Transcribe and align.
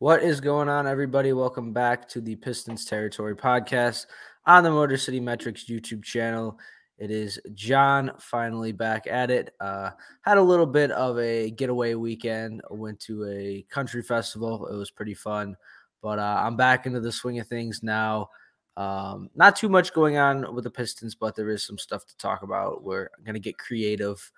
What 0.00 0.24
is 0.24 0.40
going 0.40 0.68
on, 0.68 0.88
everybody? 0.88 1.32
Welcome 1.32 1.72
back 1.72 2.08
to 2.08 2.20
the 2.20 2.34
Pistons 2.34 2.84
Territory 2.84 3.36
podcast 3.36 4.06
on 4.44 4.64
the 4.64 4.70
Motor 4.70 4.96
City 4.96 5.20
Metrics 5.20 5.66
YouTube 5.66 6.02
channel. 6.02 6.58
It 6.98 7.12
is 7.12 7.38
John 7.54 8.10
finally 8.18 8.72
back 8.72 9.06
at 9.06 9.30
it. 9.30 9.54
Uh, 9.60 9.90
had 10.22 10.36
a 10.36 10.42
little 10.42 10.66
bit 10.66 10.90
of 10.90 11.16
a 11.20 11.52
getaway 11.52 11.94
weekend. 11.94 12.60
Went 12.70 12.98
to 13.02 13.24
a 13.28 13.64
country 13.70 14.02
festival. 14.02 14.66
It 14.66 14.74
was 14.74 14.90
pretty 14.90 15.14
fun, 15.14 15.56
but 16.02 16.18
uh, 16.18 16.42
I'm 16.44 16.56
back 16.56 16.86
into 16.86 16.98
the 16.98 17.12
swing 17.12 17.38
of 17.38 17.46
things 17.46 17.80
now. 17.84 18.30
Um, 18.76 19.30
not 19.36 19.54
too 19.54 19.68
much 19.68 19.94
going 19.94 20.16
on 20.16 20.56
with 20.56 20.64
the 20.64 20.72
Pistons, 20.72 21.14
but 21.14 21.36
there 21.36 21.50
is 21.50 21.62
some 21.62 21.78
stuff 21.78 22.04
to 22.06 22.16
talk 22.16 22.42
about. 22.42 22.82
We're 22.82 23.10
going 23.24 23.34
to 23.34 23.40
get 23.40 23.58
creative 23.58 24.32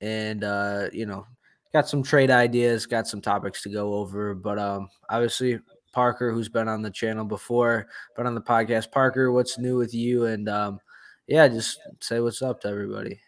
and, 0.00 0.42
uh, 0.42 0.88
you 0.90 1.04
know, 1.04 1.26
got 1.72 1.88
some 1.88 2.02
trade 2.02 2.30
ideas, 2.30 2.86
got 2.86 3.06
some 3.06 3.20
topics 3.20 3.62
to 3.62 3.68
go 3.68 3.94
over. 3.94 4.34
But 4.34 4.58
um, 4.58 4.88
obviously, 5.08 5.58
Parker, 5.92 6.32
who's 6.32 6.48
been 6.48 6.68
on 6.68 6.82
the 6.82 6.90
channel 6.90 7.24
before, 7.24 7.88
been 8.16 8.26
on 8.26 8.34
the 8.34 8.40
podcast. 8.40 8.90
Parker, 8.90 9.32
what's 9.32 9.58
new 9.58 9.76
with 9.76 9.94
you? 9.94 10.26
And 10.26 10.48
um, 10.48 10.80
yeah, 11.26 11.48
just 11.48 11.80
say 12.00 12.20
what's 12.20 12.42
up 12.42 12.60
to 12.62 12.68
everybody. 12.68 13.20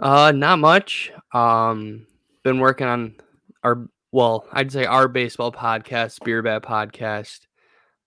Uh, 0.00 0.32
not 0.32 0.58
much. 0.58 1.12
Um, 1.32 2.06
been 2.42 2.58
working 2.58 2.86
on 2.86 3.14
our 3.62 3.88
well, 4.12 4.46
I'd 4.52 4.70
say 4.70 4.84
our 4.84 5.08
baseball 5.08 5.50
podcast, 5.50 6.22
Beer 6.24 6.40
Bat 6.40 6.62
podcast. 6.62 7.40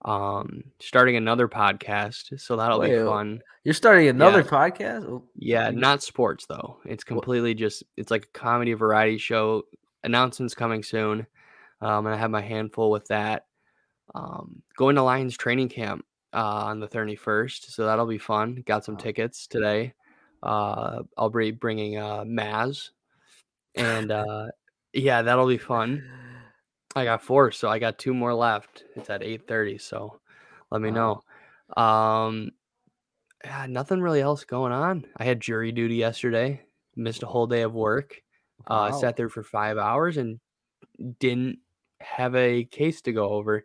Um, 0.06 0.64
starting 0.80 1.18
another 1.18 1.50
podcast, 1.50 2.40
so 2.40 2.56
that'll 2.56 2.80
Wait, 2.80 2.98
be 2.98 3.04
fun. 3.04 3.42
You're 3.66 3.74
starting 3.74 4.08
another 4.08 4.40
yeah. 4.40 4.46
podcast? 4.48 5.04
Oh, 5.04 5.24
yeah, 5.36 5.70
not 5.72 6.02
sports 6.02 6.46
though. 6.46 6.78
It's 6.86 7.04
completely 7.04 7.54
just 7.54 7.84
it's 7.98 8.10
like 8.10 8.24
a 8.24 8.38
comedy 8.40 8.72
variety 8.74 9.18
show. 9.18 9.64
Announcements 10.04 10.56
coming 10.56 10.84
soon. 10.84 11.28
Um, 11.82 12.06
and 12.06 12.16
I 12.16 12.18
have 12.18 12.32
my 12.32 12.42
handful 12.42 12.90
with 12.90 13.06
that. 13.08 13.46
Um, 14.16 14.62
going 14.78 14.96
to 14.96 15.04
Lions 15.04 15.38
training 15.38 15.70
camp 15.70 16.06
uh, 16.34 16.66
on 16.66 16.80
the 16.80 16.88
31st, 16.88 17.72
so 17.72 17.86
that'll 17.86 18.06
be 18.06 18.18
fun. 18.18 18.64
Got 18.66 18.86
some 18.86 18.98
tickets 18.98 19.48
today. 19.48 19.94
Uh, 20.42 21.04
I'll 21.18 21.30
be 21.30 21.52
bringing 21.52 21.98
uh, 21.98 22.24
Maz, 22.24 22.90
and 23.76 24.12
uh, 24.12 24.48
yeah, 24.94 25.22
that'll 25.22 25.48
be 25.48 25.58
fun. 25.58 26.04
I 26.96 27.04
got 27.04 27.22
four, 27.22 27.52
so 27.52 27.70
I 27.70 27.80
got 27.80 28.00
two 28.00 28.14
more 28.14 28.34
left. 28.34 28.86
It's 28.96 29.10
at 29.10 29.22
8:30, 29.22 29.80
so 29.80 30.20
let 30.72 30.82
me 30.82 30.90
know. 30.90 31.24
Um, 31.76 32.52
yeah, 33.44 33.66
nothing 33.68 34.02
really 34.02 34.22
else 34.22 34.44
going 34.46 34.72
on. 34.72 35.06
I 35.18 35.26
had 35.26 35.40
jury 35.40 35.72
duty 35.72 35.96
yesterday. 35.96 36.62
Missed 36.96 37.24
a 37.24 37.28
whole 37.28 37.46
day 37.46 37.62
of 37.62 37.74
work. 37.74 38.22
Uh, 38.68 38.90
wow. 38.92 39.00
Sat 39.00 39.16
there 39.16 39.30
for 39.30 39.44
five 39.44 39.78
hours 39.78 40.18
and 40.18 40.40
didn't 41.20 41.60
have 42.00 42.36
a 42.36 42.64
case 42.66 43.02
to 43.02 43.12
go 43.12 43.30
over 43.30 43.64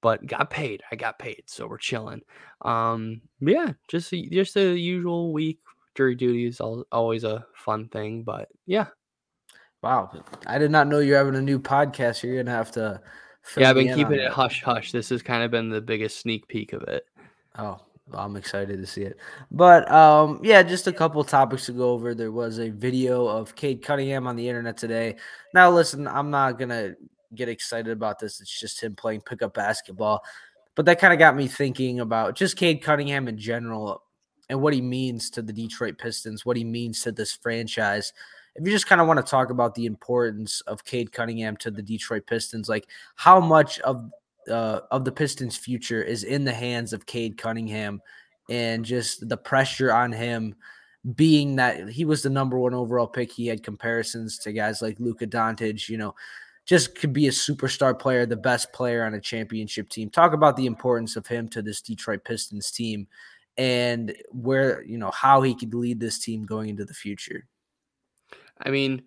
but 0.00 0.26
got 0.26 0.50
paid. 0.50 0.82
I 0.90 0.96
got 0.96 1.18
paid, 1.18 1.42
so 1.46 1.66
we're 1.66 1.78
chilling. 1.78 2.22
Um, 2.62 3.20
yeah, 3.40 3.72
just 3.88 4.10
just 4.10 4.54
the 4.54 4.78
usual 4.78 5.32
week. 5.32 5.60
Jury 5.94 6.14
duty 6.14 6.46
is 6.46 6.60
always 6.60 7.24
a 7.24 7.44
fun 7.54 7.88
thing, 7.88 8.22
but 8.22 8.48
yeah. 8.66 8.86
Wow, 9.82 10.10
I 10.46 10.58
did 10.58 10.70
not 10.70 10.88
know 10.88 10.98
you're 10.98 11.16
having 11.16 11.36
a 11.36 11.42
new 11.42 11.58
podcast. 11.58 12.22
You're 12.22 12.42
gonna 12.42 12.56
have 12.56 12.72
to. 12.72 13.00
Yeah, 13.56 13.70
I've 13.70 13.76
been 13.76 13.94
keeping 13.94 14.20
it 14.20 14.30
hush 14.30 14.62
hush. 14.62 14.92
This 14.92 15.08
has 15.08 15.22
kind 15.22 15.42
of 15.42 15.50
been 15.50 15.70
the 15.70 15.80
biggest 15.80 16.18
sneak 16.18 16.46
peek 16.48 16.72
of 16.72 16.82
it. 16.82 17.04
Oh, 17.58 17.80
I'm 18.14 18.36
excited 18.36 18.78
to 18.78 18.86
see 18.86 19.02
it. 19.02 19.18
But 19.50 19.90
um, 19.90 20.40
yeah, 20.42 20.62
just 20.62 20.86
a 20.86 20.92
couple 20.92 21.22
topics 21.24 21.66
to 21.66 21.72
go 21.72 21.90
over. 21.90 22.14
There 22.14 22.32
was 22.32 22.58
a 22.58 22.70
video 22.70 23.26
of 23.26 23.54
Cade 23.54 23.82
Cunningham 23.82 24.26
on 24.26 24.36
the 24.36 24.48
internet 24.48 24.76
today. 24.76 25.16
Now, 25.54 25.70
listen, 25.70 26.06
I'm 26.06 26.30
not 26.30 26.58
gonna 26.58 26.94
get 27.34 27.48
excited 27.48 27.92
about 27.92 28.18
this. 28.18 28.40
It's 28.40 28.60
just 28.60 28.82
him 28.82 28.94
playing 28.94 29.22
pickup 29.22 29.54
basketball. 29.54 30.22
But 30.74 30.86
that 30.86 31.00
kind 31.00 31.12
of 31.12 31.18
got 31.18 31.36
me 31.36 31.46
thinking 31.48 32.00
about 32.00 32.36
just 32.36 32.56
Cade 32.56 32.82
Cunningham 32.82 33.28
in 33.28 33.38
general 33.38 34.02
and 34.48 34.60
what 34.60 34.74
he 34.74 34.80
means 34.80 35.30
to 35.30 35.42
the 35.42 35.52
Detroit 35.52 35.98
Pistons, 35.98 36.44
what 36.44 36.56
he 36.56 36.64
means 36.64 37.02
to 37.02 37.12
this 37.12 37.32
franchise. 37.32 38.12
If 38.56 38.66
you 38.66 38.72
just 38.72 38.86
kind 38.86 39.00
of 39.00 39.06
want 39.06 39.24
to 39.24 39.30
talk 39.30 39.50
about 39.50 39.74
the 39.74 39.86
importance 39.86 40.60
of 40.62 40.84
Cade 40.84 41.12
Cunningham 41.12 41.56
to 41.58 41.70
the 41.70 41.82
Detroit 41.82 42.26
Pistons, 42.26 42.68
like 42.68 42.86
how 43.14 43.40
much 43.40 43.78
of 43.80 44.10
uh, 44.50 44.80
of 44.90 45.04
the 45.04 45.12
Pistons' 45.12 45.56
future 45.56 46.02
is 46.02 46.24
in 46.24 46.44
the 46.44 46.52
hands 46.52 46.92
of 46.92 47.06
Cade 47.06 47.38
Cunningham, 47.38 48.00
and 48.48 48.84
just 48.84 49.28
the 49.28 49.36
pressure 49.36 49.92
on 49.92 50.12
him, 50.12 50.54
being 51.14 51.56
that 51.56 51.88
he 51.88 52.04
was 52.04 52.22
the 52.22 52.30
number 52.30 52.58
one 52.58 52.74
overall 52.74 53.06
pick. 53.06 53.32
He 53.32 53.46
had 53.46 53.62
comparisons 53.62 54.38
to 54.38 54.52
guys 54.52 54.82
like 54.82 55.00
Luka 55.00 55.26
Doncic, 55.26 55.88
you 55.88 55.96
know, 55.96 56.14
just 56.66 56.94
could 56.94 57.12
be 57.12 57.26
a 57.26 57.32
superstar 57.32 57.98
player, 57.98 58.26
the 58.26 58.36
best 58.36 58.72
player 58.72 59.04
on 59.04 59.14
a 59.14 59.20
championship 59.20 59.88
team. 59.88 60.10
Talk 60.10 60.32
about 60.32 60.56
the 60.56 60.66
importance 60.66 61.16
of 61.16 61.26
him 61.26 61.48
to 61.48 61.62
this 61.62 61.80
Detroit 61.80 62.24
Pistons 62.24 62.70
team 62.70 63.06
and 63.56 64.14
where, 64.30 64.82
you 64.84 64.98
know, 64.98 65.10
how 65.10 65.42
he 65.42 65.54
could 65.54 65.74
lead 65.74 66.00
this 66.00 66.18
team 66.18 66.44
going 66.44 66.68
into 66.68 66.84
the 66.84 66.94
future. 66.94 67.46
I 68.62 68.70
mean, 68.70 69.02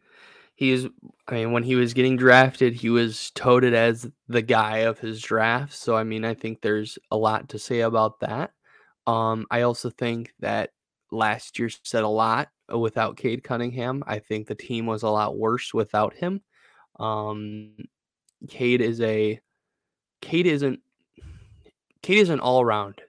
he 0.55 0.71
is 0.71 0.87
I 1.27 1.35
mean, 1.35 1.51
when 1.51 1.63
he 1.63 1.75
was 1.75 1.93
getting 1.93 2.17
drafted, 2.17 2.73
he 2.73 2.89
was 2.89 3.31
touted 3.31 3.73
as 3.73 4.09
the 4.27 4.41
guy 4.41 4.79
of 4.79 4.99
his 4.99 5.21
draft. 5.21 5.73
So 5.73 5.95
I 5.95 6.03
mean, 6.03 6.25
I 6.25 6.33
think 6.33 6.61
there's 6.61 6.97
a 7.11 7.17
lot 7.17 7.49
to 7.49 7.59
say 7.59 7.81
about 7.81 8.19
that. 8.19 8.51
Um, 9.07 9.45
I 9.51 9.61
also 9.61 9.89
think 9.89 10.33
that 10.39 10.71
last 11.11 11.59
year 11.59 11.69
said 11.83 12.03
a 12.03 12.07
lot 12.07 12.49
without 12.69 13.17
Cade 13.17 13.43
Cunningham. 13.43 14.03
I 14.07 14.19
think 14.19 14.47
the 14.47 14.55
team 14.55 14.85
was 14.85 15.03
a 15.03 15.09
lot 15.09 15.37
worse 15.37 15.73
without 15.73 16.13
him. 16.13 16.41
Um, 16.99 17.75
Cade 18.47 18.81
is 18.81 19.01
a 19.01 19.39
Cade 20.21 20.47
isn't 20.47 20.79
Cade 22.01 22.19
is 22.19 22.29
an 22.29 22.39
all 22.39 22.61
around. 22.61 23.01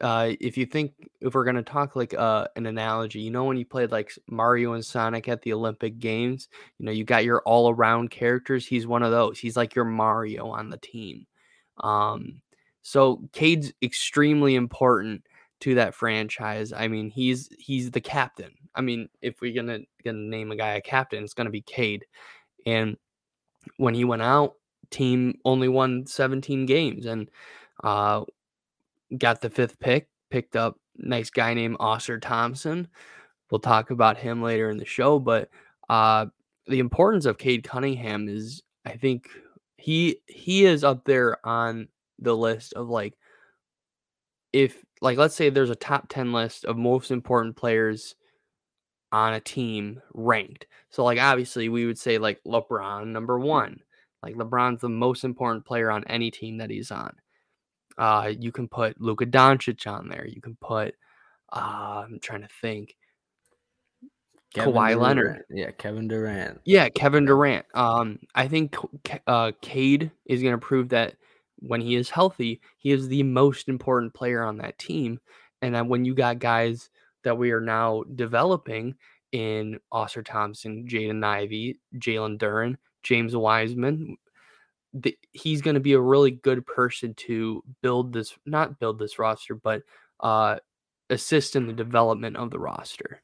Uh, 0.00 0.32
if 0.40 0.56
you 0.56 0.66
think 0.66 0.92
if 1.20 1.34
we're 1.34 1.44
gonna 1.44 1.62
talk 1.62 1.96
like 1.96 2.14
uh, 2.14 2.46
an 2.56 2.66
analogy, 2.66 3.20
you 3.20 3.30
know 3.30 3.44
when 3.44 3.56
you 3.56 3.64
played 3.64 3.90
like 3.90 4.12
Mario 4.28 4.74
and 4.74 4.84
Sonic 4.84 5.28
at 5.28 5.42
the 5.42 5.52
Olympic 5.52 5.98
Games, 5.98 6.48
you 6.78 6.86
know 6.86 6.92
you 6.92 7.04
got 7.04 7.24
your 7.24 7.40
all 7.42 7.70
around 7.70 8.10
characters. 8.10 8.66
He's 8.66 8.86
one 8.86 9.02
of 9.02 9.10
those. 9.10 9.38
He's 9.38 9.56
like 9.56 9.74
your 9.74 9.84
Mario 9.84 10.48
on 10.48 10.70
the 10.70 10.78
team. 10.78 11.26
Um, 11.78 12.40
so 12.82 13.22
Cade's 13.32 13.72
extremely 13.82 14.54
important 14.54 15.24
to 15.60 15.74
that 15.74 15.94
franchise. 15.94 16.72
I 16.72 16.88
mean, 16.88 17.10
he's 17.10 17.48
he's 17.58 17.90
the 17.90 18.00
captain. 18.00 18.52
I 18.74 18.80
mean, 18.80 19.08
if 19.22 19.40
we're 19.40 19.54
gonna 19.54 19.80
gonna 20.04 20.18
name 20.18 20.52
a 20.52 20.56
guy 20.56 20.74
a 20.74 20.80
captain, 20.80 21.24
it's 21.24 21.34
gonna 21.34 21.50
be 21.50 21.62
Cade. 21.62 22.06
And 22.66 22.96
when 23.76 23.94
he 23.94 24.04
went 24.04 24.22
out, 24.22 24.54
team 24.90 25.38
only 25.44 25.68
won 25.68 26.06
17 26.06 26.66
games 26.66 27.06
and 27.06 27.30
uh, 27.84 28.24
got 29.16 29.40
the 29.40 29.50
fifth 29.50 29.78
pick, 29.78 30.08
picked 30.30 30.56
up 30.56 30.76
nice 30.96 31.30
guy 31.30 31.54
named 31.54 31.78
Ausar 31.78 32.20
Thompson. 32.20 32.88
We'll 33.50 33.60
talk 33.60 33.90
about 33.90 34.18
him 34.18 34.42
later 34.42 34.70
in 34.70 34.76
the 34.76 34.84
show, 34.84 35.18
but 35.18 35.48
uh, 35.88 36.26
the 36.66 36.80
importance 36.80 37.24
of 37.24 37.38
Cade 37.38 37.64
Cunningham 37.64 38.28
is, 38.28 38.62
I 38.84 38.96
think 38.96 39.28
he 39.76 40.20
he 40.26 40.66
is 40.66 40.84
up 40.84 41.04
there 41.04 41.44
on 41.46 41.88
the 42.18 42.36
list 42.36 42.74
of 42.74 42.88
like 42.88 43.14
if 44.52 44.84
like 45.00 45.16
let's 45.18 45.34
say 45.34 45.50
there's 45.50 45.70
a 45.70 45.76
top 45.76 46.08
10 46.08 46.32
list 46.32 46.64
of 46.64 46.76
most 46.76 47.10
important 47.10 47.56
players 47.56 48.16
on 49.12 49.34
a 49.34 49.40
team 49.40 50.02
ranked. 50.12 50.66
So 50.90 51.04
like 51.04 51.18
obviously 51.18 51.68
we 51.68 51.86
would 51.86 51.98
say 51.98 52.18
like 52.18 52.40
LeBron 52.46 53.06
number 53.06 53.38
1. 53.38 53.80
Like 54.22 54.34
LeBron's 54.34 54.80
the 54.80 54.88
most 54.88 55.24
important 55.24 55.64
player 55.64 55.90
on 55.90 56.04
any 56.04 56.30
team 56.30 56.58
that 56.58 56.70
he's 56.70 56.90
on. 56.90 57.14
Uh 57.98 58.32
you 58.38 58.52
can 58.52 58.68
put 58.68 59.00
Luka 59.00 59.26
Doncic 59.26 59.86
on 59.86 60.08
there. 60.08 60.26
You 60.26 60.40
can 60.40 60.56
put 60.60 60.94
uh 61.52 62.04
I'm 62.06 62.20
trying 62.20 62.42
to 62.42 62.48
think 62.60 62.96
Kevin 64.54 64.72
Kawhi 64.72 64.92
Durant. 64.92 65.00
Leonard. 65.02 65.44
Yeah, 65.50 65.70
Kevin 65.72 66.08
Durant. 66.08 66.60
Yeah, 66.64 66.88
Kevin 66.88 67.26
Durant. 67.26 67.66
Um 67.74 68.18
I 68.34 68.48
think 68.48 68.76
uh 69.26 69.52
Cade 69.60 70.10
is 70.26 70.42
going 70.42 70.54
to 70.54 70.58
prove 70.58 70.88
that 70.90 71.14
when 71.60 71.80
he 71.80 71.96
is 71.96 72.08
healthy, 72.08 72.60
he 72.76 72.92
is 72.92 73.08
the 73.08 73.22
most 73.24 73.68
important 73.68 74.14
player 74.14 74.44
on 74.44 74.58
that 74.58 74.78
team. 74.78 75.20
And 75.60 75.74
then 75.74 75.88
when 75.88 76.04
you 76.04 76.14
got 76.14 76.38
guys 76.38 76.88
that 77.24 77.36
we 77.36 77.50
are 77.50 77.60
now 77.60 78.04
developing 78.14 78.94
in 79.32 79.78
Ausar 79.92 80.24
Thompson, 80.24 80.86
Jaden 80.88 81.24
Ivey, 81.24 81.78
Jalen 81.96 82.38
Duren, 82.38 82.76
James 83.02 83.34
Wiseman. 83.34 84.16
The, 84.94 85.16
he's 85.32 85.62
going 85.62 85.74
to 85.74 85.80
be 85.80 85.92
a 85.92 86.00
really 86.00 86.30
good 86.30 86.66
person 86.66 87.14
to 87.14 87.62
build 87.82 88.12
this, 88.12 88.36
not 88.46 88.78
build 88.78 88.98
this 88.98 89.18
roster, 89.18 89.54
but 89.54 89.82
uh, 90.20 90.56
assist 91.10 91.56
in 91.56 91.66
the 91.66 91.72
development 91.72 92.36
of 92.36 92.50
the 92.50 92.58
roster. 92.58 93.22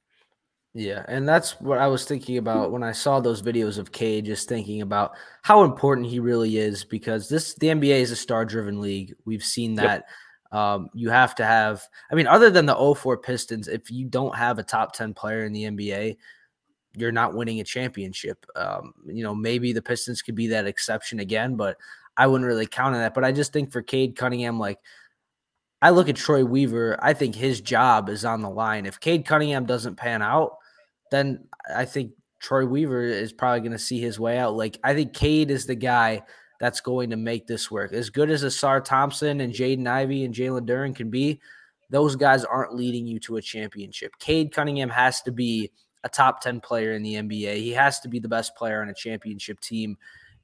Yeah, 0.77 1.05
and 1.07 1.29
that's 1.29 1.61
what 1.61 1.79
I 1.79 1.87
was 1.87 2.05
thinking 2.05 2.37
about 2.37 2.73
when 2.73 2.83
I 2.83 2.91
saw 2.91 3.21
those 3.21 3.43
videos 3.43 3.79
of 3.79 3.93
Cade, 3.93 4.25
just 4.25 4.49
thinking 4.49 4.83
about 4.83 5.13
how 5.43 5.63
important 5.63 6.09
he 6.09 6.19
really 6.19 6.59
is 6.59 6.85
because 6.85 7.29
this 7.29 7.55
the 7.55 7.69
NBA 7.69 8.01
is 8.01 8.11
a 8.11 8.17
star 8.17 8.45
driven 8.45 8.81
league. 8.81 9.15
We've 9.25 9.45
seen 9.45 9.77
that 9.77 10.01
yep. 10.01 10.09
Um, 10.55 10.89
you 10.95 11.11
have 11.11 11.35
to 11.35 11.45
have, 11.45 11.83
I 12.13 12.15
mean, 12.15 12.29
other 12.29 12.49
than 12.49 12.65
the 12.65 12.95
04 12.95 13.19
Pistons, 13.19 13.67
if 13.67 13.91
you 13.91 14.07
don't 14.07 14.37
have 14.37 14.61
a 14.61 14.63
top 14.63 14.93
10 14.93 15.13
player 15.13 15.45
in 15.45 15.53
the 15.53 15.65
NBA, 15.65 16.17
you're 16.97 17.13
not 17.13 17.35
winning 17.35 17.61
a 17.61 17.65
championship. 17.65 18.45
Um, 18.57 18.95
you 19.07 19.23
know, 19.23 19.35
maybe 19.35 19.73
the 19.73 19.83
Pistons 19.83 20.23
could 20.23 20.35
be 20.35 20.49
that 20.49 20.67
exception 20.67 21.21
again, 21.21 21.57
but 21.57 21.77
I 22.17 22.27
wouldn't 22.27 22.47
really 22.47 22.67
count 22.67 22.95
on 22.95 23.01
that. 23.01 23.15
But 23.15 23.25
I 23.25 23.33
just 23.33 23.53
think 23.53 23.73
for 23.73 23.83
Cade 23.83 24.17
Cunningham, 24.17 24.59
like 24.59 24.79
I 25.83 25.91
look 25.91 26.09
at 26.09 26.17
Troy 26.17 26.45
Weaver, 26.45 26.99
I 27.03 27.13
think 27.13 27.35
his 27.35 27.61
job 27.61 28.09
is 28.09 28.25
on 28.25 28.43
the 28.43 28.51
line. 28.51 28.87
If 28.87 29.01
Cade 29.01 29.27
Cunningham 29.27 29.67
doesn't 29.67 29.97
pan 29.97 30.23
out, 30.23 30.57
then 31.11 31.47
I 31.75 31.85
think 31.85 32.13
Troy 32.41 32.65
Weaver 32.67 33.03
is 33.03 33.33
probably 33.33 33.61
going 33.61 33.73
to 33.73 33.79
see 33.79 34.01
his 34.01 34.19
way 34.19 34.39
out. 34.39 34.55
Like 34.55 34.79
I 34.85 34.95
think 34.95 35.13
Cade 35.13 35.51
is 35.51 35.67
the 35.67 35.75
guy 35.75 36.23
that's 36.61 36.81
going 36.81 37.11
to 37.11 37.17
make 37.17 37.47
this 37.47 37.71
work. 37.71 37.93
As 37.93 38.11
good 38.11 38.31
as 38.31 38.45
Ausar 38.45 38.83
Thompson 38.85 39.41
and 39.41 39.53
Jaden 39.53 39.87
Ivey 39.87 40.25
and 40.25 40.35
Jalen 40.35 40.67
Duren 40.67 40.95
can 40.95 41.11
be, 41.11 41.41
those 41.91 42.17
guys 42.17 42.45
aren't 42.45 42.75
leading 42.75 43.07
you 43.07 43.21
to 43.21 43.37
a 43.37 43.43
championship. 43.43 44.13
Cade 44.19 44.53
Cunningham 44.53 44.91
has 44.91 45.21
to 45.23 45.33
be 45.33 45.71
a 46.05 46.09
top 46.09 46.41
10 46.41 46.61
player 46.61 46.93
in 46.93 47.03
the 47.03 47.15
NBA. 47.15 47.57
He 47.57 47.71
has 47.73 47.99
to 48.01 48.09
be 48.09 48.21
the 48.21 48.29
best 48.29 48.55
player 48.55 48.81
on 48.83 48.91
a 48.91 48.95
championship 48.95 49.59
team 49.61 49.97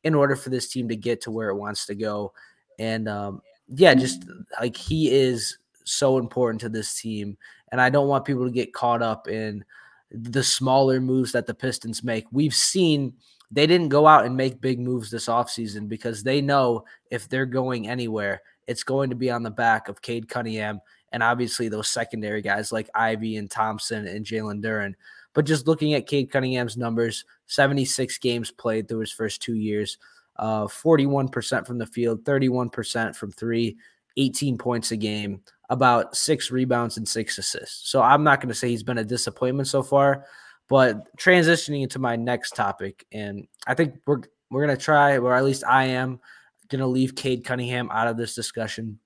in 0.03 0.15
order 0.15 0.35
for 0.35 0.51
this 0.51 0.69
team 0.69 0.89
to 0.89 0.97
get 0.97 1.21
to 1.23 1.31
where 1.31 1.51
it 1.51 1.57
wants 1.57 1.87
to 1.87 1.95
go. 1.95 2.33
And 2.79 3.09
um, 3.09 3.43
yeah, 3.69 3.95
just 3.95 4.25
like 4.61 4.77
he 4.77 5.11
is 5.11 5.59
so 5.85 6.19
important 6.19 6.61
to 6.63 6.69
this 6.69 7.01
team. 7.01 7.37
And 7.71 7.81
I 7.81 7.91
don't 7.91 8.09
want 8.09 8.25
people 8.25 8.45
to 8.45 8.51
get 8.51 8.73
caught 8.73 9.03
up 9.03 9.29
in 9.29 9.65
the 10.11 10.43
smaller 10.43 11.01
moves 11.01 11.33
that 11.33 11.47
the 11.47 11.55
Pistons 11.55 12.03
make. 12.03 12.25
We've 12.33 12.55
seen 12.55 13.13
they 13.51 13.67
didn't 13.67 13.89
go 13.89 14.07
out 14.07 14.25
and 14.25 14.37
make 14.37 14.61
big 14.61 14.81
moves 14.81 15.11
this 15.11 15.27
offseason 15.27 15.89
because 15.89 16.23
they 16.23 16.41
know 16.41 16.85
if 17.11 17.29
they're 17.29 17.47
going 17.47 17.89
anywhere, 17.89 18.43
it's 18.67 18.83
going 18.83 19.11
to 19.11 19.17
be 19.17 19.31
on 19.31 19.43
the 19.43 19.51
back 19.51 19.89
of 19.89 20.03
Cade 20.03 20.29
Cunningham 20.29 20.81
and 21.13 21.23
obviously 21.23 21.69
those 21.69 21.89
secondary 21.89 22.43
guys 22.43 22.73
like 22.73 22.89
Ivey 22.95 23.37
and 23.37 23.51
Thompson 23.51 24.07
and 24.07 24.25
Jalen 24.25 24.63
Duren. 24.63 24.95
But 25.35 25.47
just 25.47 25.67
looking 25.67 25.95
at 25.95 26.07
Cade 26.07 26.31
Cunningham's 26.31 26.77
numbers, 26.77 27.25
76 27.47 28.19
games 28.19 28.51
played 28.51 28.89
through 28.89 29.01
his 29.01 29.13
first 29.13 29.41
two 29.43 29.55
years, 29.55 29.99
uh, 30.37 30.65
41% 30.65 31.67
from 31.67 31.79
the 31.79 31.87
field, 31.87 32.25
31% 32.25 33.15
from 33.15 33.31
three, 33.33 33.77
18 34.17 34.59
points 34.59 34.91
a 34.91 34.97
game, 34.97 35.41
about 35.69 36.17
six 36.17 36.51
rebounds 36.51 36.97
and 36.97 37.09
six 37.09 37.39
assists. 37.39 37.91
So 37.91 38.03
I'm 38.03 38.25
not 38.25 38.41
going 38.41 38.49
to 38.49 38.55
say 38.55 38.69
he's 38.69 38.83
been 38.83 38.99
a 38.99 39.05
disappointment 39.05 39.69
so 39.69 39.83
far, 39.83 40.25
but 40.69 41.15
transitioning 41.17 41.83
into 41.83 41.99
my 41.99 42.17
next 42.17 42.55
topic, 42.55 43.05
and 43.13 43.47
I 43.67 43.75
think 43.75 43.97
we're 44.07 44.23
we're 44.51 44.67
gonna 44.67 44.77
try, 44.77 45.17
or 45.19 45.35
at 45.35 45.45
least 45.45 45.65
I 45.65 45.85
am, 45.85 46.21
gonna 46.69 46.87
leave 46.87 47.15
Cade 47.15 47.45
Cunningham 47.45 47.89
out 47.91 48.09
of 48.09 48.17
this 48.17 48.35
discussion. 48.35 48.99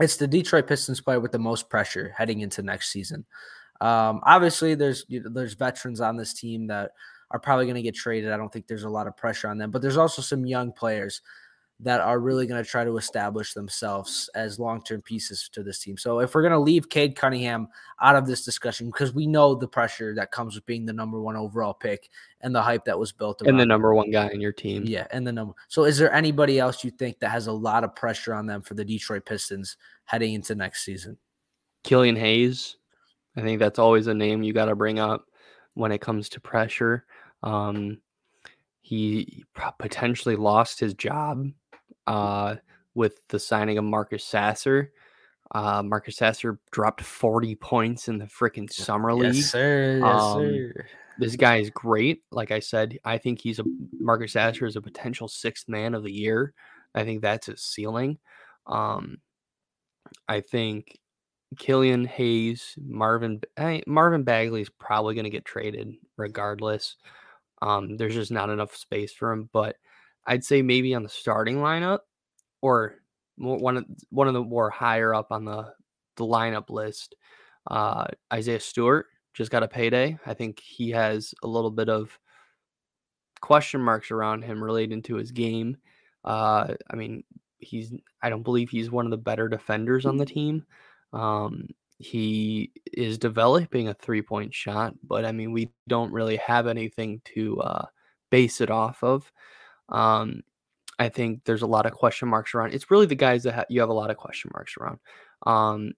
It's 0.00 0.16
the 0.16 0.26
Detroit 0.26 0.66
Pistons 0.66 1.00
player 1.00 1.20
with 1.20 1.32
the 1.32 1.38
most 1.38 1.68
pressure 1.68 2.14
heading 2.16 2.40
into 2.40 2.62
next 2.62 2.90
season. 2.90 3.24
Um, 3.80 4.20
obviously, 4.24 4.74
there's 4.74 5.04
you 5.08 5.22
know, 5.22 5.30
there's 5.30 5.54
veterans 5.54 6.00
on 6.00 6.16
this 6.16 6.34
team 6.34 6.66
that 6.68 6.92
are 7.30 7.38
probably 7.40 7.64
going 7.64 7.76
to 7.76 7.82
get 7.82 7.94
traded. 7.94 8.32
I 8.32 8.36
don't 8.36 8.52
think 8.52 8.66
there's 8.66 8.84
a 8.84 8.90
lot 8.90 9.06
of 9.06 9.16
pressure 9.16 9.48
on 9.48 9.58
them, 9.58 9.70
but 9.70 9.82
there's 9.82 9.96
also 9.96 10.20
some 10.20 10.44
young 10.44 10.72
players 10.72 11.22
that 11.82 12.00
are 12.00 12.20
really 12.20 12.46
going 12.46 12.62
to 12.62 12.68
try 12.68 12.84
to 12.84 12.98
establish 12.98 13.54
themselves 13.54 14.28
as 14.34 14.58
long-term 14.58 15.00
pieces 15.00 15.48
to 15.50 15.62
this 15.62 15.78
team. 15.78 15.96
So 15.96 16.20
if 16.20 16.34
we're 16.34 16.42
going 16.42 16.52
to 16.52 16.58
leave 16.58 16.90
Cade 16.90 17.16
Cunningham 17.16 17.68
out 18.02 18.16
of 18.16 18.26
this 18.26 18.44
discussion 18.44 18.88
because 18.88 19.14
we 19.14 19.26
know 19.26 19.54
the 19.54 19.66
pressure 19.66 20.14
that 20.14 20.30
comes 20.30 20.54
with 20.54 20.66
being 20.66 20.84
the 20.84 20.92
number 20.92 21.22
one 21.22 21.36
overall 21.36 21.72
pick 21.72 22.10
and 22.42 22.54
the 22.54 22.60
hype 22.60 22.84
that 22.84 22.98
was 22.98 23.12
built 23.12 23.40
and 23.42 23.58
the 23.58 23.64
number 23.64 23.94
one 23.94 24.10
guy 24.10 24.28
in 24.28 24.42
your 24.42 24.52
team. 24.52 24.84
Yeah, 24.84 25.06
and 25.10 25.26
the 25.26 25.32
number. 25.32 25.54
So 25.68 25.84
is 25.84 25.96
there 25.96 26.12
anybody 26.12 26.58
else 26.58 26.84
you 26.84 26.90
think 26.90 27.18
that 27.20 27.30
has 27.30 27.46
a 27.46 27.52
lot 27.52 27.82
of 27.82 27.96
pressure 27.96 28.34
on 28.34 28.46
them 28.46 28.60
for 28.60 28.74
the 28.74 28.84
Detroit 28.84 29.24
Pistons 29.24 29.78
heading 30.04 30.34
into 30.34 30.54
next 30.54 30.84
season? 30.84 31.16
Killian 31.82 32.16
Hayes. 32.16 32.76
I 33.36 33.42
think 33.42 33.58
that's 33.58 33.78
always 33.78 34.06
a 34.06 34.14
name 34.14 34.42
you 34.42 34.52
got 34.52 34.66
to 34.66 34.76
bring 34.76 34.98
up 34.98 35.26
when 35.74 35.92
it 35.92 36.00
comes 36.00 36.28
to 36.30 36.40
pressure. 36.40 37.04
Um, 37.42 37.98
he 38.82 39.44
potentially 39.78 40.36
lost 40.36 40.80
his 40.80 40.94
job 40.94 41.46
uh, 42.06 42.56
with 42.94 43.20
the 43.28 43.38
signing 43.38 43.78
of 43.78 43.84
Marcus 43.84 44.24
Sasser. 44.24 44.92
Uh, 45.52 45.82
Marcus 45.82 46.16
Sasser 46.16 46.58
dropped 46.70 47.00
40 47.00 47.54
points 47.56 48.08
in 48.08 48.18
the 48.18 48.26
freaking 48.26 48.70
summer 48.70 49.14
league. 49.14 49.34
Yes, 49.34 49.50
sir. 49.50 50.00
Yes, 50.02 50.22
um, 50.22 50.40
sir. 50.40 50.86
This 51.18 51.36
guy 51.36 51.56
is 51.58 51.70
great. 51.70 52.22
Like 52.30 52.50
I 52.50 52.60
said, 52.60 52.98
I 53.04 53.18
think 53.18 53.40
he's 53.40 53.58
a 53.58 53.64
Marcus 53.98 54.32
Sasser 54.32 54.64
is 54.66 54.76
a 54.76 54.80
potential 54.80 55.28
sixth 55.28 55.68
man 55.68 55.94
of 55.94 56.02
the 56.02 56.12
year. 56.12 56.54
I 56.94 57.04
think 57.04 57.20
that's 57.20 57.46
his 57.46 57.62
ceiling. 57.62 58.18
Um, 58.66 59.18
I 60.28 60.40
think 60.40 60.98
Killian 61.58 62.04
Hayes, 62.04 62.74
Marvin 62.78 63.40
I, 63.56 63.82
Marvin 63.86 64.22
Bagley 64.22 64.62
is 64.62 64.70
probably 64.70 65.14
going 65.14 65.24
to 65.24 65.30
get 65.30 65.44
traded 65.44 65.94
regardless. 66.16 66.96
Um, 67.62 67.96
there's 67.96 68.14
just 68.14 68.30
not 68.30 68.50
enough 68.50 68.74
space 68.76 69.12
for 69.12 69.32
him, 69.32 69.50
but 69.52 69.76
I'd 70.26 70.44
say 70.44 70.62
maybe 70.62 70.94
on 70.94 71.02
the 71.02 71.08
starting 71.08 71.56
lineup 71.56 72.00
or 72.62 72.96
one 73.36 73.76
of 73.78 73.84
one 74.10 74.28
of 74.28 74.34
the 74.34 74.42
more 74.42 74.70
higher 74.70 75.14
up 75.14 75.32
on 75.32 75.44
the 75.44 75.72
the 76.16 76.24
lineup 76.24 76.70
list. 76.70 77.16
Uh, 77.70 78.06
Isaiah 78.32 78.60
Stewart 78.60 79.06
just 79.34 79.50
got 79.50 79.62
a 79.62 79.68
payday. 79.68 80.18
I 80.26 80.34
think 80.34 80.60
he 80.60 80.90
has 80.90 81.34
a 81.42 81.48
little 81.48 81.70
bit 81.70 81.88
of 81.88 82.18
question 83.40 83.80
marks 83.80 84.10
around 84.10 84.42
him 84.42 84.62
relating 84.62 85.02
to 85.02 85.16
his 85.16 85.32
game. 85.32 85.76
Uh, 86.24 86.74
I 86.90 86.96
mean, 86.96 87.24
he's 87.58 87.92
I 88.22 88.30
don't 88.30 88.42
believe 88.42 88.70
he's 88.70 88.90
one 88.90 89.06
of 89.06 89.10
the 89.10 89.16
better 89.16 89.48
defenders 89.48 90.06
on 90.06 90.16
the 90.16 90.26
team. 90.26 90.64
Um, 91.12 91.68
he 91.98 92.72
is 92.92 93.18
developing 93.18 93.88
a 93.88 93.94
three 93.94 94.22
point 94.22 94.54
shot, 94.54 94.94
but 95.06 95.24
I 95.24 95.32
mean, 95.32 95.52
we 95.52 95.70
don't 95.86 96.12
really 96.12 96.36
have 96.36 96.66
anything 96.66 97.20
to 97.34 97.60
uh, 97.60 97.86
base 98.30 98.60
it 98.60 98.70
off 98.70 99.02
of. 99.02 99.30
Um, 99.88 100.42
I 100.98 101.08
think 101.08 101.44
there's 101.44 101.62
a 101.62 101.66
lot 101.66 101.86
of 101.86 101.92
question 101.92 102.28
marks 102.28 102.54
around. 102.54 102.74
It's 102.74 102.90
really 102.90 103.06
the 103.06 103.14
guys 103.14 103.42
that 103.42 103.54
ha- 103.54 103.64
you 103.68 103.80
have 103.80 103.88
a 103.88 103.94
lot 103.94 104.10
of 104.10 104.16
question 104.16 104.50
marks 104.54 104.74
around. 104.78 104.98
Um, 105.46 105.92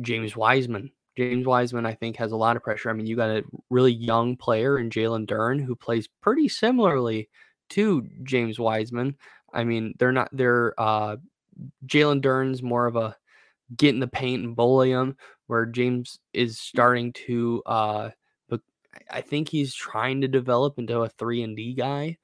James 0.00 0.36
Wiseman. 0.36 0.90
James 1.16 1.46
Wiseman, 1.46 1.84
I 1.84 1.94
think, 1.94 2.16
has 2.16 2.32
a 2.32 2.36
lot 2.36 2.56
of 2.56 2.62
pressure. 2.62 2.88
I 2.88 2.94
mean, 2.94 3.06
you 3.06 3.16
got 3.16 3.30
a 3.30 3.44
really 3.68 3.92
young 3.92 4.36
player 4.36 4.78
in 4.78 4.88
Jalen 4.88 5.26
Duren 5.26 5.62
who 5.62 5.76
plays 5.76 6.08
pretty 6.22 6.48
similarly 6.48 7.28
to 7.70 8.08
James 8.22 8.58
Wiseman. 8.58 9.16
I 9.52 9.64
mean, 9.64 9.94
they're 9.98 10.12
not, 10.12 10.30
they're, 10.32 10.72
uh, 10.78 11.16
Jalen 11.86 12.22
Duren's 12.22 12.62
more 12.62 12.86
of 12.86 12.96
a 12.96 13.14
get 13.76 13.94
in 13.94 14.00
the 14.00 14.06
paint 14.06 14.44
and 14.44 14.56
bully 14.56 14.90
him, 14.90 15.16
where 15.46 15.66
James 15.66 16.18
is 16.32 16.58
starting 16.58 17.12
to, 17.26 17.62
uh, 17.66 18.10
but 18.48 18.60
I 19.10 19.20
think 19.20 19.48
he's 19.48 19.74
trying 19.74 20.20
to 20.22 20.28
develop 20.28 20.78
into 20.78 21.00
a 21.00 21.08
three 21.08 21.42
and 21.42 21.56
D 21.56 21.74
guy. 21.74 22.18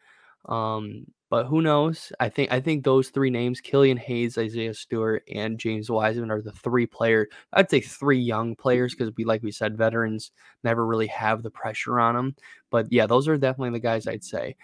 Um, 0.47 1.07
but 1.31 1.45
who 1.45 1.61
knows? 1.61 2.11
I 2.19 2.31
think 2.31 2.51
I 2.51 2.61
think 2.61 2.85
those 2.85 3.11
three 3.11 3.29
names, 3.29 3.61
Killian 3.61 3.99
Hayes, 3.99 4.39
Isaiah 4.39 4.73
Stewart, 4.73 5.25
and 5.33 5.59
James 5.59 5.91
Wiseman, 5.91 6.31
are 6.31 6.41
the 6.41 6.53
three 6.53 6.87
players. 6.87 7.29
I'd 7.53 7.69
say 7.69 7.81
three 7.81 8.19
young 8.19 8.57
players 8.57 8.95
because 8.95 9.13
we, 9.17 9.25
like 9.25 9.43
we 9.43 9.53
said, 9.53 9.77
veterans 9.77 10.33
never 10.65 10.87
really 10.87 11.09
have 11.09 11.43
the 11.43 11.51
pressure 11.51 12.01
on 12.01 12.15
them. 12.15 12.37
But 12.71 12.91
yeah, 12.91 13.07
those 13.07 13.29
are 13.29 13.37
definitely 13.37 13.79
the 13.79 13.83
guys 13.83 14.07
I'd 14.07 14.25
say 14.25 14.57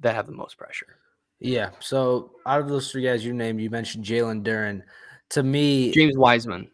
that 0.00 0.16
have 0.16 0.26
the 0.26 0.32
most 0.32 0.58
pressure. 0.58 0.98
Yeah. 1.38 1.70
So 1.78 2.32
out 2.44 2.60
of 2.60 2.68
those 2.68 2.90
three 2.90 3.02
guys 3.02 3.24
you 3.24 3.32
named, 3.32 3.60
you 3.60 3.70
mentioned 3.70 4.04
Jalen 4.04 4.42
Duren. 4.42 4.82
To 5.30 5.42
me, 5.42 5.92
James 5.92 6.16
Wiseman. 6.16 6.70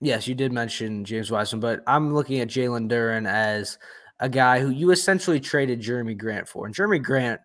Yes, 0.00 0.26
you 0.26 0.34
did 0.34 0.52
mention 0.52 1.04
James 1.04 1.30
Wiseman, 1.30 1.60
but 1.60 1.82
I'm 1.86 2.12
looking 2.12 2.40
at 2.40 2.48
Jalen 2.48 2.90
Duren 2.90 3.28
as 3.28 3.78
a 4.18 4.28
guy 4.28 4.58
who 4.58 4.70
you 4.70 4.90
essentially 4.90 5.38
traded 5.38 5.80
Jerami 5.80 6.18
Grant 6.18 6.48
for, 6.48 6.66
and 6.66 6.74
Jerami 6.74 7.02
Grant 7.02 7.40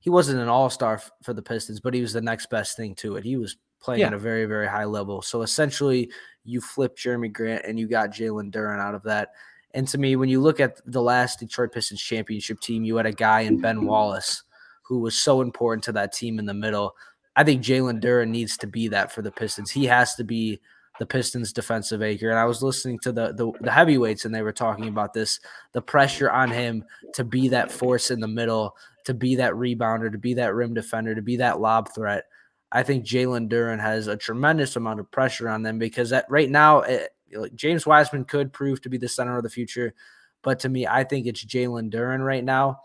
he 0.00 0.10
wasn't 0.10 0.40
an 0.40 0.48
all 0.48 0.70
star 0.70 1.00
for 1.22 1.34
the 1.34 1.42
Pistons, 1.42 1.78
but 1.78 1.94
he 1.94 2.00
was 2.00 2.12
the 2.12 2.22
next 2.22 2.50
best 2.50 2.76
thing 2.76 2.94
to 2.96 3.16
it. 3.16 3.24
He 3.24 3.36
was 3.36 3.56
playing 3.80 4.00
yeah. 4.00 4.08
at 4.08 4.14
a 4.14 4.18
very, 4.18 4.46
very 4.46 4.66
high 4.66 4.86
level. 4.86 5.22
So 5.22 5.42
essentially, 5.42 6.10
you 6.44 6.60
flipped 6.60 6.98
Jerami 6.98 7.32
Grant 7.32 7.66
and 7.66 7.78
you 7.78 7.86
got 7.86 8.10
Jalen 8.10 8.50
Duren 8.50 8.80
out 8.80 8.94
of 8.94 9.02
that. 9.04 9.28
And 9.72 9.86
to 9.88 9.98
me, 9.98 10.16
when 10.16 10.28
you 10.28 10.40
look 10.40 10.58
at 10.58 10.80
the 10.86 11.02
last 11.02 11.38
Detroit 11.38 11.72
Pistons 11.72 12.00
championship 12.00 12.60
team, 12.60 12.82
you 12.82 12.96
had 12.96 13.06
a 13.06 13.12
guy 13.12 13.42
in 13.42 13.60
Ben 13.60 13.84
Wallace 13.86 14.42
who 14.82 14.98
was 14.98 15.14
so 15.14 15.42
important 15.42 15.84
to 15.84 15.92
that 15.92 16.12
team 16.12 16.38
in 16.38 16.46
the 16.46 16.54
middle. 16.54 16.96
I 17.36 17.44
think 17.44 17.62
Jalen 17.62 18.02
Duren 18.02 18.28
needs 18.28 18.56
to 18.58 18.66
be 18.66 18.88
that 18.88 19.12
for 19.12 19.22
the 19.22 19.30
Pistons. 19.30 19.70
He 19.70 19.86
has 19.86 20.14
to 20.16 20.24
be 20.24 20.60
the 20.98 21.06
Pistons 21.06 21.52
defensive 21.52 22.02
anchor. 22.02 22.28
And 22.28 22.38
I 22.38 22.44
was 22.44 22.62
listening 22.62 22.98
to 23.00 23.12
the, 23.12 23.32
the, 23.32 23.50
the 23.60 23.70
heavyweights 23.70 24.24
and 24.24 24.34
they 24.34 24.42
were 24.42 24.52
talking 24.52 24.88
about 24.88 25.14
this, 25.14 25.40
the 25.72 25.80
pressure 25.80 26.30
on 26.30 26.50
him 26.50 26.84
to 27.14 27.24
be 27.24 27.48
that 27.48 27.72
force 27.72 28.10
in 28.10 28.20
the 28.20 28.28
middle, 28.28 28.76
to 29.06 29.14
be 29.14 29.36
that 29.36 29.54
rebounder, 29.54 30.12
to 30.12 30.18
be 30.18 30.34
that 30.34 30.54
rim 30.54 30.74
defender, 30.74 31.14
to 31.14 31.22
be 31.22 31.36
that 31.36 31.60
lob 31.60 31.88
threat. 31.94 32.24
I 32.72 32.82
think 32.82 33.04
Jalen 33.04 33.48
Duren 33.48 33.80
has 33.80 34.06
a 34.06 34.16
tremendous 34.16 34.76
amount 34.76 35.00
of 35.00 35.10
pressure 35.10 35.48
on 35.48 35.62
them 35.62 35.78
because 35.78 36.10
that 36.10 36.26
right 36.28 36.50
now 36.50 36.80
it, 36.80 37.10
eh, 37.34 37.46
James 37.54 37.86
Wiseman 37.86 38.24
could 38.24 38.52
prove 38.52 38.82
to 38.82 38.88
be 38.88 38.98
the 38.98 39.08
center 39.08 39.36
of 39.36 39.42
the 39.42 39.48
future, 39.48 39.94
but 40.42 40.60
to 40.60 40.68
me, 40.68 40.86
I 40.86 41.04
think 41.04 41.26
it's 41.26 41.44
Jalen 41.44 41.90
Duren 41.90 42.24
right 42.24 42.44
now, 42.44 42.80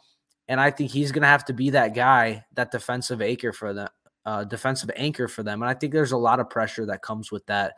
and 0.48 0.62
I 0.62 0.72
think 0.72 0.92
he's 0.92 1.12
going 1.12 1.24
to 1.24 1.28
have 1.28 1.46
to 1.46 1.54
be 1.54 1.72
that 1.72 1.96
guy, 1.96 2.46
that 2.54 2.72
defensive 2.72 3.22
anchor 3.22 3.52
for 3.52 3.74
them, 3.74 3.90
uh, 4.26 4.44
defensive 4.44 4.92
anchor 4.96 5.28
for 5.28 5.44
them, 5.44 5.62
and 5.62 5.70
I 5.70 5.74
think 5.74 5.94
there's 5.94 6.12
a 6.12 6.18
lot 6.18 6.40
of 6.40 6.50
pressure 6.50 6.86
that 6.88 7.02
comes 7.02 7.32
with 7.32 7.46
that. 7.48 7.76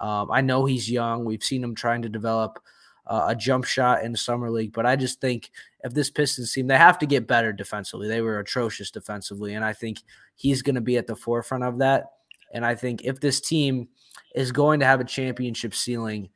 Um, 0.00 0.30
I 0.30 0.40
know 0.40 0.64
he's 0.64 0.90
young. 0.90 1.24
We've 1.24 1.44
seen 1.44 1.62
him 1.62 1.74
trying 1.74 2.02
to 2.02 2.08
develop 2.08 2.58
uh, 3.06 3.26
a 3.28 3.34
jump 3.34 3.64
shot 3.64 4.04
in 4.04 4.14
summer 4.16 4.50
league. 4.50 4.72
But 4.72 4.86
I 4.86 4.96
just 4.96 5.20
think 5.20 5.50
if 5.84 5.94
this 5.94 6.10
Pistons 6.10 6.52
team, 6.52 6.66
they 6.66 6.76
have 6.76 6.98
to 7.00 7.06
get 7.06 7.26
better 7.26 7.52
defensively. 7.52 8.08
They 8.08 8.20
were 8.20 8.38
atrocious 8.38 8.90
defensively, 8.90 9.54
and 9.54 9.64
I 9.64 9.72
think 9.72 9.98
he's 10.34 10.62
going 10.62 10.74
to 10.74 10.80
be 10.80 10.96
at 10.96 11.06
the 11.06 11.16
forefront 11.16 11.64
of 11.64 11.78
that. 11.78 12.06
And 12.52 12.64
I 12.64 12.74
think 12.74 13.02
if 13.04 13.20
this 13.20 13.40
team 13.40 13.88
is 14.34 14.52
going 14.52 14.80
to 14.80 14.86
have 14.86 15.00
a 15.00 15.04
championship 15.04 15.74
ceiling, 15.74 16.28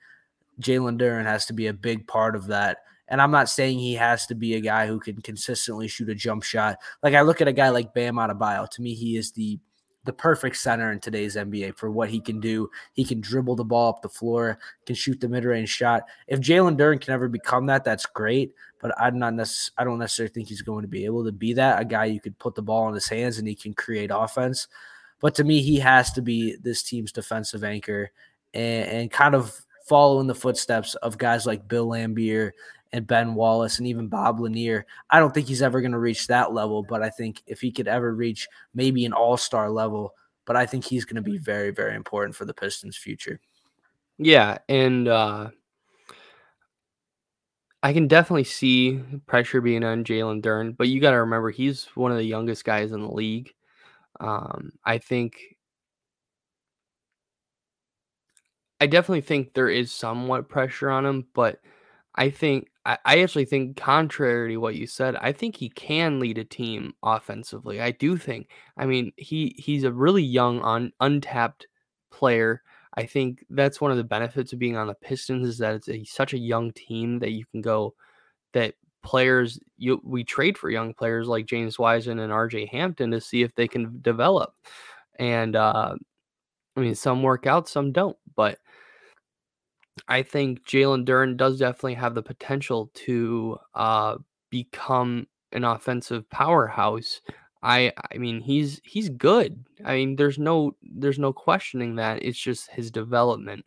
Jalen 0.61 0.99
Duren 0.99 1.25
has 1.25 1.47
to 1.47 1.53
be 1.53 1.67
a 1.67 1.73
big 1.73 2.07
part 2.07 2.35
of 2.35 2.47
that. 2.49 2.79
And 3.09 3.23
I'm 3.23 3.31
not 3.31 3.49
saying 3.49 3.79
he 3.79 3.95
has 3.95 4.27
to 4.27 4.35
be 4.35 4.55
a 4.55 4.61
guy 4.61 4.87
who 4.87 4.99
can 4.99 5.21
consistently 5.21 5.89
shoot 5.89 6.09
a 6.09 6.15
jump 6.15 6.43
shot. 6.43 6.79
Like 7.03 7.15
I 7.15 7.23
look 7.23 7.41
at 7.41 7.49
a 7.49 7.53
guy 7.53 7.69
like 7.69 7.95
Bam 7.95 8.17
Adebayo. 8.17 8.69
To 8.71 8.83
me, 8.83 8.95
he 8.95 9.17
is 9.17 9.33
the 9.33 9.59
the 10.07 10.13
perfect 10.13 10.57
center 10.57 10.93
in 10.93 11.01
today's 11.01 11.37
NBA 11.37 11.77
for 11.77 11.91
what 11.91 12.09
he 12.09 12.21
can 12.21 12.41
do. 12.41 12.71
He 12.93 13.05
can 13.05 13.21
dribble 13.21 13.57
the 13.57 13.65
ball 13.65 13.91
up 13.91 14.03
the 14.03 14.09
floor, 14.09 14.59
can 14.87 14.95
shoot 14.95 15.21
the 15.21 15.29
mid-range 15.29 15.69
shot. 15.69 16.05
If 16.29 16.41
Jalen 16.41 16.79
Duren 16.79 17.01
can 17.01 17.13
ever 17.13 17.29
become 17.29 17.67
that, 17.67 17.85
that's 17.85 18.07
great. 18.07 18.55
But 18.81 18.95
I'm 19.01 19.19
not 19.19 19.33
necess- 19.33 19.73
I 19.77 19.83
don't 19.83 19.99
necessarily 19.99 20.33
think 20.33 20.49
he's 20.49 20.63
going 20.63 20.83
to 20.83 20.89
be 20.89 21.05
able 21.05 21.25
to 21.25 21.33
be 21.33 21.53
that. 21.55 21.81
A 21.81 21.85
guy 21.85 22.05
you 22.05 22.21
could 22.21 22.39
put 22.39 22.55
the 22.55 22.63
ball 22.63 22.89
in 22.89 22.95
his 22.95 23.09
hands 23.09 23.39
and 23.39 23.49
he 23.49 23.57
can 23.57 23.75
create 23.75 24.13
offense. 24.15 24.69
But 25.21 25.35
to 25.37 25.45
me, 25.45 25.61
he 25.61 25.81
has 25.81 26.13
to 26.13 26.23
be 26.23 26.57
this 26.63 26.83
team's 26.83 27.11
defensive 27.11 27.65
anchor 27.65 28.13
and, 28.55 28.89
and 28.89 29.11
kind 29.11 29.35
of 29.35 29.61
follow 29.87 30.21
in 30.21 30.27
the 30.27 30.35
footsteps 30.35 30.95
of 30.97 31.19
guys 31.19 31.47
like 31.47 31.69
Bill 31.69 31.89
Laimbeer 31.89 32.53
and 32.93 33.07
Ben 33.07 33.35
Wallace 33.35 33.79
and 33.79 33.87
even 33.87 34.09
Bob 34.09 34.41
Lanier. 34.41 34.87
I 35.11 35.19
don't 35.19 35.33
think 35.35 35.47
he's 35.47 35.63
ever 35.63 35.81
going 35.81 35.93
to 35.93 35.99
reach 35.99 36.27
that 36.27 36.53
level, 36.53 36.83
but 36.83 37.03
I 37.03 37.11
think 37.11 37.43
if 37.47 37.61
he 37.61 37.73
could 37.73 37.89
ever 37.89 38.15
reach 38.15 38.49
maybe 38.75 39.05
an 39.05 39.13
all 39.13 39.37
star 39.37 39.71
level, 39.71 40.15
but 40.45 40.57
I 40.57 40.67
think 40.67 40.85
he's 40.85 41.05
going 41.05 41.17
to 41.17 41.23
be 41.23 41.39
very, 41.39 41.71
very 41.71 41.95
important 41.95 42.37
for 42.37 42.45
the 42.45 42.55
Pistons' 42.55 42.97
future. 42.97 43.41
Yeah. 44.19 44.59
And, 44.69 45.09
uh, 45.09 45.51
I 47.83 47.93
can 47.93 48.09
definitely 48.09 48.45
see 48.45 49.01
pressure 49.27 49.61
being 49.61 49.85
on 49.85 50.03
Jalen 50.03 50.43
Duren, 50.43 50.77
but 50.77 50.89
you 50.89 51.01
got 51.01 51.13
to 51.13 51.21
remember 51.21 51.51
he's 51.51 51.85
one 51.95 52.11
of 52.11 52.17
the 52.17 52.25
youngest 52.25 52.65
guys 52.65 52.91
in 52.91 53.01
the 53.01 53.13
league. 53.13 53.55
Um, 54.19 54.73
I 54.85 54.99
think 54.99 55.57
I 58.81 58.87
definitely 58.87 59.21
think 59.21 59.55
there 59.55 59.69
is 59.69 59.93
somewhat 59.93 60.49
pressure 60.49 60.91
on 60.91 61.07
him, 61.07 61.27
but 61.33 61.61
I 62.15 62.31
think 62.31 62.69
I, 62.87 63.19
actually 63.19 63.47
think 63.47 63.77
contrary 63.77 64.53
to 64.53 64.57
what 64.59 64.77
you 64.77 64.87
said, 64.87 65.17
I 65.17 65.33
think 65.33 65.57
he 65.57 65.69
can 65.71 66.21
lead 66.21 66.39
a 66.39 66.45
team 66.45 66.95
offensively. 67.03 67.81
I 67.81 67.91
do 67.91 68.17
think. 68.17 68.51
I 68.77 68.87
mean, 68.87 69.13
he 69.17 69.57
he's 69.59 69.83
a 69.85 69.93
really 69.93 70.23
young 70.23 70.63
un, 70.63 70.93
untapped 71.01 71.67
player. 72.13 72.63
I 72.95 73.05
think 73.05 73.45
that's 73.51 73.81
one 73.81 73.91
of 73.91 73.97
the 73.97 74.05
benefits 74.05 74.53
of 74.53 74.61
being 74.61 74.77
on 74.77 74.87
the 74.87 74.95
Pistons 74.95 75.49
is 75.49 75.59
that 75.59 75.75
it's 75.75 75.89
a, 75.89 76.05
such 76.05 76.33
a 76.33 76.39
young 76.39 76.73
team 76.73 77.19
that 77.19 77.33
you 77.33 77.45
can 77.47 77.61
go 77.61 77.95
that 78.53 78.75
players 79.03 79.59
you 79.77 80.01
we 80.05 80.25
trade 80.25 80.57
for 80.59 80.71
young 80.71 80.95
players 80.95 81.29
like 81.29 81.47
James 81.47 81.79
Wiseman 81.79 82.21
and 82.21 82.33
RJ 82.33 82.69
Hampton 82.71 83.11
to 83.11 83.21
see 83.21 83.43
if 83.43 83.55
they 83.55 83.69
can 83.69 83.99
develop. 84.03 84.55
And 85.19 85.57
uh 85.57 85.95
I 86.77 86.81
mean 86.81 86.95
some 86.95 87.23
work 87.23 87.47
out, 87.47 87.69
some 87.69 87.93
don't, 87.93 88.17
but 88.37 88.59
I 90.09 90.23
think 90.23 90.67
Jalen 90.67 91.05
Duren 91.05 91.37
does 91.37 91.59
definitely 91.59 91.95
have 91.95 92.15
the 92.15 92.23
potential 92.23 92.91
to 92.95 93.59
uh, 93.75 94.17
become 94.51 95.27
an 95.53 95.65
offensive 95.65 96.29
powerhouse. 96.31 97.21
I 97.63 97.93
I 98.13 98.19
mean 98.19 98.41
he's 98.41 98.81
he's 98.85 99.09
good. 99.09 99.65
I 99.85 99.95
mean 99.97 100.17
there's 100.17 100.39
no 100.39 100.77
there's 100.83 101.19
no 101.19 101.33
questioning 101.33 101.97
that. 101.97 102.23
It's 102.23 102.39
just 102.39 102.71
his 102.71 102.91
development 102.91 103.65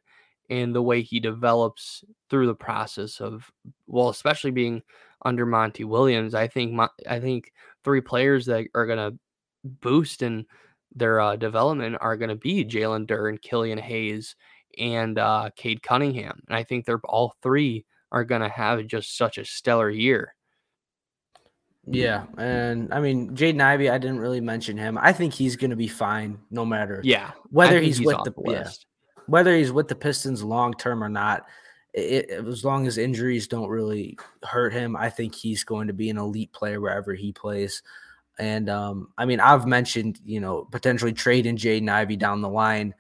and 0.50 0.74
the 0.74 0.82
way 0.82 1.02
he 1.02 1.20
develops 1.20 2.04
through 2.30 2.48
the 2.48 2.56
process 2.56 3.20
of 3.20 3.52
well, 3.88 4.10
especially 4.10 4.52
being 4.52 4.82
under 5.26 5.46
Monty 5.46 5.84
Williams. 5.84 6.34
I 6.34 6.48
think 6.48 6.74
my, 6.74 6.88
I 7.08 7.20
think 7.20 7.52
three 7.84 8.02
players 8.02 8.46
that 8.46 8.68
are 8.76 8.86
gonna 8.86 9.12
boost 9.64 10.22
in 10.22 10.46
their 10.96 11.20
uh, 11.20 11.36
development 11.36 11.98
are 12.02 12.18
gonna 12.18 12.36
be 12.36 12.66
Jalen 12.66 13.06
Duren, 13.08 13.42
Killian 13.42 13.78
Hayes, 13.78 14.36
and 14.78 15.18
uh, 15.18 15.50
Cade 15.56 15.82
Cunningham. 15.82 16.42
And 16.48 16.56
I 16.56 16.64
think 16.64 16.86
they're 16.86 17.02
all 17.04 17.36
three 17.42 17.86
are 18.12 18.24
going 18.24 18.42
to 18.42 18.50
have 18.50 18.86
just 18.88 19.18
such 19.18 19.38
a 19.38 19.46
stellar 19.46 19.90
year. 19.90 20.36
Yeah, 21.92 22.26
and 22.38 22.94
I 22.94 23.00
mean 23.00 23.36
Jaden 23.36 23.62
Ivey, 23.62 23.90
I 23.90 23.98
didn't 23.98 24.20
really 24.20 24.42
mention 24.42 24.78
him. 24.78 24.98
I 24.98 25.12
think 25.12 25.34
he's 25.34 25.56
going 25.56 25.72
to 25.72 25.76
be 25.76 25.88
fine 25.88 26.38
no 26.52 26.66
matter. 26.66 27.02
Yeah, 27.04 27.32
whether 27.50 27.80
he's, 27.80 27.98
he's, 27.98 28.06
with 28.06 28.24
the, 28.26 28.32
the 28.32 28.52
yeah, 28.52 28.70
whether 29.26 29.56
he's 29.56 29.72
with 29.72 29.88
the 29.88 29.96
Pistons 29.96 30.44
long 30.44 30.74
term 30.74 31.04
or 31.04 31.10
not. 31.10 31.46
It, 31.92 32.30
it, 32.30 32.48
as 32.48 32.64
long 32.64 32.86
as 32.86 33.00
injuries 33.00 33.48
don't 33.48 33.70
really 33.70 34.16
hurt 34.44 34.72
him, 34.74 34.96
I 34.96 35.10
think 35.10 35.34
he's 35.34 35.64
going 35.64 35.88
to 35.88 35.94
be 35.94 36.12
an 36.12 36.20
elite 36.20 36.54
player 36.54 36.80
wherever 36.80 37.16
he 37.16 37.32
plays. 37.32 37.82
And 38.38 38.70
um, 38.70 39.08
I 39.18 39.26
mean, 39.26 39.40
I've 39.40 39.66
mentioned 39.66 40.20
you 40.24 40.40
know 40.40 40.68
potentially 40.72 41.14
trading 41.14 41.58
Jaden 41.58 41.90
Ivey 41.90 42.18
down 42.18 42.42
the 42.42 42.50
line 42.50 42.94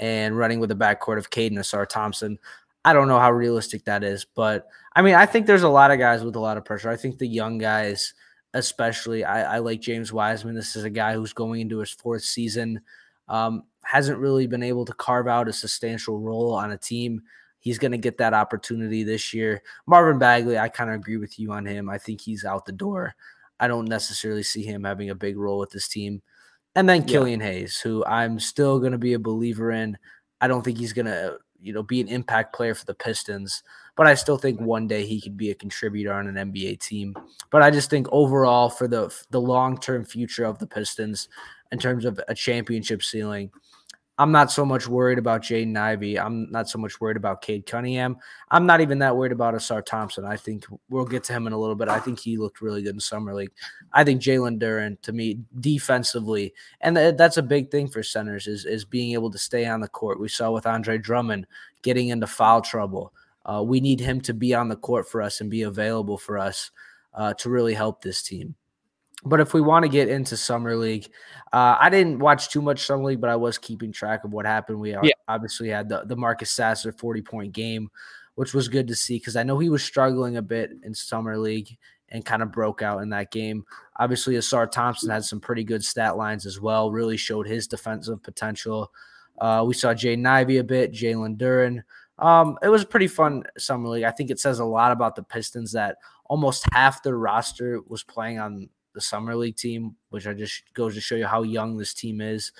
and 0.00 0.36
running 0.36 0.60
with 0.60 0.70
a 0.70 0.76
backcourt 0.76 1.18
of 1.18 1.30
Caden 1.30 1.58
Ausar 1.58 1.86
Thompson. 1.86 2.38
I 2.84 2.92
don't 2.92 3.08
know 3.08 3.18
how 3.18 3.32
realistic 3.32 3.84
that 3.84 4.04
is, 4.04 4.24
but 4.24 4.68
I 4.94 5.02
mean, 5.02 5.14
I 5.14 5.26
think 5.26 5.46
there's 5.46 5.62
a 5.62 5.68
lot 5.68 5.90
of 5.90 5.98
guys 5.98 6.22
with 6.22 6.36
a 6.36 6.40
lot 6.40 6.56
of 6.56 6.64
pressure. 6.64 6.90
I 6.90 6.96
think 6.96 7.18
the 7.18 7.28
young 7.28 7.58
guys, 7.58 8.14
especially, 8.54 9.24
I, 9.24 9.56
I 9.56 9.58
like 9.58 9.80
James 9.80 10.12
Wiseman. 10.12 10.54
This 10.54 10.76
is 10.76 10.84
a 10.84 10.90
guy 10.90 11.14
who's 11.14 11.32
going 11.32 11.60
into 11.60 11.78
his 11.78 11.90
fourth 11.90 12.22
season, 12.22 12.80
um, 13.28 13.64
hasn't 13.82 14.18
really 14.18 14.46
been 14.46 14.62
able 14.62 14.84
to 14.84 14.92
carve 14.94 15.26
out 15.26 15.48
a 15.48 15.52
substantial 15.52 16.18
role 16.18 16.52
on 16.54 16.72
a 16.72 16.78
team. 16.78 17.22
He's 17.60 17.78
going 17.78 17.92
to 17.92 17.98
get 17.98 18.18
that 18.18 18.34
opportunity 18.34 19.02
this 19.02 19.34
year. 19.34 19.62
Marvin 19.86 20.18
Bagley, 20.18 20.58
I 20.58 20.68
kind 20.68 20.90
of 20.90 20.96
agree 20.96 21.16
with 21.16 21.38
you 21.38 21.52
on 21.52 21.66
him. 21.66 21.90
I 21.90 21.98
think 21.98 22.20
he's 22.20 22.44
out 22.44 22.64
the 22.64 22.72
door. 22.72 23.14
I 23.60 23.66
don't 23.66 23.88
necessarily 23.88 24.44
see 24.44 24.62
him 24.62 24.84
having 24.84 25.10
a 25.10 25.14
big 25.14 25.36
role 25.36 25.58
with 25.58 25.70
this 25.70 25.88
team. 25.88 26.22
And 26.78 26.88
then 26.88 27.02
Killian 27.02 27.40
yeah. 27.40 27.46
Hayes, 27.46 27.80
who 27.80 28.04
I'm 28.04 28.38
still 28.38 28.78
going 28.78 28.92
to 28.92 28.98
be 28.98 29.14
a 29.14 29.18
believer 29.18 29.72
in. 29.72 29.98
I 30.40 30.46
don't 30.46 30.62
think 30.62 30.78
he's 30.78 30.92
going 30.92 31.06
to, 31.06 31.38
you 31.60 31.72
know, 31.72 31.82
be 31.82 32.00
an 32.00 32.06
impact 32.06 32.54
player 32.54 32.72
for 32.72 32.84
the 32.84 32.94
Pistons, 32.94 33.64
but 33.96 34.06
I 34.06 34.14
still 34.14 34.38
think 34.38 34.60
one 34.60 34.86
day 34.86 35.04
he 35.04 35.20
could 35.20 35.36
be 35.36 35.50
a 35.50 35.56
contributor 35.56 36.12
on 36.12 36.28
an 36.28 36.52
NBA 36.52 36.78
team. 36.78 37.16
But 37.50 37.62
I 37.62 37.72
just 37.72 37.90
think 37.90 38.06
overall 38.12 38.70
for 38.70 38.86
the 38.86 39.12
the 39.30 39.40
long-term 39.40 40.04
future 40.04 40.44
of 40.44 40.60
the 40.60 40.68
Pistons 40.68 41.28
in 41.72 41.80
terms 41.80 42.04
of 42.04 42.20
a 42.28 42.34
championship 42.34 43.02
ceiling, 43.02 43.50
I'm 44.20 44.32
not 44.32 44.50
so 44.50 44.64
much 44.64 44.88
worried 44.88 45.18
about 45.18 45.42
Jaden 45.42 45.76
Ivey. 45.76 46.18
I'm 46.18 46.50
not 46.50 46.68
so 46.68 46.78
much 46.78 47.00
worried 47.00 47.16
about 47.16 47.40
Cade 47.40 47.66
Cunningham. 47.66 48.16
I'm 48.50 48.66
not 48.66 48.80
even 48.80 48.98
that 48.98 49.16
worried 49.16 49.30
about 49.30 49.54
Ausar 49.54 49.84
Thompson. 49.84 50.24
I 50.24 50.36
think 50.36 50.66
we'll 50.90 51.04
get 51.04 51.22
to 51.24 51.32
him 51.32 51.46
in 51.46 51.52
a 51.52 51.58
little 51.58 51.76
bit. 51.76 51.88
I 51.88 52.00
think 52.00 52.18
he 52.18 52.36
looked 52.36 52.60
really 52.60 52.82
good 52.82 52.94
in 52.94 53.00
summer 53.00 53.32
league. 53.32 53.52
I 53.92 54.02
think 54.02 54.20
Jalen 54.20 54.58
Duren 54.58 55.00
to 55.02 55.12
me, 55.12 55.38
defensively, 55.60 56.52
and 56.80 56.96
that's 56.96 57.36
a 57.36 57.42
big 57.42 57.70
thing 57.70 57.86
for 57.86 58.02
centers 58.02 58.48
is 58.48 58.64
is 58.64 58.84
being 58.84 59.12
able 59.12 59.30
to 59.30 59.38
stay 59.38 59.66
on 59.66 59.80
the 59.80 59.88
court. 59.88 60.18
We 60.18 60.28
saw 60.28 60.50
with 60.50 60.66
Andre 60.66 60.98
Drummond 60.98 61.46
getting 61.82 62.08
into 62.08 62.26
foul 62.26 62.60
trouble. 62.60 63.12
Uh, 63.46 63.62
we 63.64 63.80
need 63.80 64.00
him 64.00 64.20
to 64.22 64.34
be 64.34 64.52
on 64.52 64.68
the 64.68 64.76
court 64.76 65.08
for 65.08 65.22
us 65.22 65.40
and 65.40 65.48
be 65.48 65.62
available 65.62 66.18
for 66.18 66.38
us 66.38 66.72
uh, 67.14 67.34
to 67.34 67.50
really 67.50 67.74
help 67.74 68.02
this 68.02 68.20
team. 68.22 68.56
But 69.24 69.40
if 69.40 69.52
we 69.52 69.60
want 69.60 69.84
to 69.84 69.88
get 69.88 70.08
into 70.08 70.36
summer 70.36 70.76
league, 70.76 71.06
uh, 71.52 71.76
I 71.80 71.90
didn't 71.90 72.20
watch 72.20 72.50
too 72.50 72.62
much 72.62 72.86
summer 72.86 73.04
league, 73.04 73.20
but 73.20 73.30
I 73.30 73.36
was 73.36 73.58
keeping 73.58 73.90
track 73.90 74.24
of 74.24 74.32
what 74.32 74.46
happened. 74.46 74.78
We 74.78 74.92
yeah. 74.92 75.10
obviously 75.26 75.68
had 75.68 75.88
the 75.88 76.04
the 76.04 76.16
Marcus 76.16 76.50
Sasser 76.50 76.92
forty 76.92 77.22
point 77.22 77.52
game, 77.52 77.90
which 78.36 78.54
was 78.54 78.68
good 78.68 78.86
to 78.88 78.94
see 78.94 79.16
because 79.16 79.34
I 79.34 79.42
know 79.42 79.58
he 79.58 79.68
was 79.68 79.82
struggling 79.82 80.36
a 80.36 80.42
bit 80.42 80.70
in 80.84 80.94
summer 80.94 81.36
league 81.36 81.76
and 82.10 82.24
kind 82.24 82.42
of 82.42 82.52
broke 82.52 82.80
out 82.80 83.02
in 83.02 83.10
that 83.10 83.30
game. 83.30 83.64
Obviously, 83.98 84.34
Ausar 84.34 84.70
Thompson 84.70 85.10
had 85.10 85.24
some 85.24 85.40
pretty 85.40 85.64
good 85.64 85.84
stat 85.84 86.16
lines 86.16 86.46
as 86.46 86.60
well. 86.60 86.90
Really 86.90 87.16
showed 87.16 87.46
his 87.46 87.66
defensive 87.66 88.22
potential. 88.22 88.92
Uh, 89.38 89.64
we 89.66 89.74
saw 89.74 89.94
Jay 89.94 90.16
Ivey 90.16 90.58
a 90.58 90.64
bit, 90.64 90.92
Jalen 90.92 91.36
Duren. 91.36 91.82
Um, 92.18 92.58
it 92.62 92.68
was 92.68 92.82
a 92.82 92.86
pretty 92.86 93.06
fun 93.06 93.44
summer 93.56 93.88
league. 93.88 94.04
I 94.04 94.10
think 94.10 94.30
it 94.30 94.40
says 94.40 94.58
a 94.58 94.64
lot 94.64 94.92
about 94.92 95.14
the 95.14 95.22
Pistons 95.22 95.72
that 95.72 95.96
almost 96.24 96.64
half 96.72 97.02
their 97.02 97.16
roster 97.16 97.80
was 97.86 98.02
playing 98.02 98.38
on 98.38 98.68
the 98.98 99.02
summer 99.02 99.36
league 99.36 99.54
team, 99.54 99.94
which 100.10 100.26
I 100.26 100.32
just 100.32 100.74
goes 100.74 100.96
to 100.96 101.00
show 101.00 101.14
you 101.14 101.26
how 101.26 101.42
young 101.42 101.76
this 101.76 101.94
team 101.94 102.20
is. 102.20 102.50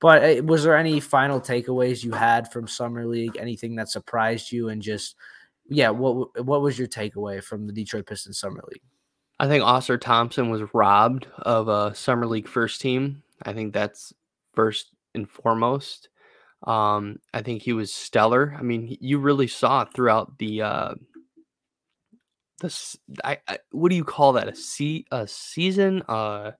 But 0.00 0.22
eh, 0.22 0.40
was 0.40 0.64
there 0.64 0.74
any 0.74 1.00
final 1.00 1.38
takeaways 1.38 2.02
you 2.02 2.12
had 2.12 2.50
from 2.50 2.66
summer 2.66 3.04
league? 3.04 3.36
Anything 3.38 3.76
that 3.76 3.90
surprised 3.90 4.50
you? 4.50 4.70
And 4.70 4.80
just 4.80 5.16
yeah, 5.68 5.90
what 5.90 6.42
what 6.42 6.62
was 6.62 6.78
your 6.78 6.88
takeaway 6.88 7.44
from 7.44 7.66
the 7.66 7.74
Detroit 7.74 8.06
Pistons 8.06 8.38
summer 8.38 8.62
league? 8.72 8.80
I 9.38 9.48
think 9.48 9.62
Ausar 9.62 10.00
Thompson 10.00 10.48
was 10.48 10.62
robbed 10.72 11.26
of 11.40 11.68
a 11.68 11.94
summer 11.94 12.26
league 12.26 12.48
first 12.48 12.80
team. 12.80 13.22
I 13.42 13.52
think 13.52 13.74
that's 13.74 14.14
first 14.54 14.92
and 15.14 15.28
foremost. 15.28 16.08
Um, 16.64 17.18
I 17.34 17.42
think 17.42 17.60
he 17.60 17.74
was 17.74 17.92
stellar. 17.92 18.56
I 18.58 18.62
mean, 18.62 18.96
you 18.98 19.18
really 19.18 19.48
saw 19.48 19.84
throughout 19.84 20.38
the 20.38 20.62
uh, 20.62 20.94
this 22.62 22.96
I, 23.24 23.38
I, 23.46 23.58
what 23.70 23.90
do 23.90 23.96
you 23.96 24.04
call 24.04 24.34
that 24.34 24.48
a 24.48 24.54
se- 24.54 25.04
a 25.10 25.26
season 25.26 26.02
uh 26.08 26.52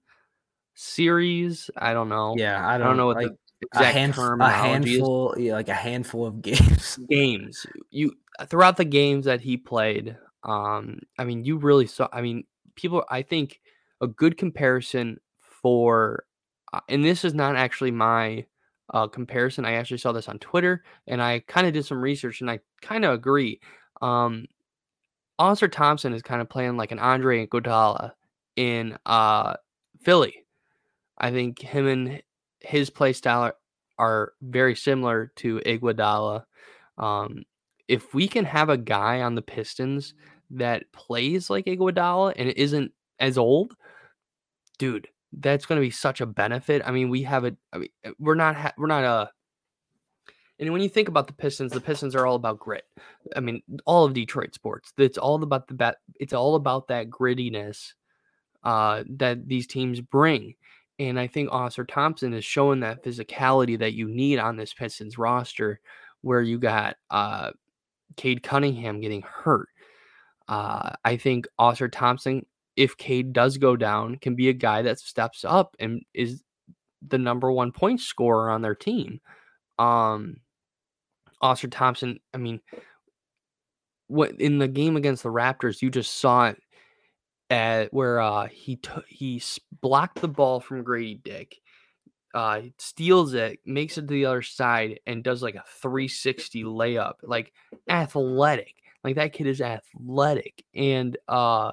series 0.74 1.70
i 1.76 1.92
don't 1.92 2.08
know 2.08 2.34
yeah 2.36 2.66
i 2.66 2.76
don't, 2.76 2.86
I 2.86 2.90
don't 2.90 2.96
know 2.96 3.06
what 3.06 3.16
like, 3.16 3.32
a, 3.74 3.84
handf- 3.84 4.18
a 4.18 4.50
handful, 4.50 5.34
yeah, 5.38 5.54
like 5.54 5.68
a 5.68 5.74
handful 5.74 6.26
of 6.26 6.42
games. 6.42 6.98
Games 7.08 7.66
you 7.90 8.12
throughout 8.46 8.76
the 8.76 8.84
games 8.84 9.24
that 9.26 9.40
he 9.40 9.56
played. 9.56 10.16
Um, 10.44 11.00
I 11.18 11.24
mean, 11.24 11.44
you 11.44 11.56
really 11.58 11.86
saw. 11.86 12.08
I 12.12 12.22
mean, 12.22 12.44
people. 12.74 13.04
I 13.10 13.22
think 13.22 13.60
a 14.00 14.06
good 14.06 14.36
comparison 14.36 15.18
for, 15.40 16.24
uh, 16.72 16.80
and 16.88 17.04
this 17.04 17.24
is 17.24 17.34
not 17.34 17.56
actually 17.56 17.92
my 17.92 18.46
uh, 18.92 19.06
comparison. 19.06 19.64
I 19.64 19.74
actually 19.74 19.98
saw 19.98 20.12
this 20.12 20.28
on 20.28 20.38
Twitter, 20.38 20.82
and 21.06 21.22
I 21.22 21.40
kind 21.40 21.66
of 21.66 21.72
did 21.72 21.86
some 21.86 22.00
research, 22.00 22.40
and 22.40 22.50
I 22.50 22.60
kind 22.80 23.04
of 23.04 23.14
agree. 23.14 23.60
Um, 24.00 24.46
Ausar 25.40 25.70
Thompson 25.70 26.12
is 26.12 26.22
kind 26.22 26.40
of 26.40 26.48
playing 26.48 26.76
like 26.76 26.92
an 26.92 26.98
Andre 26.98 27.46
Iguodala 27.46 28.12
in 28.56 28.96
uh, 29.06 29.54
Philly. 30.02 30.44
I 31.18 31.30
think 31.30 31.60
him 31.60 31.86
and 31.86 32.22
his 32.60 32.90
play 32.90 33.12
style 33.12 33.42
are, 33.42 33.56
are 33.98 34.32
very 34.42 34.74
similar 34.74 35.32
to 35.36 35.60
Iguodala. 35.60 36.44
Um, 36.98 37.44
if 37.88 38.14
we 38.14 38.28
can 38.28 38.44
have 38.44 38.68
a 38.68 38.76
guy 38.76 39.22
on 39.22 39.34
the 39.34 39.42
Pistons 39.42 40.14
that 40.50 40.90
plays 40.92 41.50
like 41.50 41.66
Iguodala 41.66 42.34
and 42.36 42.50
isn't 42.50 42.92
as 43.18 43.38
old, 43.38 43.76
dude, 44.78 45.08
that's 45.32 45.66
going 45.66 45.80
to 45.80 45.86
be 45.86 45.90
such 45.90 46.20
a 46.20 46.26
benefit. 46.26 46.82
I 46.84 46.90
mean, 46.90 47.08
we 47.08 47.22
have 47.22 47.44
it. 47.44 47.56
I 47.72 47.78
mean, 47.78 47.88
uh, 48.04 48.10
we're 48.18 48.34
not 48.34 48.56
ha- 48.56 48.74
we're 48.76 48.86
not 48.86 49.04
a. 49.04 49.30
And 50.62 50.72
when 50.72 50.80
you 50.80 50.88
think 50.88 51.08
about 51.08 51.26
the 51.26 51.32
Pistons, 51.32 51.72
the 51.72 51.80
Pistons 51.80 52.14
are 52.14 52.24
all 52.24 52.36
about 52.36 52.60
grit. 52.60 52.84
I 53.34 53.40
mean, 53.40 53.62
all 53.84 54.04
of 54.04 54.14
Detroit 54.14 54.54
sports. 54.54 54.92
It's 54.96 55.18
all 55.18 55.42
about 55.42 55.66
the 55.66 55.74
bat. 55.74 55.96
It's 56.20 56.32
all 56.32 56.54
about 56.54 56.86
that 56.86 57.10
grittiness 57.10 57.94
uh, 58.62 59.02
that 59.16 59.48
these 59.48 59.66
teams 59.66 60.00
bring. 60.00 60.54
And 61.00 61.18
I 61.18 61.26
think 61.26 61.50
Ausar 61.50 61.86
Thompson 61.88 62.32
is 62.32 62.44
showing 62.44 62.78
that 62.80 63.02
physicality 63.02 63.76
that 63.80 63.94
you 63.94 64.06
need 64.06 64.38
on 64.38 64.56
this 64.56 64.72
Pistons 64.72 65.18
roster, 65.18 65.80
where 66.20 66.42
you 66.42 66.60
got 66.60 66.96
uh, 67.10 67.50
Cade 68.16 68.44
Cunningham 68.44 69.00
getting 69.00 69.22
hurt. 69.22 69.68
Uh, 70.46 70.90
I 71.04 71.16
think 71.16 71.48
Ausar 71.58 71.90
Thompson 71.90 72.46
if 72.76 72.96
Cade 72.96 73.32
does 73.32 73.58
go 73.58 73.76
down, 73.76 74.16
can 74.16 74.34
be 74.34 74.48
a 74.48 74.54
guy 74.54 74.82
that 74.82 74.98
steps 74.98 75.44
up 75.44 75.76
and 75.78 76.02
is 76.14 76.42
the 77.06 77.18
number 77.18 77.50
one 77.50 77.72
point 77.72 78.00
scorer 78.00 78.50
on 78.50 78.62
their 78.62 78.74
team. 78.74 79.20
Um, 79.78 80.36
Ausar 81.42 81.70
Thompson, 81.70 82.20
I 82.32 82.38
mean, 82.38 82.60
what 84.06 84.40
in 84.40 84.58
the 84.58 84.68
game 84.68 84.96
against 84.96 85.22
the 85.22 85.30
Raptors, 85.30 85.82
you 85.82 85.90
just 85.90 86.18
saw 86.18 86.48
it 86.48 86.58
at 87.50 87.92
where 87.92 88.20
uh, 88.20 88.48
he 88.48 88.76
t- 88.76 88.90
he 89.08 89.42
blocked 89.80 90.20
the 90.20 90.28
ball 90.28 90.60
from 90.60 90.84
Gradey 90.84 91.22
Dick, 91.22 91.56
uh, 92.34 92.62
steals 92.78 93.34
it, 93.34 93.60
makes 93.66 93.98
it 93.98 94.02
to 94.02 94.06
the 94.08 94.26
other 94.26 94.42
side, 94.42 95.00
and 95.06 95.24
does 95.24 95.42
like 95.42 95.54
a 95.54 95.64
360 95.80 96.64
layup, 96.64 97.14
like 97.22 97.52
athletic. 97.88 98.74
Like 99.04 99.16
that 99.16 99.32
kid 99.32 99.46
is 99.48 99.60
athletic, 99.60 100.64
and 100.74 101.16
uh, 101.26 101.72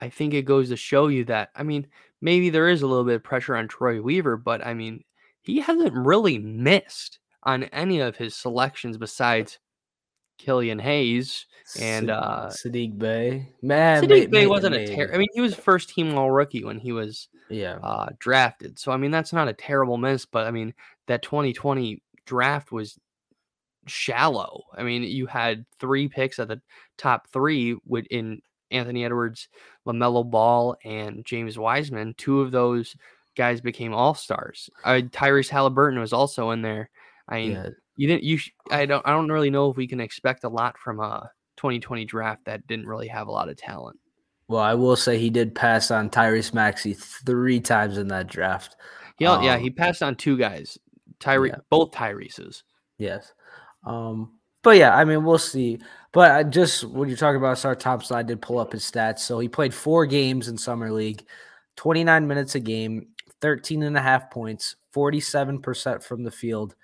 I 0.00 0.08
think 0.08 0.34
it 0.34 0.42
goes 0.42 0.68
to 0.68 0.76
show 0.76 1.08
you 1.08 1.24
that, 1.26 1.50
I 1.54 1.62
mean, 1.62 1.86
maybe 2.20 2.50
there 2.50 2.68
is 2.68 2.82
a 2.82 2.86
little 2.86 3.04
bit 3.04 3.16
of 3.16 3.24
pressure 3.24 3.56
on 3.56 3.68
Troy 3.68 4.00
Weaver, 4.00 4.36
but 4.36 4.66
I 4.66 4.74
mean, 4.74 5.04
he 5.42 5.60
hasn't 5.60 5.94
really 5.94 6.38
missed 6.38 7.18
on 7.44 7.64
any 7.64 8.00
of 8.00 8.16
his 8.16 8.34
selections 8.34 8.96
besides 8.96 9.58
Killian 10.38 10.78
Hayes 10.78 11.46
and 11.80 12.10
uh 12.10 12.48
Saddiq 12.50 12.98
Bey. 12.98 13.48
Man, 13.62 14.02
Saddiq 14.02 14.30
Bey 14.30 14.46
wasn't 14.46 14.74
a 14.74 14.86
terrible. 14.86 15.14
I 15.14 15.18
mean, 15.18 15.28
he 15.32 15.40
was 15.40 15.54
first 15.54 15.90
team 15.90 16.16
all 16.16 16.30
rookie 16.30 16.64
when 16.64 16.78
he 16.78 16.92
was 16.92 17.28
yeah 17.48 17.78
uh, 17.82 18.08
drafted. 18.18 18.78
So 18.78 18.92
I 18.92 18.96
mean, 18.96 19.10
that's 19.10 19.32
not 19.32 19.48
a 19.48 19.52
terrible 19.52 19.96
miss, 19.96 20.26
but 20.26 20.46
I 20.46 20.50
mean, 20.50 20.74
that 21.06 21.22
2020 21.22 22.02
draft 22.26 22.72
was 22.72 22.98
shallow. 23.86 24.64
I 24.76 24.82
mean, 24.82 25.02
you 25.02 25.26
had 25.26 25.64
three 25.78 26.08
picks 26.08 26.38
at 26.38 26.48
the 26.48 26.60
top 26.96 27.28
three 27.28 27.76
with 27.86 28.06
in 28.06 28.40
Anthony 28.70 29.04
Edwards, 29.04 29.48
LaMelo 29.86 30.28
Ball, 30.28 30.76
and 30.84 31.24
James 31.24 31.58
Wiseman. 31.58 32.14
Two 32.16 32.40
of 32.40 32.50
those 32.50 32.96
guys 33.36 33.60
became 33.60 33.94
all 33.94 34.14
stars. 34.14 34.70
Uh, 34.84 35.00
Tyrese 35.10 35.48
Halliburton 35.48 35.98
was 35.98 36.12
also 36.12 36.50
in 36.50 36.62
there. 36.62 36.90
I 37.28 37.36
mean, 37.36 37.52
yeah. 37.52 37.68
you 37.96 38.08
didn't. 38.08 38.24
You. 38.24 38.38
I 38.70 38.86
don't. 38.86 39.06
I 39.06 39.10
don't 39.10 39.30
really 39.30 39.50
know 39.50 39.70
if 39.70 39.76
we 39.76 39.86
can 39.86 40.00
expect 40.00 40.44
a 40.44 40.48
lot 40.48 40.78
from 40.78 41.00
a 41.00 41.30
2020 41.56 42.04
draft 42.04 42.44
that 42.44 42.66
didn't 42.66 42.86
really 42.86 43.08
have 43.08 43.28
a 43.28 43.32
lot 43.32 43.48
of 43.48 43.56
talent. 43.56 43.98
Well, 44.48 44.62
I 44.62 44.74
will 44.74 44.96
say 44.96 45.18
he 45.18 45.30
did 45.30 45.54
pass 45.54 45.90
on 45.90 46.10
Tyrese 46.10 46.52
Maxey 46.52 46.92
three 46.92 47.60
times 47.60 47.96
in 47.96 48.08
that 48.08 48.26
draft. 48.26 48.76
Yeah, 49.18 49.32
um, 49.32 49.42
yeah, 49.42 49.56
he 49.56 49.70
passed 49.70 50.02
on 50.02 50.16
two 50.16 50.36
guys, 50.36 50.76
Tyrese, 51.18 51.48
yeah. 51.48 51.58
both 51.70 51.92
Tyrese's. 51.92 52.62
Yes. 52.98 53.32
Um, 53.86 54.38
but 54.62 54.76
yeah, 54.76 54.94
I 54.94 55.04
mean, 55.04 55.24
we'll 55.24 55.38
see. 55.38 55.78
But 56.12 56.30
I 56.30 56.42
just 56.42 56.84
when 56.84 57.08
you're 57.08 57.18
talking 57.18 57.36
about 57.36 57.56
Ausar 57.56 57.78
Thompson, 57.78 58.16
I 58.16 58.22
did 58.22 58.42
pull 58.42 58.58
up 58.58 58.72
his 58.72 58.88
stats. 58.88 59.20
So 59.20 59.38
he 59.38 59.48
played 59.48 59.74
four 59.74 60.06
games 60.06 60.48
in 60.48 60.58
summer 60.58 60.90
league, 60.90 61.26
29 61.76 62.26
minutes 62.26 62.54
a 62.54 62.60
game, 62.60 63.08
13 63.40 63.82
and 63.82 63.96
a 63.96 64.00
half 64.00 64.30
points, 64.30 64.76
47% 64.94 66.02
from 66.02 66.22
the 66.22 66.30
field, 66.30 66.74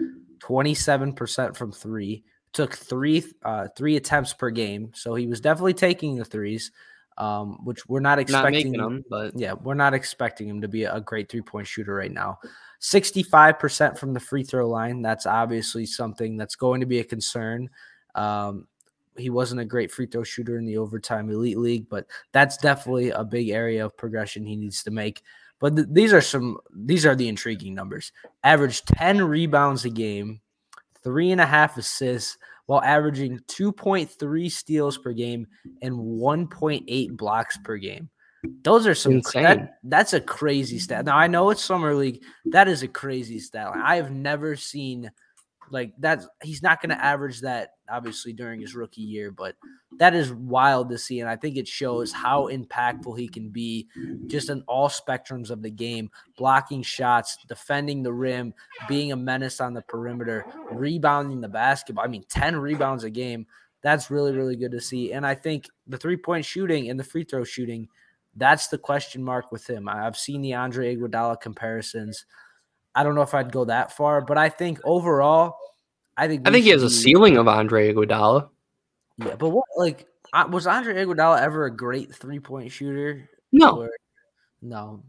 27% 0.50 1.56
from 1.56 1.72
three. 1.72 2.24
Took 2.52 2.74
three 2.74 3.24
uh, 3.44 3.68
three 3.76 3.94
attempts 3.94 4.32
per 4.32 4.50
game, 4.50 4.90
so 4.92 5.14
he 5.14 5.28
was 5.28 5.40
definitely 5.40 5.74
taking 5.74 6.16
the 6.16 6.24
threes, 6.24 6.72
um, 7.16 7.64
which 7.64 7.86
we're 7.88 8.00
not 8.00 8.18
expecting. 8.18 8.72
Not 8.72 8.90
him, 8.90 9.04
but 9.08 9.38
yeah, 9.38 9.52
we're 9.52 9.74
not 9.74 9.94
expecting 9.94 10.48
him 10.48 10.60
to 10.62 10.66
be 10.66 10.82
a 10.82 11.00
great 11.00 11.30
three 11.30 11.42
point 11.42 11.68
shooter 11.68 11.94
right 11.94 12.10
now. 12.10 12.40
65% 12.80 13.98
from 13.98 14.14
the 14.14 14.20
free 14.20 14.42
throw 14.42 14.68
line. 14.68 15.00
That's 15.00 15.26
obviously 15.26 15.86
something 15.86 16.36
that's 16.36 16.56
going 16.56 16.80
to 16.80 16.86
be 16.86 16.98
a 16.98 17.04
concern. 17.04 17.68
Um, 18.16 18.66
he 19.16 19.30
wasn't 19.30 19.60
a 19.60 19.66
great 19.66 19.92
free 19.92 20.06
throw 20.06 20.24
shooter 20.24 20.58
in 20.58 20.64
the 20.64 20.78
overtime 20.78 21.30
elite 21.30 21.58
league, 21.58 21.88
but 21.88 22.06
that's 22.32 22.56
definitely 22.56 23.10
a 23.10 23.22
big 23.22 23.50
area 23.50 23.84
of 23.84 23.96
progression 23.96 24.44
he 24.44 24.56
needs 24.56 24.82
to 24.84 24.90
make. 24.90 25.22
But 25.60 25.76
th- 25.76 25.88
these 25.90 26.12
are 26.12 26.20
some 26.20 26.58
these 26.74 27.06
are 27.06 27.14
the 27.14 27.28
intriguing 27.28 27.74
numbers. 27.74 28.12
Averaged 28.42 28.86
10 28.88 29.22
rebounds 29.22 29.84
a 29.84 29.90
game, 29.90 30.40
three 31.04 31.30
and 31.30 31.40
a 31.40 31.46
half 31.46 31.76
assists, 31.76 32.38
while 32.66 32.82
averaging 32.82 33.40
2.3 33.48 34.50
steals 34.50 34.98
per 34.98 35.12
game 35.12 35.46
and 35.82 35.94
1.8 35.94 37.16
blocks 37.16 37.58
per 37.58 37.76
game. 37.76 38.08
Those 38.62 38.86
are 38.86 38.94
some 38.94 39.20
that, 39.34 39.78
that's 39.84 40.14
a 40.14 40.20
crazy 40.20 40.78
stat. 40.78 41.04
Now 41.04 41.16
I 41.16 41.26
know 41.26 41.50
it's 41.50 41.62
summer 41.62 41.94
league. 41.94 42.22
That 42.46 42.68
is 42.68 42.82
a 42.82 42.88
crazy 42.88 43.38
stat. 43.38 43.72
I 43.74 43.96
have 43.96 44.10
never 44.10 44.56
seen 44.56 45.10
like 45.70 45.92
that. 45.98 46.24
He's 46.42 46.62
not 46.62 46.80
going 46.80 46.90
to 46.90 46.96
mm. 46.96 47.04
average 47.04 47.40
that 47.40 47.74
obviously 47.90 48.32
during 48.32 48.60
his 48.60 48.74
rookie 48.74 49.02
year, 49.02 49.30
but 49.30 49.56
that 49.98 50.14
is 50.14 50.32
wild 50.32 50.88
to 50.90 50.98
see, 50.98 51.20
and 51.20 51.28
I 51.28 51.36
think 51.36 51.56
it 51.56 51.66
shows 51.66 52.12
how 52.12 52.48
impactful 52.48 53.18
he 53.18 53.28
can 53.28 53.48
be, 53.48 53.88
just 54.28 54.48
in 54.48 54.62
all 54.68 54.88
spectrums 54.88 55.50
of 55.50 55.62
the 55.62 55.70
game, 55.70 56.10
blocking 56.36 56.82
shots, 56.82 57.38
defending 57.48 58.02
the 58.02 58.12
rim, 58.12 58.54
being 58.88 59.12
a 59.12 59.16
menace 59.16 59.60
on 59.60 59.74
the 59.74 59.82
perimeter, 59.82 60.46
rebounding 60.70 61.40
the 61.40 61.48
basketball. 61.48 62.04
I 62.04 62.08
mean, 62.08 62.24
ten 62.28 62.56
rebounds 62.56 63.04
a 63.04 63.10
game. 63.10 63.46
That's 63.82 64.10
really 64.10 64.32
really 64.32 64.56
good 64.56 64.72
to 64.72 64.80
see, 64.80 65.12
and 65.12 65.26
I 65.26 65.34
think 65.34 65.68
the 65.86 65.98
three 65.98 66.16
point 66.16 66.44
shooting 66.44 66.88
and 66.88 66.98
the 66.98 67.04
free 67.04 67.24
throw 67.24 67.44
shooting 67.44 67.88
that's 68.36 68.68
the 68.68 68.78
question 68.78 69.22
mark 69.22 69.50
with 69.50 69.68
him. 69.68 69.88
I've 69.88 70.16
seen 70.16 70.40
the 70.42 70.54
Andre 70.54 70.96
Iguodala 70.96 71.40
comparisons. 71.40 72.26
I 72.94 73.02
don't 73.02 73.14
know 73.14 73.22
if 73.22 73.34
I'd 73.34 73.52
go 73.52 73.64
that 73.66 73.96
far, 73.96 74.20
but 74.20 74.38
I 74.38 74.48
think 74.48 74.80
overall, 74.84 75.56
I 76.16 76.26
think 76.28 76.46
I 76.46 76.52
think 76.52 76.64
he 76.64 76.70
has 76.70 76.82
a 76.82 76.90
ceiling 76.90 77.36
of 77.36 77.48
Andre 77.48 77.92
Iguodala. 77.92 78.48
Yeah, 79.18 79.36
but 79.36 79.50
what 79.50 79.64
like 79.76 80.06
was 80.48 80.66
Andre 80.66 80.94
Iguodala 80.94 81.40
ever 81.40 81.66
a 81.66 81.74
great 81.74 82.14
three 82.14 82.40
point 82.40 82.72
shooter? 82.72 83.28
No, 83.52 83.82
or, 83.82 83.90
no. 84.62 85.02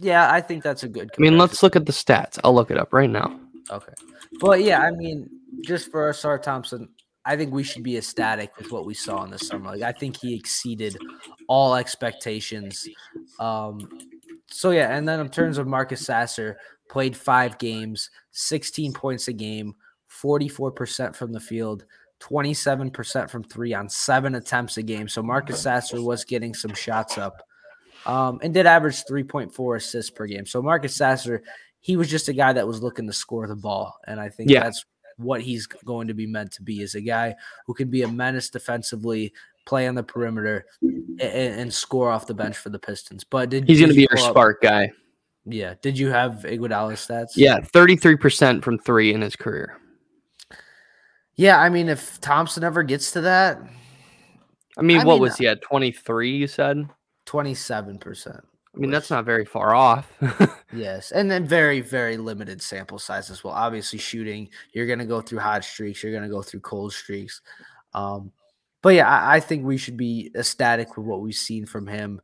Yeah, 0.00 0.32
I 0.32 0.40
think 0.40 0.62
that's 0.62 0.82
a 0.82 0.88
good. 0.88 1.12
Comparison. 1.12 1.22
I 1.22 1.30
mean, 1.30 1.38
let's 1.38 1.62
look 1.62 1.76
at 1.76 1.86
the 1.86 1.92
stats. 1.92 2.38
I'll 2.42 2.54
look 2.54 2.70
it 2.70 2.78
up 2.78 2.92
right 2.92 3.10
now. 3.10 3.38
Okay, 3.70 3.92
but 4.40 4.62
yeah, 4.62 4.80
I 4.80 4.90
mean, 4.90 5.28
just 5.64 5.90
for 5.90 6.10
Ausar 6.10 6.40
Thompson, 6.42 6.88
I 7.24 7.36
think 7.36 7.52
we 7.52 7.62
should 7.62 7.82
be 7.82 7.96
ecstatic 7.96 8.56
with 8.56 8.72
what 8.72 8.86
we 8.86 8.94
saw 8.94 9.22
in 9.24 9.30
the 9.30 9.38
summer. 9.38 9.70
Like 9.70 9.82
I 9.82 9.92
think 9.92 10.16
he 10.16 10.34
exceeded 10.34 10.96
all 11.48 11.74
expectations. 11.74 12.88
Um, 13.38 13.88
so 14.46 14.70
yeah, 14.70 14.96
and 14.96 15.06
then 15.06 15.20
in 15.20 15.28
terms 15.28 15.58
of 15.58 15.66
Marcus 15.66 16.04
Sasser, 16.04 16.58
played 16.90 17.16
five 17.16 17.56
games, 17.58 18.10
16 18.32 18.92
points 18.92 19.28
a 19.28 19.32
game, 19.32 19.74
44% 20.10 21.14
from 21.14 21.32
the 21.32 21.40
field, 21.40 21.84
27% 22.20 23.30
from 23.30 23.44
three 23.44 23.72
on 23.72 23.88
seven 23.88 24.34
attempts 24.34 24.76
a 24.76 24.82
game. 24.82 25.08
So 25.08 25.22
Marcus 25.22 25.62
Sasser 25.62 26.02
was 26.02 26.24
getting 26.24 26.52
some 26.52 26.74
shots 26.74 27.16
up. 27.16 27.42
Um, 28.06 28.40
and 28.42 28.52
did 28.52 28.66
average 28.66 29.04
3.4 29.04 29.76
assists 29.76 30.10
per 30.10 30.26
game. 30.26 30.46
So 30.46 30.62
Marcus 30.62 30.96
Sasser, 30.96 31.42
he 31.80 31.96
was 31.96 32.10
just 32.10 32.28
a 32.28 32.32
guy 32.32 32.52
that 32.52 32.66
was 32.66 32.82
looking 32.82 33.06
to 33.06 33.12
score 33.12 33.46
the 33.46 33.54
ball. 33.54 33.98
And 34.06 34.18
I 34.18 34.30
think 34.30 34.50
yeah. 34.50 34.64
that's 34.64 34.84
what 35.16 35.42
he's 35.42 35.66
going 35.66 36.08
to 36.08 36.14
be 36.14 36.26
meant 36.26 36.50
to 36.52 36.62
be 36.62 36.80
is 36.80 36.94
a 36.94 37.00
guy 37.00 37.34
who 37.66 37.74
can 37.74 37.90
be 37.90 38.02
a 38.02 38.08
menace 38.08 38.48
defensively, 38.48 39.34
play 39.66 39.86
on 39.86 39.94
the 39.94 40.02
perimeter, 40.02 40.64
and, 40.80 41.20
and 41.20 41.74
score 41.74 42.10
off 42.10 42.26
the 42.26 42.34
bench 42.34 42.56
for 42.56 42.70
the 42.70 42.78
Pistons. 42.78 43.22
But 43.22 43.50
did 43.50 43.68
he's 43.68 43.80
going 43.80 43.90
to 43.90 43.96
be 43.96 44.08
our 44.08 44.16
spark 44.16 44.62
guy? 44.62 44.90
Yeah. 45.52 45.74
Did 45.82 45.98
you 45.98 46.10
have 46.10 46.44
Iguodala's 46.44 47.06
stats? 47.06 47.32
Yeah, 47.36 47.60
33% 47.60 48.62
from 48.62 48.78
three 48.78 49.12
in 49.12 49.20
his 49.20 49.36
career. 49.36 49.78
Yeah, 51.36 51.58
I 51.58 51.68
mean, 51.68 51.88
if 51.88 52.20
Thompson 52.20 52.64
ever 52.64 52.82
gets 52.82 53.12
to 53.12 53.22
that, 53.22 53.58
I 54.76 54.82
mean, 54.82 55.00
I 55.00 55.04
what 55.04 55.14
mean, 55.14 55.22
was 55.22 55.36
he 55.36 55.48
at? 55.48 55.62
23, 55.62 56.30
you 56.36 56.46
said? 56.46 56.88
twenty-seven 57.26 57.98
percent. 57.98 58.40
I 58.74 58.78
mean, 58.78 58.90
that's 58.90 59.10
not 59.10 59.24
very 59.24 59.44
far 59.44 59.74
off. 59.74 60.10
Yes, 60.72 61.10
and 61.10 61.28
then 61.28 61.44
very, 61.46 61.80
very 61.80 62.16
limited 62.16 62.62
sample 62.62 62.98
size 63.00 63.28
as 63.28 63.42
well. 63.42 63.54
Obviously, 63.54 63.98
shooting, 63.98 64.48
you're 64.72 64.86
going 64.86 65.00
to 65.00 65.04
go 65.04 65.20
through 65.20 65.40
hot 65.40 65.64
streaks, 65.64 66.02
you're 66.02 66.12
going 66.12 66.22
to 66.22 66.28
go 66.28 66.42
through 66.42 66.60
cold 66.60 66.92
streaks. 66.92 67.40
Um, 67.92 68.30
but 68.82 68.90
yeah, 68.90 69.08
I, 69.08 69.36
I 69.36 69.40
think 69.40 69.64
we 69.64 69.76
should 69.76 69.96
be 69.96 70.30
ecstatic 70.36 70.96
with 70.96 71.06
what 71.06 71.22
we've 71.22 71.34
seen 71.34 71.66
from 71.66 71.88
him, 71.88 72.20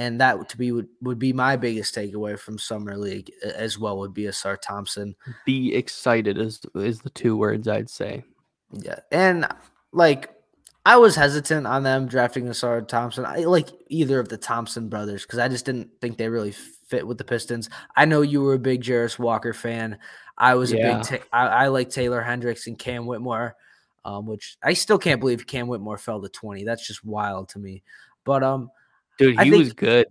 and 0.00 0.18
that 0.18 0.48
to 0.48 0.56
be 0.56 0.72
would, 0.72 0.88
would 1.02 1.18
be 1.18 1.34
my 1.34 1.56
biggest 1.56 1.94
takeaway 1.94 2.38
from 2.38 2.58
summer 2.58 2.96
league 2.96 3.30
as 3.54 3.78
well. 3.78 3.98
Would 3.98 4.14
be 4.14 4.22
Ausar 4.22 4.58
Thompson. 4.58 5.14
Be 5.44 5.74
excited 5.74 6.38
is 6.38 6.62
is 6.74 7.00
the 7.00 7.10
two 7.10 7.36
words 7.36 7.68
I'd 7.68 7.90
say. 7.90 8.24
Yeah, 8.72 9.00
and 9.12 9.46
like 9.92 10.30
I 10.86 10.96
was 10.96 11.14
hesitant 11.16 11.66
on 11.66 11.82
them 11.82 12.06
drafting 12.06 12.46
Ausar 12.46 12.88
Thompson. 12.88 13.26
I 13.26 13.40
like 13.40 13.68
either 13.88 14.18
of 14.18 14.30
the 14.30 14.38
Thompson 14.38 14.88
brothers 14.88 15.22
because 15.22 15.38
I 15.38 15.48
just 15.48 15.66
didn't 15.66 15.90
think 16.00 16.16
they 16.16 16.30
really 16.30 16.52
fit 16.52 17.06
with 17.06 17.18
the 17.18 17.24
Pistons. 17.24 17.68
I 17.94 18.06
know 18.06 18.22
you 18.22 18.40
were 18.40 18.54
a 18.54 18.58
big 18.58 18.82
Jarace 18.82 19.18
Walker 19.18 19.52
fan. 19.52 19.98
I 20.38 20.54
was 20.54 20.72
Yeah. 20.72 20.78
a 20.78 20.96
big. 20.96 21.04
Ta- 21.20 21.26
I, 21.30 21.46
I 21.64 21.66
like 21.68 21.90
Taylor 21.90 22.22
Hendricks 22.22 22.66
and 22.66 22.78
Cam 22.78 23.04
Whitmore, 23.04 23.54
um, 24.06 24.24
which 24.26 24.56
I 24.62 24.72
still 24.72 24.98
can't 24.98 25.20
believe 25.20 25.46
Cam 25.46 25.68
Whitmore 25.68 25.98
fell 25.98 26.22
to 26.22 26.30
twenty. 26.30 26.64
That's 26.64 26.86
just 26.86 27.04
wild 27.04 27.50
to 27.50 27.58
me. 27.58 27.82
But 28.24 28.42
um, 28.42 28.70
Dude, 29.20 29.38
he 29.40 29.50
think- 29.50 29.58
was 29.64 29.72
good. 29.72 30.06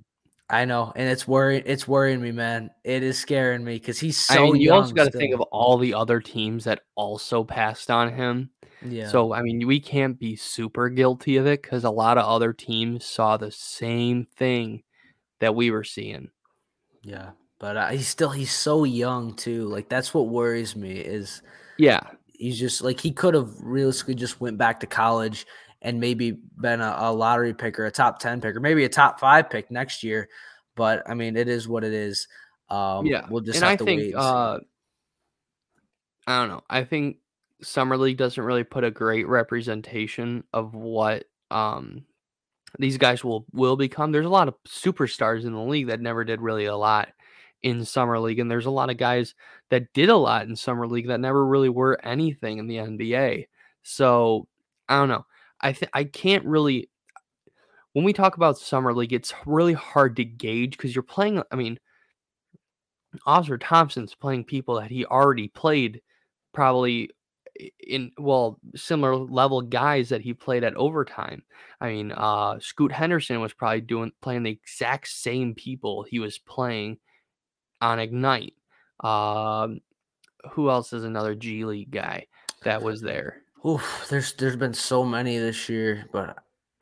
I 0.52 0.66
know, 0.66 0.92
and 0.96 1.08
it's 1.08 1.28
worrying. 1.28 1.62
It's 1.68 1.88
worrying 1.88 2.22
me, 2.22 2.32
man. 2.32 2.72
It 2.84 3.04
is 3.04 3.20
scaring 3.20 3.64
me 3.64 3.76
because 3.76 4.00
he's 4.00 4.18
so 4.18 4.34
I 4.48 4.52
mean, 4.52 4.56
you 4.62 4.74
also 4.74 4.94
got 4.96 5.12
to 5.12 5.16
think 5.16 5.32
of 5.32 5.42
all 5.42 5.78
the 5.78 5.94
other 5.94 6.20
teams 6.20 6.64
that 6.64 6.82
also 6.96 7.44
passed 7.44 7.92
on 7.92 8.12
him. 8.12 8.50
yeah. 8.84 9.10
So, 9.10 9.32
I 9.32 9.44
mean, 9.44 9.68
we 9.68 9.80
can't 9.80 10.18
be 10.18 10.36
super 10.36 10.90
guilty 10.90 11.38
of 11.38 11.46
it 11.46 11.62
because 11.62 11.84
a 11.84 11.92
lot 11.92 12.18
of 12.18 12.26
other 12.26 12.52
teams 12.52 13.06
saw 13.06 13.38
the 13.38 13.52
same 13.52 14.26
thing 14.38 14.82
that 15.40 15.54
we 15.54 15.70
were 15.70 15.84
seeing. 15.84 16.32
Yeah, 17.04 17.30
but 17.60 17.78
uh, 17.78 17.90
he's 17.90 18.08
still 18.08 18.32
he's 18.32 18.52
so 18.52 18.86
young 18.86 19.36
too. 19.36 19.66
Like 19.68 19.88
that's 19.88 20.16
what 20.16 20.30
worries 20.30 20.76
me 20.76 20.94
is 20.94 21.44
Yeah. 21.78 22.00
he's 22.26 22.58
just 22.60 22.82
like 22.82 23.00
he 23.00 23.12
could 23.12 23.36
have 23.36 23.52
realistically 23.62 24.16
just 24.16 24.42
went 24.42 24.58
back 24.58 24.80
to 24.80 24.88
college 24.88 25.46
and 25.82 26.00
maybe 26.00 26.38
been 26.60 26.82
a, 26.82 26.96
a 26.98 27.14
lottery 27.14 27.54
pick 27.54 27.80
or 27.80 27.86
a 27.86 27.92
top 27.92 28.20
ten 28.20 28.42
pick 28.42 28.56
or 28.56 28.60
maybe 28.60 28.84
a 28.86 28.90
top 28.90 29.20
five 29.20 29.50
pick 29.50 29.72
next 29.72 30.04
year. 30.04 30.30
But 30.76 31.04
I 31.10 31.14
mean, 31.14 31.36
it 31.36 31.48
is 31.48 31.68
what 31.68 31.84
it 31.84 31.94
is. 31.94 32.28
Um, 32.70 33.06
yeah. 33.06 33.26
we'll 33.30 33.42
just 33.42 33.58
and 33.58 33.64
have 33.66 33.74
I 33.74 33.76
to 33.78 33.86
think, 33.86 34.02
wait. 34.02 34.16
uh, 34.16 34.60
I 36.28 36.40
don't 36.40 36.50
know. 36.50 36.64
I 36.70 36.84
think 36.84 37.18
Summer 37.62 37.98
League 37.98 38.18
doesn't 38.18 38.44
really 38.44 38.64
put 38.64 38.84
a 38.84 38.92
great 38.92 39.28
representation 39.28 40.44
of 40.54 40.76
what 40.76 41.26
um 41.52 42.06
these 42.78 42.98
guys 42.98 43.24
will 43.24 43.46
will 43.52 43.76
become. 43.76 44.12
There's 44.12 44.26
a 44.26 44.30
lot 44.30 44.48
of 44.48 44.56
superstars 44.68 45.46
in 45.46 45.54
the 45.54 45.60
league 45.60 45.88
that 45.88 46.02
never 46.02 46.24
did 46.24 46.42
really 46.42 46.66
a 46.66 46.76
lot 46.76 47.10
in 47.64 47.84
summer 47.84 48.20
league, 48.20 48.40
and 48.40 48.50
there's 48.50 48.68
a 48.68 48.72
lot 48.72 48.90
of 48.90 48.98
guys 48.98 49.34
that 49.70 49.92
did 49.94 50.10
a 50.10 50.16
lot 50.16 50.48
in 50.48 50.56
summer 50.56 50.88
league 50.88 51.08
that 51.08 51.20
never 51.20 51.46
really 51.46 51.70
were 51.70 52.00
anything 52.04 52.58
in 52.58 52.68
the 52.68 52.78
NBA. 52.78 53.48
So 53.84 54.48
I 54.88 54.98
don't 54.98 55.10
know. 55.10 55.26
I 55.62 55.74
th- 55.74 55.92
I 55.94 56.04
can't 56.06 56.46
really. 56.46 56.90
When 57.94 58.06
we 58.06 58.14
talk 58.14 58.38
about 58.38 58.58
summer 58.58 58.94
league, 58.94 59.14
it's 59.14 59.34
really 59.46 59.74
hard 59.74 60.16
to 60.18 60.26
gauge 60.26 60.78
because 60.78 60.96
you're 60.96 61.04
playing. 61.04 61.42
I 61.52 61.56
mean, 61.56 61.80
Oscar 63.26 63.58
Thompson's 63.58 64.16
playing 64.16 64.46
people 64.46 64.80
that 64.80 64.92
he 64.92 65.06
already 65.06 65.48
played, 65.48 66.02
probably 66.54 67.10
in 67.80 68.12
well 68.18 68.60
similar 68.76 69.16
level 69.16 69.62
guys 69.62 70.10
that 70.10 70.22
he 70.22 70.34
played 70.34 70.64
at 70.64 70.76
overtime. 70.76 71.44
I 71.82 71.90
mean, 71.90 72.12
uh, 72.12 72.60
Scoot 72.60 72.92
Henderson 72.92 73.42
was 73.42 73.54
probably 73.54 73.82
doing 73.82 74.12
playing 74.22 74.44
the 74.44 74.52
exact 74.52 75.08
same 75.08 75.56
people 75.56 76.04
he 76.04 76.20
was 76.20 76.38
playing 76.38 76.98
on 77.82 78.00
Ignite. 78.00 78.54
Um, 79.02 79.82
who 80.52 80.70
else 80.70 80.94
is 80.94 81.04
another 81.04 81.36
G 81.36 81.66
League 81.66 81.92
guy 81.92 82.28
that 82.64 82.82
was 82.82 83.02
there? 83.02 83.42
Oof, 83.66 84.08
there's 84.10 84.34
there's 84.34 84.56
been 84.56 84.74
so 84.74 85.04
many 85.04 85.38
this 85.38 85.68
year, 85.70 86.06
but 86.12 86.38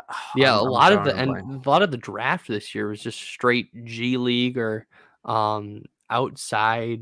ah, 0.10 0.32
Yeah, 0.36 0.56
I'm- 0.56 0.60
a 0.60 0.70
lot 0.70 0.94
of 0.94 1.04
the 1.04 1.16
and 1.16 1.66
a 1.66 1.70
lot 1.70 1.82
of 1.82 1.92
the 1.92 1.98
draft 1.98 2.48
this 2.48 2.76
year 2.76 2.90
was 2.90 3.02
just 3.02 3.20
straight 3.20 3.70
G 3.86 4.18
League 4.18 4.58
or 4.58 4.88
um 5.26 5.84
outside 6.10 7.02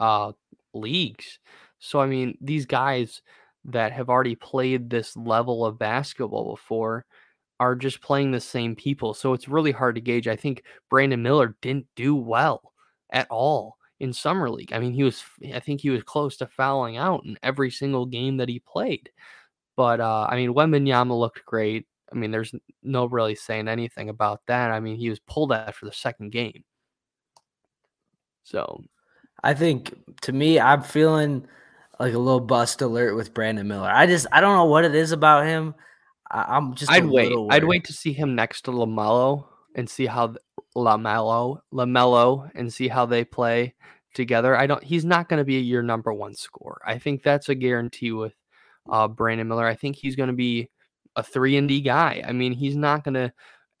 uh 0.00 0.32
leagues. 0.74 1.38
So 1.78 2.00
I 2.00 2.06
mean, 2.06 2.38
these 2.40 2.66
guys 2.66 3.22
that 3.66 3.92
have 3.92 4.08
already 4.08 4.34
played 4.34 4.90
this 4.90 5.16
level 5.16 5.64
of 5.64 5.78
basketball 5.78 6.50
before 6.56 7.04
are 7.60 7.76
just 7.76 8.00
playing 8.00 8.32
the 8.32 8.40
same 8.40 8.74
people. 8.74 9.14
So 9.14 9.34
it's 9.34 9.46
really 9.48 9.70
hard 9.72 9.94
to 9.94 10.00
gauge. 10.00 10.26
I 10.26 10.34
think 10.36 10.64
Brandon 10.90 11.22
Miller 11.22 11.56
didn't 11.60 11.86
do 11.94 12.16
well 12.16 12.72
at 13.12 13.28
all 13.30 13.76
in 14.02 14.12
summer 14.12 14.50
league. 14.50 14.72
I 14.72 14.80
mean, 14.80 14.92
he 14.92 15.04
was 15.04 15.22
I 15.54 15.60
think 15.60 15.80
he 15.80 15.88
was 15.88 16.02
close 16.02 16.36
to 16.38 16.48
fouling 16.48 16.96
out 16.96 17.24
in 17.24 17.38
every 17.42 17.70
single 17.70 18.04
game 18.04 18.36
that 18.38 18.48
he 18.48 18.58
played. 18.58 19.08
But 19.76 20.00
uh 20.00 20.26
I 20.28 20.34
mean, 20.34 20.52
Wembanyama 20.52 21.18
looked 21.18 21.46
great. 21.46 21.86
I 22.12 22.16
mean, 22.16 22.32
there's 22.32 22.52
no 22.82 23.06
really 23.06 23.36
saying 23.36 23.68
anything 23.68 24.08
about 24.08 24.40
that. 24.48 24.72
I 24.72 24.80
mean, 24.80 24.96
he 24.96 25.08
was 25.08 25.20
pulled 25.20 25.52
after 25.52 25.86
the 25.86 25.92
second 25.92 26.32
game. 26.32 26.64
So 28.42 28.82
I 29.42 29.54
think 29.54 29.94
to 30.22 30.32
me, 30.32 30.58
I'm 30.58 30.82
feeling 30.82 31.46
like 32.00 32.12
a 32.12 32.18
little 32.18 32.40
bust 32.40 32.82
alert 32.82 33.14
with 33.14 33.32
Brandon 33.32 33.68
Miller. 33.68 33.88
I 33.88 34.06
just 34.06 34.26
I 34.32 34.40
don't 34.40 34.56
know 34.56 34.64
what 34.64 34.84
it 34.84 34.96
is 34.96 35.12
about 35.12 35.46
him. 35.46 35.76
I, 36.28 36.56
I'm 36.56 36.74
just. 36.74 36.90
I'd 36.90 37.06
wait. 37.06 37.32
I'd 37.50 37.64
wait 37.64 37.84
to 37.84 37.92
see 37.92 38.12
him 38.12 38.34
next 38.34 38.62
to 38.62 38.72
LaMelo 38.72 39.46
and 39.74 39.88
see 39.88 40.06
how 40.06 40.34
LaMelo 40.76 41.60
LaMelo 41.72 42.50
and 42.54 42.72
see 42.72 42.88
how 42.88 43.06
they 43.06 43.24
play 43.24 43.74
together. 44.14 44.56
I 44.56 44.66
don't. 44.66 44.82
He's 44.82 45.04
not 45.04 45.28
going 45.28 45.38
to 45.38 45.44
be 45.44 45.54
your 45.60 45.82
number 45.82 46.12
one 46.12 46.34
scorer. 46.34 46.80
I 46.86 46.98
think 46.98 47.22
that's 47.22 47.48
a 47.48 47.54
guarantee 47.54 48.12
with 48.12 48.34
uh, 48.90 49.08
Brandon 49.08 49.48
Miller. 49.48 49.66
I 49.66 49.74
think 49.74 49.96
he's 49.96 50.16
going 50.16 50.28
to 50.28 50.34
be 50.34 50.68
a 51.16 51.22
three 51.22 51.56
and 51.56 51.68
D 51.68 51.80
guy. 51.80 52.22
I 52.26 52.32
mean, 52.32 52.52
he's 52.52 52.76
not 52.76 53.04
going 53.04 53.14
to 53.14 53.32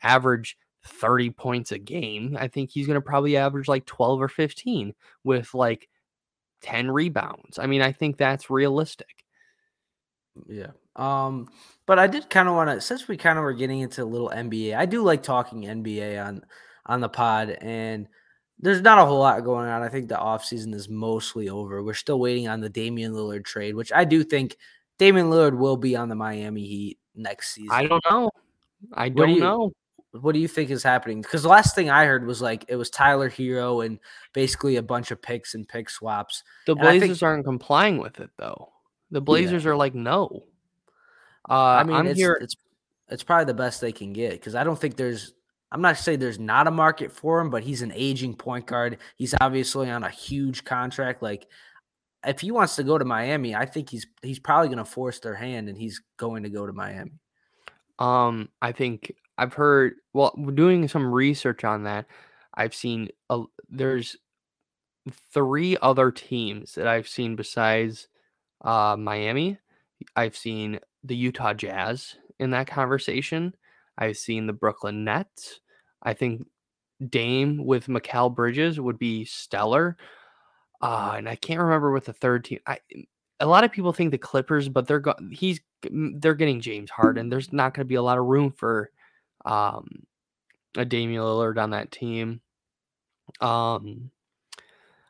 average. 0.02 0.56
30 0.84 1.30
points 1.30 1.70
a 1.70 1.78
game. 1.78 2.36
I 2.36 2.48
think 2.48 2.70
he's 2.70 2.88
going 2.88 2.96
to 2.96 3.00
probably 3.00 3.36
average 3.36 3.68
like 3.68 3.86
12 3.86 4.20
or 4.20 4.26
15 4.26 4.92
with 5.22 5.54
like 5.54 5.88
10 6.62 6.90
rebounds. 6.90 7.58
I 7.58 7.66
mean, 7.66 7.82
I 7.82 7.92
think 7.92 8.16
that's 8.16 8.50
realistic. 8.50 9.24
Yeah. 10.48 10.72
Um, 10.96 11.48
but 11.86 11.98
I 11.98 12.06
did 12.06 12.28
kind 12.30 12.48
of 12.48 12.54
want 12.54 12.70
to 12.70 12.80
since 12.80 13.08
we 13.08 13.16
kind 13.16 13.38
of 13.38 13.44
were 13.44 13.52
getting 13.54 13.80
into 13.80 14.02
a 14.02 14.04
little 14.04 14.30
NBA. 14.34 14.76
I 14.76 14.86
do 14.86 15.02
like 15.02 15.22
talking 15.22 15.62
NBA 15.62 16.24
on 16.24 16.42
on 16.86 17.00
the 17.00 17.08
pod, 17.08 17.50
and 17.60 18.08
there's 18.58 18.80
not 18.82 18.98
a 18.98 19.04
whole 19.06 19.18
lot 19.18 19.42
going 19.44 19.68
on. 19.68 19.82
I 19.82 19.88
think 19.88 20.08
the 20.08 20.16
offseason 20.16 20.74
is 20.74 20.88
mostly 20.88 21.48
over. 21.48 21.82
We're 21.82 21.94
still 21.94 22.20
waiting 22.20 22.48
on 22.48 22.60
the 22.60 22.68
Damian 22.68 23.12
Lillard 23.12 23.44
trade, 23.44 23.74
which 23.74 23.92
I 23.92 24.04
do 24.04 24.22
think 24.22 24.56
Damian 24.98 25.30
Lillard 25.30 25.56
will 25.56 25.76
be 25.76 25.96
on 25.96 26.08
the 26.08 26.14
Miami 26.14 26.64
Heat 26.64 26.98
next 27.14 27.54
season. 27.54 27.70
I 27.72 27.86
don't 27.86 28.04
know. 28.10 28.30
I 28.92 29.08
What 29.08 29.14
do 29.16 29.22
don't 29.22 29.34
you- 29.34 29.40
know. 29.40 29.72
What 30.20 30.32
do 30.32 30.40
you 30.40 30.48
think 30.48 30.68
is 30.70 30.82
happening? 30.82 31.22
Because 31.22 31.42
the 31.42 31.48
last 31.48 31.74
thing 31.74 31.88
I 31.88 32.04
heard 32.04 32.26
was 32.26 32.42
like 32.42 32.66
it 32.68 32.76
was 32.76 32.90
Tyler 32.90 33.30
Herro 33.30 33.86
and 33.86 33.98
basically 34.34 34.76
a 34.76 34.82
bunch 34.82 35.10
of 35.10 35.22
picks 35.22 35.54
and 35.54 35.66
pick 35.66 35.88
swaps. 35.88 36.42
The 36.66 36.76
I 36.76 36.84
think- 36.90 37.00
Blazers 37.04 37.22
aren't 37.22 37.46
complying 37.46 37.96
with 37.96 38.20
it 38.20 38.28
though. 38.36 38.72
The 39.10 39.22
Blazers 39.22 39.64
are 39.64 39.74
like, 39.76 39.94
no. 39.94 40.44
Uh, 41.48 41.54
I 41.54 41.84
mean, 41.84 41.96
I'm 41.96 42.06
it's, 42.06 42.18
here. 42.18 42.38
it's 42.40 42.56
it's 43.08 43.22
probably 43.22 43.46
the 43.46 43.54
best 43.54 43.80
they 43.80 43.92
can 43.92 44.12
get 44.12 44.32
because 44.32 44.54
I 44.54 44.64
don't 44.64 44.78
think 44.78 44.96
there's. 44.96 45.34
I'm 45.70 45.80
not 45.80 45.96
saying 45.96 46.18
there's 46.18 46.38
not 46.38 46.66
a 46.66 46.70
market 46.70 47.10
for 47.10 47.40
him, 47.40 47.48
but 47.48 47.62
he's 47.62 47.80
an 47.80 47.92
aging 47.94 48.34
point 48.34 48.66
guard. 48.66 48.98
He's 49.16 49.34
obviously 49.40 49.90
on 49.90 50.04
a 50.04 50.10
huge 50.10 50.64
contract. 50.64 51.22
Like, 51.22 51.46
if 52.26 52.40
he 52.40 52.50
wants 52.50 52.76
to 52.76 52.84
go 52.84 52.98
to 52.98 53.04
Miami, 53.04 53.54
I 53.54 53.64
think 53.64 53.88
he's 53.88 54.06
he's 54.22 54.38
probably 54.38 54.68
going 54.68 54.78
to 54.78 54.84
force 54.84 55.18
their 55.20 55.34
hand, 55.34 55.68
and 55.68 55.78
he's 55.78 56.02
going 56.18 56.42
to 56.42 56.50
go 56.50 56.66
to 56.66 56.72
Miami. 56.72 57.12
Um, 57.98 58.48
I 58.60 58.72
think 58.72 59.14
I've 59.38 59.54
heard. 59.54 59.94
Well, 60.12 60.34
doing 60.54 60.88
some 60.88 61.12
research 61.12 61.64
on 61.64 61.84
that. 61.84 62.06
I've 62.54 62.74
seen 62.74 63.08
a, 63.30 63.44
there's 63.70 64.16
three 65.32 65.76
other 65.80 66.10
teams 66.10 66.74
that 66.74 66.86
I've 66.86 67.08
seen 67.08 67.34
besides 67.34 68.08
uh, 68.62 68.96
Miami. 68.98 69.58
I've 70.16 70.36
seen 70.36 70.80
the 71.04 71.16
Utah 71.16 71.54
Jazz 71.54 72.16
in 72.38 72.50
that 72.50 72.66
conversation. 72.66 73.54
I've 73.98 74.16
seen 74.16 74.46
the 74.46 74.52
Brooklyn 74.52 75.04
Nets. 75.04 75.60
I 76.02 76.14
think 76.14 76.46
Dame 77.08 77.64
with 77.64 77.86
Mikal 77.86 78.34
Bridges 78.34 78.80
would 78.80 78.98
be 78.98 79.24
stellar. 79.24 79.96
Uh, 80.80 81.14
and 81.16 81.28
I 81.28 81.36
can't 81.36 81.60
remember 81.60 81.92
what 81.92 82.04
the 82.04 82.12
third 82.12 82.44
team. 82.44 82.58
I 82.66 82.78
a 83.40 83.46
lot 83.46 83.64
of 83.64 83.72
people 83.72 83.92
think 83.92 84.10
the 84.10 84.18
Clippers, 84.18 84.68
but 84.68 84.86
they're 84.86 85.00
go- 85.00 85.14
he's 85.30 85.60
they're 85.82 86.34
getting 86.34 86.60
James 86.60 86.90
Harden. 86.90 87.28
There's 87.28 87.52
not 87.52 87.74
going 87.74 87.84
to 87.84 87.88
be 87.88 87.96
a 87.96 88.02
lot 88.02 88.18
of 88.18 88.24
room 88.24 88.52
for 88.52 88.90
um 89.44 90.04
a 90.76 90.84
Damian 90.84 91.22
Lillard 91.22 91.58
on 91.60 91.70
that 91.70 91.90
team. 91.90 92.40
Um, 93.40 94.10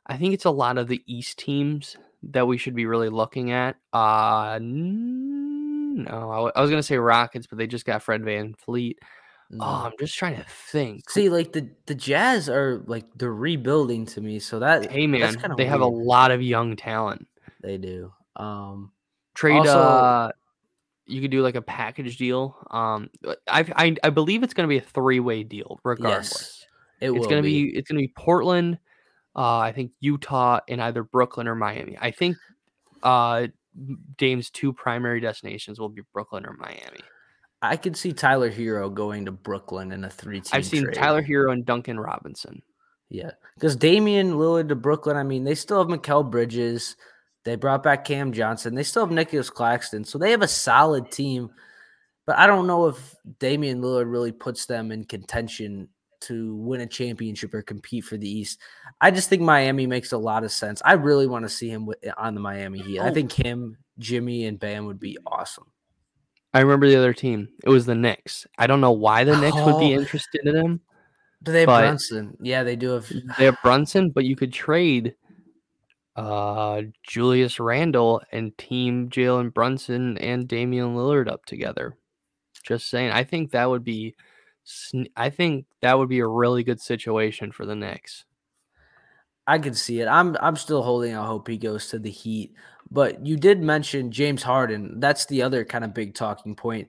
I 0.06 0.16
think 0.16 0.34
it's 0.34 0.44
a 0.44 0.50
lot 0.50 0.78
of 0.78 0.88
the 0.88 1.02
East 1.06 1.38
teams 1.38 1.96
that 2.24 2.46
we 2.46 2.58
should 2.58 2.74
be 2.74 2.86
really 2.86 3.08
looking 3.08 3.50
at. 3.52 3.76
Uh 3.92 4.58
no, 5.92 6.30
I, 6.30 6.34
w- 6.36 6.52
I 6.56 6.60
was 6.60 6.70
gonna 6.70 6.82
say 6.82 6.96
Rockets, 6.96 7.46
but 7.46 7.58
they 7.58 7.66
just 7.66 7.84
got 7.84 8.02
Fred 8.02 8.22
VanVleet. 8.22 8.96
No. 9.50 9.64
Oh, 9.64 9.82
I'm 9.86 9.92
just 10.00 10.16
trying 10.16 10.36
to 10.36 10.44
think. 10.48 11.10
See, 11.10 11.28
like 11.28 11.52
the 11.52 11.68
the 11.86 11.94
Jazz 11.94 12.48
are 12.48 12.82
like 12.86 13.04
they're 13.16 13.34
rebuilding 13.34 14.06
to 14.06 14.20
me, 14.20 14.38
so 14.38 14.58
that 14.60 14.90
Hey 14.90 15.06
man, 15.06 15.36
they 15.56 15.66
have 15.66 15.82
a 15.82 15.86
lot 15.86 16.30
of 16.30 16.40
young 16.40 16.74
talent. 16.76 17.26
They 17.62 17.76
do. 17.76 18.12
Um, 18.36 18.92
Trade 19.34 19.58
Also- 19.58 19.78
uh 19.78 20.30
you 21.06 21.20
could 21.20 21.30
do 21.32 21.42
like 21.42 21.56
a 21.56 21.62
package 21.62 22.16
deal. 22.16 22.56
Um 22.70 23.10
I 23.46 23.66
I, 23.76 23.96
I 24.04 24.10
believe 24.10 24.42
it's 24.42 24.54
gonna 24.54 24.68
be 24.68 24.78
a 24.78 24.82
three 24.82 25.20
way 25.20 25.42
deal 25.42 25.80
regardless. 25.84 26.66
it 27.00 27.10
it's 27.10 27.26
gonna 27.26 27.42
be. 27.42 27.76
it's 27.76 27.90
gonna 27.90 28.00
be 28.00 28.12
Portland, 28.16 28.78
uh 29.36 29.58
I 29.58 29.72
think 29.72 29.92
Utah 30.00 30.60
and 30.68 30.80
either 30.80 31.02
Brooklyn 31.02 31.46
or 31.48 31.54
Miami. 31.54 31.98
I 32.00 32.10
think 32.10 32.36
uh 33.02 33.48
Dame's 34.18 34.50
two 34.50 34.72
primary 34.72 35.20
destinations 35.20 35.80
will 35.80 35.88
be 35.88 36.02
Brooklyn 36.12 36.46
or 36.46 36.54
Miami. 36.54 37.00
I 37.62 37.76
could 37.76 37.96
see 37.96 38.12
Tyler 38.12 38.50
Herro 38.50 38.92
going 38.92 39.24
to 39.26 39.32
Brooklyn 39.32 39.92
in 39.92 40.04
a 40.04 40.10
three 40.10 40.40
team. 40.40 40.50
I've 40.52 40.66
seen 40.66 40.90
Tyler 40.92 41.22
Herro 41.22 41.52
and 41.52 41.64
Duncan 41.64 41.98
Robinson. 41.98 42.60
Yeah, 43.08 43.30
because 43.54 43.76
Damian 43.76 44.32
Lillard 44.32 44.68
to 44.68 44.74
Brooklyn. 44.74 45.16
I 45.16 45.22
mean, 45.22 45.44
they 45.44 45.54
still 45.54 45.78
have 45.78 45.86
Mikal 45.88 46.28
Bridges. 46.28 46.96
They 47.44 47.56
brought 47.56 47.82
back 47.82 48.04
Cam 48.04 48.32
Johnson. 48.32 48.74
They 48.74 48.82
still 48.82 49.04
have 49.04 49.14
Nicolas 49.14 49.50
Claxton, 49.50 50.04
so 50.04 50.18
they 50.18 50.30
have 50.30 50.42
a 50.42 50.48
solid 50.48 51.10
team. 51.10 51.50
But 52.26 52.38
I 52.38 52.46
don't 52.46 52.66
know 52.66 52.86
if 52.86 53.14
Damian 53.38 53.80
Lillard 53.80 54.10
really 54.10 54.32
puts 54.32 54.66
them 54.66 54.90
in 54.92 55.04
contention 55.04 55.88
to 56.22 56.54
win 56.56 56.80
a 56.80 56.86
championship 56.86 57.54
or 57.54 57.62
compete 57.62 58.04
for 58.04 58.16
the 58.16 58.28
East. 58.28 58.60
I 59.00 59.10
just 59.10 59.28
think 59.28 59.42
Miami 59.42 59.86
makes 59.86 60.12
a 60.12 60.18
lot 60.18 60.44
of 60.44 60.52
sense. 60.52 60.82
I 60.84 60.92
really 60.94 61.26
want 61.26 61.44
to 61.44 61.48
see 61.48 61.68
him 61.68 61.88
on 62.16 62.34
the 62.34 62.40
Miami 62.40 62.80
Heat. 62.80 63.00
I 63.00 63.10
Oh. 63.10 63.14
think 63.14 63.32
him, 63.32 63.76
Jimmy, 63.98 64.46
and 64.46 64.58
Bam 64.58 64.86
would 64.86 65.00
be 65.00 65.18
awesome. 65.26 65.66
I 66.54 66.60
remember 66.60 66.88
the 66.88 66.96
other 66.96 67.14
team. 67.14 67.48
It 67.64 67.70
was 67.70 67.86
the 67.86 67.94
Knicks. 67.94 68.46
I 68.58 68.66
don't 68.66 68.80
know 68.80 68.92
why 68.92 69.24
the 69.24 69.38
Knicks 69.40 69.56
would 69.56 69.78
be 69.78 69.94
Oh. 69.96 70.00
interested 70.00 70.46
in 70.46 70.54
him. 70.56 70.80
Do 71.42 71.50
they 71.52 71.60
have 71.60 71.68
Brunson? 71.68 72.36
Yeah, 72.40 72.62
they 72.62 72.76
do 72.76 72.90
have. 72.90 73.08
They 73.38 73.46
have 73.46 73.56
Brunson, 73.62 74.10
but 74.10 74.24
you 74.24 74.36
could 74.36 74.52
trade 74.52 75.14
uh 76.14 76.82
Julius 77.02 77.58
Randle 77.58 78.20
and 78.32 78.56
team 78.58 79.08
Jalen 79.08 79.52
Brunson 79.54 80.18
and 80.18 80.46
Damian 80.46 80.94
Lillard 80.94 81.26
up 81.28 81.44
together. 81.46 81.96
Just 82.62 82.90
saying. 82.90 83.10
I 83.10 83.24
think 83.24 83.50
that 83.50 83.68
would 83.70 83.82
be 83.82 84.14
I 85.16 85.30
think 85.30 85.66
that 85.80 85.98
would 85.98 86.08
be 86.08 86.20
a 86.20 86.26
really 86.26 86.64
good 86.64 86.80
situation 86.80 87.52
for 87.52 87.66
the 87.66 87.74
Knicks. 87.74 88.24
I 89.46 89.58
can 89.58 89.74
see 89.74 90.00
it. 90.00 90.06
I'm 90.06 90.36
I'm 90.40 90.56
still 90.56 90.82
holding 90.82 91.12
out 91.12 91.26
hope 91.26 91.48
he 91.48 91.58
goes 91.58 91.88
to 91.88 91.98
the 91.98 92.10
Heat. 92.10 92.54
But 92.90 93.26
you 93.26 93.36
did 93.36 93.60
mention 93.60 94.12
James 94.12 94.42
Harden. 94.42 95.00
That's 95.00 95.26
the 95.26 95.42
other 95.42 95.64
kind 95.64 95.82
of 95.84 95.94
big 95.94 96.14
talking 96.14 96.54
point. 96.54 96.88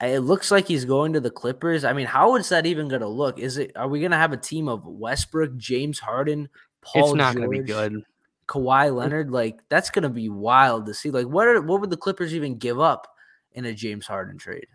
It 0.00 0.20
looks 0.20 0.50
like 0.50 0.66
he's 0.66 0.84
going 0.84 1.12
to 1.12 1.20
the 1.20 1.30
Clippers. 1.30 1.84
I 1.84 1.92
mean, 1.92 2.06
how 2.06 2.36
is 2.36 2.48
that 2.48 2.66
even 2.66 2.88
going 2.88 3.00
to 3.00 3.08
look? 3.08 3.38
Is 3.38 3.58
it? 3.58 3.72
Are 3.76 3.88
we 3.88 4.00
going 4.00 4.12
to 4.12 4.16
have 4.16 4.32
a 4.32 4.36
team 4.36 4.68
of 4.68 4.86
Westbrook, 4.86 5.56
James 5.56 5.98
Harden, 5.98 6.48
Paul 6.82 7.10
it's 7.10 7.14
not 7.14 7.34
George, 7.34 7.46
going 7.46 7.58
to 7.58 7.62
be 7.62 7.72
good. 7.72 8.02
Kawhi 8.48 8.94
Leonard? 8.94 9.30
Like 9.30 9.60
that's 9.68 9.90
going 9.90 10.04
to 10.04 10.08
be 10.08 10.28
wild 10.28 10.86
to 10.86 10.94
see. 10.94 11.10
Like 11.10 11.26
what 11.26 11.46
are 11.46 11.60
what 11.60 11.80
would 11.80 11.90
the 11.90 11.96
Clippers 11.96 12.34
even 12.34 12.58
give 12.58 12.80
up 12.80 13.06
in 13.52 13.64
a 13.66 13.74
James 13.74 14.06
Harden 14.06 14.38
trade? 14.38 14.66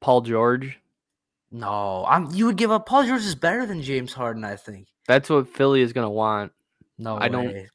Paul 0.00 0.22
George. 0.22 0.78
No, 1.52 2.04
I'm. 2.08 2.30
You 2.32 2.46
would 2.46 2.56
give 2.56 2.70
up. 2.70 2.86
Paul 2.86 3.04
George 3.06 3.20
is 3.22 3.34
better 3.34 3.66
than 3.66 3.82
James 3.82 4.12
Harden. 4.12 4.42
I 4.44 4.56
think. 4.56 4.88
That's 5.06 5.28
what 5.28 5.46
Philly 5.48 5.82
is 5.82 5.92
going 5.92 6.06
to 6.06 6.10
want. 6.10 6.52
No, 6.98 7.18
I 7.20 7.28
don't- 7.28 7.46
way. 7.48 7.68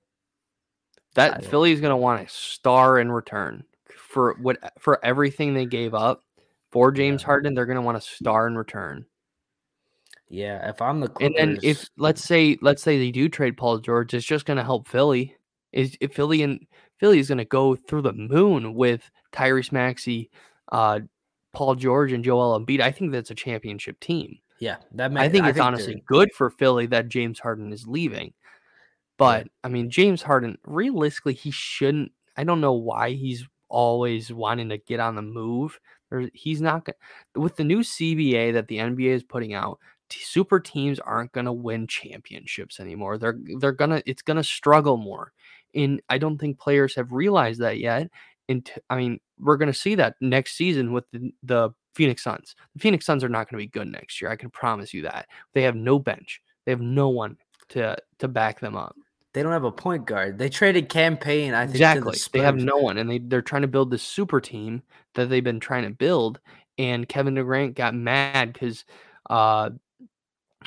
That 1.16 1.42
don't- 1.42 1.50
Philly 1.50 1.72
is 1.72 1.80
going 1.82 1.92
to 1.92 1.98
want 1.98 2.26
a 2.26 2.30
star 2.30 3.00
in 3.00 3.12
return 3.12 3.64
for 3.96 4.36
what 4.42 4.58
for 4.80 5.04
everything 5.06 5.54
they 5.54 5.66
gave 5.66 5.94
up 5.94 6.24
for 6.72 6.92
James 6.92 7.22
Yeah. 7.22 7.26
Harden. 7.28 7.54
They're 7.54 7.66
going 7.66 7.76
to 7.78 7.82
want 7.82 7.98
a 7.98 8.02
star 8.02 8.48
in 8.48 8.58
return. 8.58 9.06
Yeah, 10.30 10.70
if 10.70 10.82
I'm 10.82 11.00
the 11.00 11.12
And 11.22 11.34
then 11.38 11.60
if 11.64 11.90
let's 11.98 12.24
say 12.24 12.58
let's 12.62 12.84
say 12.84 12.98
they 12.98 13.12
do 13.12 13.30
trade 13.30 13.58
Paul 13.58 13.78
George, 13.80 14.14
it's 14.14 14.26
just 14.26 14.46
going 14.46 14.58
to 14.58 14.64
help 14.64 14.88
Philly. 14.88 15.36
Is 15.72 15.96
if 16.02 16.14
Philly 16.16 16.42
and 16.44 16.66
Philly 17.00 17.20
is 17.20 17.28
going 17.28 17.38
to 17.38 17.46
go 17.46 17.76
through 17.76 18.02
the 18.02 18.14
moon 18.14 18.74
with 18.74 19.10
Tyrese 19.34 19.72
Maxey, 19.72 20.30
uh, 20.72 21.00
Paul 21.58 21.74
George, 21.74 22.12
and 22.12 22.24
Joel 22.24 22.60
Embiid. 22.60 22.82
I 22.82 22.92
think 22.92 23.12
that's 23.12 23.32
a 23.32 23.36
championship 23.36 24.00
team. 24.00 24.38
yeah, 24.60 24.78
that 24.92 25.06
I 25.06 25.14
makes. 25.14 25.32
think 25.32 25.48
it's 25.48 25.60
honestly 25.60 26.04
good 26.06 26.30
for 26.32 26.52
Philly 26.52 26.86
that 26.86 27.10
James 27.10 27.40
Harden 27.40 27.74
is 27.74 27.88
leaving. 27.88 28.32
But 29.18 29.48
I 29.64 29.68
mean, 29.68 29.90
James 29.90 30.22
Harden, 30.22 30.60
realistically, 30.68 31.34
he 31.34 31.50
shouldn't. 31.50 32.12
I 32.36 32.44
don't 32.44 32.62
know 32.62 32.74
why 32.74 33.14
he's 33.14 33.48
always 33.70 34.32
wanting 34.32 34.70
to 34.70 34.78
get 34.78 35.00
on 35.00 35.16
the 35.16 35.24
move. 35.24 35.80
Or 36.12 36.30
he's 36.36 36.62
not 36.62 36.86
going 36.86 36.96
with 37.34 37.56
the 37.56 37.64
new 37.64 37.80
CBA 37.80 38.54
that 38.54 38.68
the 38.68 38.78
NBA 38.78 39.10
is 39.16 39.24
putting 39.24 39.56
out. 39.56 39.80
t- 40.10 40.22
Super 40.22 40.60
teams 40.60 41.00
aren't 41.00 41.32
going 41.32 41.48
to 41.48 41.52
win 41.52 41.88
championships 41.88 42.80
anymore. 42.80 43.18
They're 43.18 43.40
they're 43.60 43.72
gonna 43.72 44.04
it's 44.06 44.22
gonna 44.22 44.44
struggle 44.44 44.98
more, 44.98 45.34
and 45.74 46.04
I 46.08 46.20
don't 46.20 46.38
think 46.38 46.60
players 46.60 46.94
have 46.94 47.12
realized 47.12 47.62
that 47.62 47.80
yet. 47.80 48.12
And 48.50 48.66
t- 48.66 48.82
I 48.90 48.98
mean, 48.98 49.20
we're 49.40 49.58
gonna 49.58 49.74
see 49.74 49.96
that 49.96 50.16
next 50.22 50.56
season 50.56 50.94
with 50.94 51.06
the, 51.12 51.34
the 51.44 51.72
Phoenix 51.98 52.24
Suns. 52.24 52.56
The 52.76 52.80
Phoenix 52.80 53.06
Suns 53.06 53.24
are 53.24 53.30
not 53.30 53.50
going 53.50 53.60
to 53.60 53.66
be 53.66 53.72
good 53.72 53.92
next 53.92 54.22
year. 54.22 54.30
I 54.30 54.36
can 54.36 54.52
promise 54.52 54.94
you 54.94 55.02
that. 55.02 55.28
They 55.54 55.64
have 55.64 55.76
no 55.76 55.98
bench. 55.98 56.42
They 56.66 56.72
have 56.72 56.80
no 56.80 57.10
one 57.10 57.38
to 57.70 57.98
to 58.20 58.28
back 58.28 58.60
them 58.60 58.78
up. 58.78 58.96
They 59.34 59.44
don't 59.44 59.52
have 59.52 59.66
a 59.66 59.72
point 59.72 60.06
guard. 60.06 60.38
They 60.38 60.48
traded 60.48 60.90
Cam 60.90 61.18
Payne. 61.18 61.54
I 61.54 61.66
think 61.66 61.76
exactly. 61.76 62.14
The 62.14 62.30
They 62.34 62.40
have 62.40 62.56
no 62.56 62.78
one, 62.78 62.98
and 62.98 63.10
they 63.10 63.18
they're 63.18 63.42
trying 63.42 63.64
to 63.64 63.68
build 63.68 63.92
this 63.92 64.04
super 64.04 64.40
team 64.40 64.84
that 65.16 65.30
they've 65.30 65.44
been 65.44 65.60
trying 65.60 65.84
to 65.84 65.90
build. 65.90 66.40
And 66.78 67.10
Kevin 67.10 67.34
Durant 67.34 67.76
got 67.76 67.96
mad 67.96 68.54
because 68.54 68.86
uh, 69.32 69.72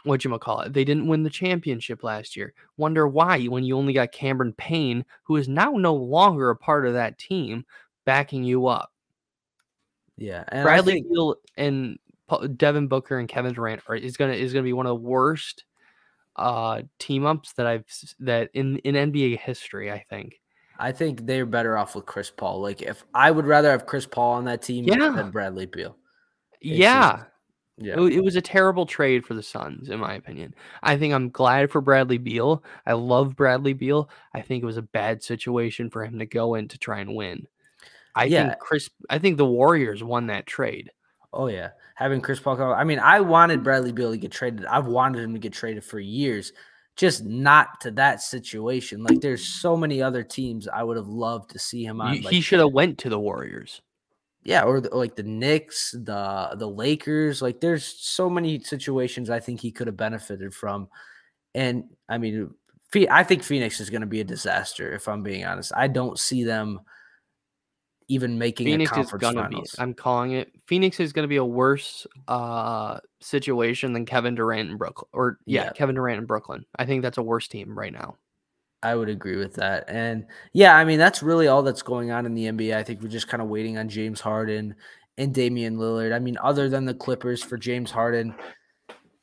what 0.04 0.24
you 0.24 0.38
call 0.38 0.60
it? 0.60 0.72
They 0.72 0.84
didn't 0.84 1.08
win 1.08 1.22
the 1.22 1.30
championship 1.30 2.02
last 2.02 2.36
year. 2.36 2.54
Wonder 2.76 3.06
why 3.08 3.44
when 3.46 3.64
you 3.64 3.76
only 3.76 3.92
got 3.92 4.12
Cameron 4.12 4.52
Payne, 4.54 5.04
who 5.24 5.36
is 5.36 5.48
now 5.48 5.72
no 5.72 5.94
longer 5.94 6.50
a 6.50 6.56
part 6.56 6.86
of 6.86 6.94
that 6.94 7.18
team, 7.18 7.64
backing 8.04 8.44
you 8.44 8.66
up. 8.66 8.92
Yeah, 10.16 10.44
and 10.48 10.64
Bradley 10.64 10.94
think- 10.94 11.08
Beal 11.08 11.36
and 11.56 11.98
Devin 12.56 12.86
Booker 12.88 13.18
and 13.18 13.28
Kevin 13.28 13.52
Durant 13.54 13.82
are 13.88 13.96
is 13.96 14.16
gonna 14.16 14.34
is 14.34 14.52
gonna 14.52 14.62
be 14.64 14.72
one 14.72 14.86
of 14.86 14.90
the 14.90 14.94
worst 15.08 15.64
uh 16.36 16.82
team 16.98 17.26
ups 17.26 17.52
that 17.54 17.66
I've 17.66 17.84
that 18.20 18.50
in 18.54 18.78
in 18.78 18.94
NBA 19.12 19.38
history. 19.38 19.90
I 19.90 20.04
think. 20.10 20.40
I 20.78 20.92
think 20.92 21.26
they're 21.26 21.44
better 21.46 21.76
off 21.76 21.94
with 21.94 22.06
Chris 22.06 22.30
Paul. 22.30 22.60
Like 22.62 22.80
if 22.82 23.04
I 23.12 23.30
would 23.30 23.46
rather 23.46 23.70
have 23.70 23.84
Chris 23.86 24.06
Paul 24.06 24.32
on 24.34 24.44
that 24.44 24.62
team 24.62 24.84
Yeah. 24.84 25.10
than 25.10 25.30
Bradley 25.30 25.66
Beal. 25.66 25.96
It's 26.60 26.78
yeah, 26.78 27.16
just- 27.16 27.29
Yeah. 27.80 27.94
It, 27.98 28.12
it 28.14 28.20
was 28.24 28.36
a 28.36 28.42
terrible 28.42 28.84
trade 28.84 29.24
for 29.24 29.32
the 29.34 29.42
Suns, 29.42 29.88
in 29.88 29.98
my 29.98 30.14
opinion. 30.14 30.54
I 30.82 30.96
think 30.98 31.14
I'm 31.14 31.30
glad 31.30 31.70
for 31.70 31.80
Bradley 31.80 32.18
Beal. 32.18 32.62
I 32.86 32.92
love 32.92 33.34
Bradley 33.34 33.72
Beal. 33.72 34.10
I 34.34 34.42
think 34.42 34.62
it 34.62 34.66
was 34.66 34.76
a 34.76 34.82
bad 34.82 35.22
situation 35.22 35.88
for 35.88 36.04
him 36.04 36.18
to 36.18 36.26
go 36.26 36.54
in 36.56 36.68
to 36.68 36.78
try 36.78 37.00
and 37.00 37.16
win. 37.16 37.46
I 38.14 38.24
Yeah. 38.24 38.48
think 38.50 38.58
Chris. 38.60 38.90
I 39.08 39.18
think 39.18 39.38
the 39.38 39.46
Warriors 39.46 40.02
won 40.04 40.26
that 40.26 40.46
trade. 40.46 40.90
Oh 41.32 41.46
yeah, 41.46 41.70
having 41.94 42.20
Chris 42.20 42.40
Paul. 42.40 42.56
Come, 42.56 42.72
I 42.72 42.84
mean, 42.84 42.98
I 42.98 43.20
wanted 43.20 43.62
Bradley 43.64 43.92
Beal 43.92 44.10
to 44.10 44.18
get 44.18 44.32
traded. 44.32 44.66
I've 44.66 44.86
wanted 44.86 45.22
him 45.22 45.32
to 45.32 45.38
get 45.38 45.52
traded 45.52 45.84
for 45.84 46.00
years, 46.00 46.52
just 46.96 47.24
not 47.24 47.80
to 47.82 47.92
that 47.92 48.20
situation. 48.20 49.04
Like 49.04 49.20
there's 49.20 49.46
so 49.46 49.76
many 49.76 50.02
other 50.02 50.24
teams 50.24 50.66
I 50.66 50.82
would 50.82 50.96
have 50.96 51.06
loved 51.08 51.50
to 51.52 51.58
see 51.58 51.84
him 51.84 52.00
on. 52.00 52.14
You- 52.16 52.22
like, 52.22 52.34
he 52.34 52.40
should 52.40 52.58
have 52.58 52.72
went 52.72 52.98
to 52.98 53.08
the 53.08 53.18
Warriors. 53.18 53.80
Yeah, 54.42 54.62
or, 54.62 54.80
the, 54.80 54.94
like 54.96 55.16
the 55.16 55.22
Knicks, 55.22 55.92
the 55.92 56.56
the 56.58 56.68
Lakers. 56.68 57.42
Like 57.42 57.60
there's 57.60 57.84
so 57.84 58.30
many 58.30 58.60
situations 58.60 59.30
I 59.30 59.40
think 59.40 59.60
he 59.60 59.70
could 59.70 59.86
have 59.86 59.96
benefited 59.96 60.54
from. 60.54 60.88
And 61.54 61.84
I 62.08 62.18
mean, 62.18 62.50
I 63.10 63.22
think 63.24 63.42
Phoenix 63.42 63.80
is 63.80 63.90
going 63.90 64.00
to 64.00 64.06
be 64.06 64.20
a 64.20 64.24
disaster. 64.24 64.92
If 64.92 65.08
I'm 65.08 65.22
being 65.22 65.44
honest, 65.44 65.72
I 65.76 65.88
don't 65.88 66.18
see 66.18 66.44
them 66.44 66.80
even 68.08 68.38
making 68.38 68.66
Phoenix 68.66 68.90
a 68.90 68.94
is 68.94 69.10
conference 69.10 69.22
gonna 69.22 69.42
finals. 69.42 69.74
be. 69.76 69.82
I'm 69.82 69.94
calling 69.94 70.32
it. 70.32 70.50
Phoenix 70.66 70.98
is 70.98 71.12
gonna 71.12 71.28
be 71.28 71.36
a 71.36 71.44
worse 71.44 72.06
uh 72.26 72.98
situation 73.20 73.92
than 73.92 74.04
Kevin 74.04 74.34
Durant 74.34 74.68
in 74.70 74.76
Brooklyn. 74.78 75.08
Or 75.12 75.38
yeah, 75.46 75.64
Yeah. 75.66 75.72
Kevin 75.72 75.94
Durant 75.94 76.18
in 76.18 76.26
Brooklyn. 76.26 76.64
I 76.76 76.86
think 76.86 77.02
that's 77.02 77.18
a 77.18 77.22
worse 77.22 77.46
team 77.46 77.78
right 77.78 77.92
now. 77.92 78.16
I 78.82 78.94
would 78.94 79.08
agree 79.08 79.36
with 79.36 79.54
that. 79.54 79.84
And 79.88 80.26
yeah, 80.52 80.76
I 80.76 80.84
mean, 80.84 80.98
that's 80.98 81.22
really 81.22 81.48
all 81.48 81.62
that's 81.62 81.82
going 81.82 82.10
on 82.10 82.26
in 82.26 82.34
the 82.34 82.46
NBA. 82.46 82.76
I 82.76 82.82
think 82.82 83.02
we're 83.02 83.08
just 83.08 83.28
kind 83.28 83.42
of 83.42 83.48
waiting 83.48 83.76
on 83.76 83.88
James 83.88 84.20
Harden 84.20 84.74
and 85.18 85.34
Damian 85.34 85.76
Lillard. 85.76 86.14
I 86.14 86.18
mean, 86.18 86.38
other 86.42 86.68
than 86.68 86.86
the 86.86 86.94
Clippers 86.94 87.42
for 87.42 87.58
James 87.58 87.90
Harden, 87.90 88.34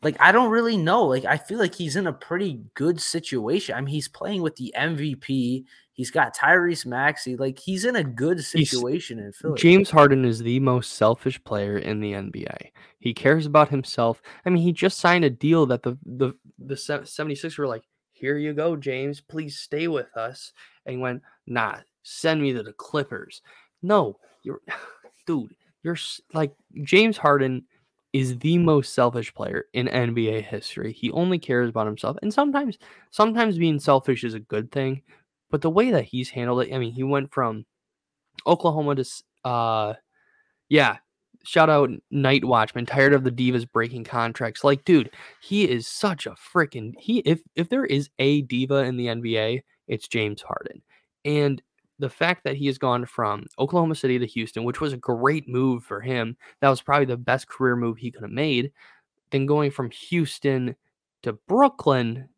like, 0.03 0.15
I 0.19 0.31
don't 0.31 0.51
really 0.51 0.77
know. 0.77 1.05
Like, 1.05 1.25
I 1.25 1.37
feel 1.37 1.57
like 1.57 1.73
he's 1.73 1.95
in 1.95 2.05
a 2.05 2.13
pretty 2.13 2.61
good 2.75 3.01
situation. 3.01 3.75
I 3.75 3.81
mean, 3.81 3.93
he's 3.93 4.07
playing 4.07 4.43
with 4.43 4.55
the 4.55 4.73
MVP. 4.77 5.65
He's 5.91 6.11
got 6.11 6.35
Tyrese 6.35 6.85
Maxey. 6.85 7.35
Like, 7.35 7.57
he's 7.57 7.83
in 7.83 7.95
a 7.95 8.03
good 8.03 8.43
situation 8.43 9.17
in 9.17 9.33
Philly. 9.33 9.57
James 9.57 9.89
Harden 9.89 10.23
is 10.23 10.39
the 10.39 10.59
most 10.59 10.93
selfish 10.93 11.43
player 11.43 11.79
in 11.79 11.99
the 11.99 12.13
NBA. 12.13 12.69
He 12.99 13.15
cares 13.15 13.47
about 13.47 13.69
himself. 13.69 14.21
I 14.45 14.51
mean, 14.51 14.61
he 14.61 14.71
just 14.71 14.99
signed 14.99 15.25
a 15.25 15.31
deal 15.31 15.65
that 15.65 15.81
the 15.81 15.97
the 16.05 16.33
the 16.59 16.75
76ers 16.75 17.57
were 17.57 17.67
like, 17.67 17.83
Here 18.19 18.37
you 18.37 18.53
go, 18.53 18.75
James. 18.75 19.21
Please 19.21 19.59
stay 19.59 19.87
with 19.87 20.15
us. 20.17 20.51
And 20.85 20.95
he 20.95 21.01
went, 21.01 21.21
Nah, 21.45 21.77
send 22.03 22.41
me 22.41 22.51
to 22.53 22.63
the 22.63 22.73
Clippers. 22.73 23.41
No, 23.83 24.17
you're, 24.43 24.61
dude, 25.27 25.53
you're 25.83 25.97
like 26.33 26.51
James 26.83 27.17
Harden 27.17 27.65
is 28.13 28.39
the 28.39 28.57
most 28.57 28.95
selfish 28.95 29.31
player 29.33 29.65
in 29.73 29.87
NBA 29.87 30.41
history. 30.41 30.93
He 30.93 31.11
only 31.11 31.37
cares 31.37 31.69
about 31.69 31.85
himself. 31.85 32.17
And 32.21 32.33
sometimes, 32.33 32.79
sometimes 33.11 33.59
being 33.59 33.79
selfish 33.79 34.23
is 34.23 34.33
a 34.33 34.39
good 34.39 34.71
thing. 34.71 35.03
But 35.51 35.61
the 35.61 35.69
way 35.69 35.91
that 35.91 36.05
he's 36.05 36.29
handled 36.29 36.63
it, 36.63 36.73
I 36.73 36.79
mean, 36.79 36.93
he 36.93 37.03
went 37.03 37.31
from 37.31 37.65
Oklahoma 38.47 38.95
to, 38.95 39.05
uh, 39.45 39.93
yeah, 40.69 40.97
shout 41.47 41.69
out 41.69 41.89
Night 42.11 42.43
Watchman, 42.43 42.85
tired 42.85 43.13
of 43.13 43.23
the 43.23 43.31
divas 43.31 43.69
breaking 43.71 44.03
contracts. 44.03 44.63
Like, 44.63 44.83
dude, 44.83 45.09
he 45.41 45.67
is 45.67 45.87
such 45.87 46.25
a 46.25 46.35
freaking 46.53 46.93
he. 46.99 47.19
If 47.19 47.41
if 47.55 47.69
there 47.69 47.85
is 47.85 48.09
a 48.19 48.41
diva 48.41 48.83
in 48.83 48.97
the 48.97 49.07
NBA, 49.07 49.61
it's 49.87 50.07
James 50.07 50.41
Harden. 50.41 50.81
And 51.23 51.61
the 51.99 52.09
fact 52.09 52.43
that 52.43 52.57
he 52.57 52.67
has 52.67 52.77
gone 52.77 53.05
from 53.05 53.45
Oklahoma 53.57 53.95
City 53.95 54.19
to 54.19 54.25
Houston, 54.27 54.65
which 54.65 54.81
was 54.81 54.93
a 54.93 54.97
great 54.97 55.47
move 55.47 55.83
for 55.83 56.01
him, 56.01 56.35
that 56.59 56.69
was 56.69 56.81
probably 56.81 57.05
the 57.05 57.17
best 57.17 57.47
career 57.47 57.75
move 57.75 57.97
he 57.97 58.11
could 58.11 58.23
have 58.23 58.31
made. 58.31 58.71
Then 59.31 59.45
going 59.45 59.71
from 59.71 59.89
Houston 59.91 60.75
to 61.23 61.33
Brooklyn 61.47 62.29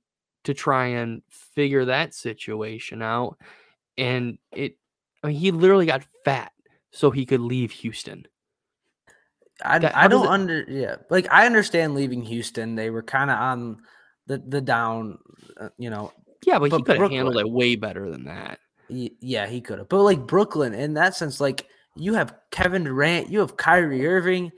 to 0.44 0.54
try 0.54 0.86
and 0.86 1.22
figure 1.30 1.86
that 1.86 2.14
situation 2.14 3.02
out. 3.02 3.38
And 3.98 4.38
it, 4.52 4.78
I 5.24 5.28
mean, 5.28 5.36
he 5.36 5.52
literally 5.52 5.86
got 5.86 6.06
fat 6.24 6.54
so 6.92 7.12
he 7.12 7.26
could 7.26 7.42
leave 7.42 7.72
Houston. 7.72 8.26
I, 9.64 9.80
that, 9.80 9.96
I 9.96 10.08
don't 10.08 10.26
it, 10.26 10.30
under 10.30 10.66
yeah 10.68 10.96
like 11.10 11.28
I 11.32 11.46
understand 11.46 11.96
leaving 11.96 12.24
Houston 12.24 12.76
they 12.76 12.90
were 12.90 13.04
kind 13.04 13.30
of 13.30 13.38
on 13.38 13.78
the 14.28 14.38
the 14.38 14.62
down 14.62 15.18
uh, 15.60 15.70
you 15.78 15.90
know 15.90 16.14
yeah 16.46 16.60
but, 16.60 16.70
but 16.70 16.78
he 16.78 16.84
could 16.84 17.02
have 17.02 17.12
handled 17.12 17.38
it 17.38 17.50
way 17.50 17.76
better 17.76 18.10
than 18.10 18.26
that 18.26 18.60
yeah, 18.90 19.48
he 19.48 19.62
could 19.62 19.80
have. 19.80 19.90
But 19.90 20.04
like 20.04 20.26
Brooklyn, 20.26 20.74
in 20.74 20.96
that 20.96 21.16
sense, 21.16 21.40
like 21.40 21.68
you 21.96 22.14
have 22.16 22.36
Kevin 22.52 22.84
Durant, 22.84 23.30
you 23.30 23.40
have 23.40 23.58
Kyrie 23.58 24.06
Irving. 24.06 24.52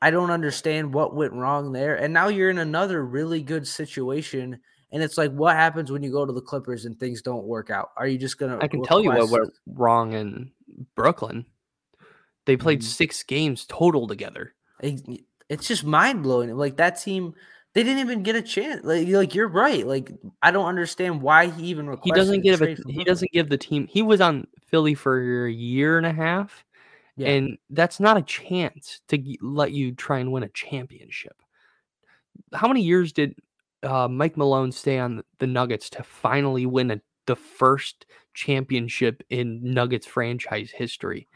I 0.00 0.10
don't 0.10 0.30
understand 0.30 0.94
what 0.94 1.14
went 1.14 1.32
wrong 1.32 1.72
there. 1.72 1.96
And 1.96 2.14
now 2.14 2.28
you're 2.28 2.50
in 2.50 2.58
another 2.58 3.04
really 3.04 3.42
good 3.42 3.66
situation. 3.66 4.60
And 4.92 5.02
it's 5.02 5.18
like, 5.18 5.32
what 5.32 5.56
happens 5.56 5.90
when 5.90 6.02
you 6.02 6.10
go 6.10 6.24
to 6.24 6.32
the 6.32 6.40
Clippers 6.40 6.84
and 6.84 6.98
things 6.98 7.20
don't 7.20 7.44
work 7.44 7.68
out? 7.70 7.90
Are 7.96 8.06
you 8.06 8.16
just 8.16 8.38
gonna? 8.38 8.58
I 8.60 8.68
can 8.68 8.82
tell 8.82 9.02
you 9.02 9.10
what 9.10 9.30
went 9.30 9.52
wrong 9.66 10.14
in 10.14 10.50
Brooklyn. 10.94 11.44
They 12.48 12.56
played 12.56 12.80
mm-hmm. 12.80 12.88
six 12.88 13.22
games 13.22 13.66
total 13.68 14.06
together. 14.06 14.54
It's 14.80 15.68
just 15.68 15.84
mind 15.84 16.22
blowing. 16.22 16.56
Like 16.56 16.78
that 16.78 16.98
team 16.98 17.34
they 17.74 17.82
didn't 17.82 17.98
even 17.98 18.22
get 18.22 18.36
a 18.36 18.40
chance. 18.40 18.82
Like, 18.84 19.06
like 19.08 19.34
you're 19.34 19.48
right. 19.48 19.86
Like 19.86 20.10
I 20.40 20.50
don't 20.50 20.64
understand 20.64 21.20
why 21.20 21.50
he 21.50 21.66
even 21.66 21.94
He 22.02 22.10
doesn't 22.10 22.40
give 22.40 22.62
a, 22.62 22.74
he 22.88 23.04
doesn't 23.04 23.32
give 23.32 23.50
the 23.50 23.58
team. 23.58 23.86
He 23.86 24.00
was 24.00 24.22
on 24.22 24.46
Philly 24.66 24.94
for 24.94 25.46
a 25.46 25.52
year 25.52 25.98
and 25.98 26.06
a 26.06 26.12
half, 26.12 26.64
yeah. 27.18 27.28
and 27.28 27.58
that's 27.68 28.00
not 28.00 28.16
a 28.16 28.22
chance 28.22 29.02
to 29.08 29.22
let 29.42 29.72
you 29.72 29.92
try 29.92 30.20
and 30.20 30.32
win 30.32 30.42
a 30.42 30.48
championship. 30.48 31.36
How 32.54 32.66
many 32.66 32.80
years 32.80 33.12
did 33.12 33.36
uh, 33.82 34.08
Mike 34.08 34.38
Malone 34.38 34.72
stay 34.72 34.98
on 34.98 35.22
the 35.38 35.46
Nuggets 35.46 35.90
to 35.90 36.02
finally 36.02 36.64
win 36.64 36.90
a, 36.92 37.00
the 37.26 37.36
first 37.36 38.06
championship 38.32 39.22
in 39.28 39.60
Nuggets 39.62 40.06
franchise 40.06 40.70
history? 40.70 41.28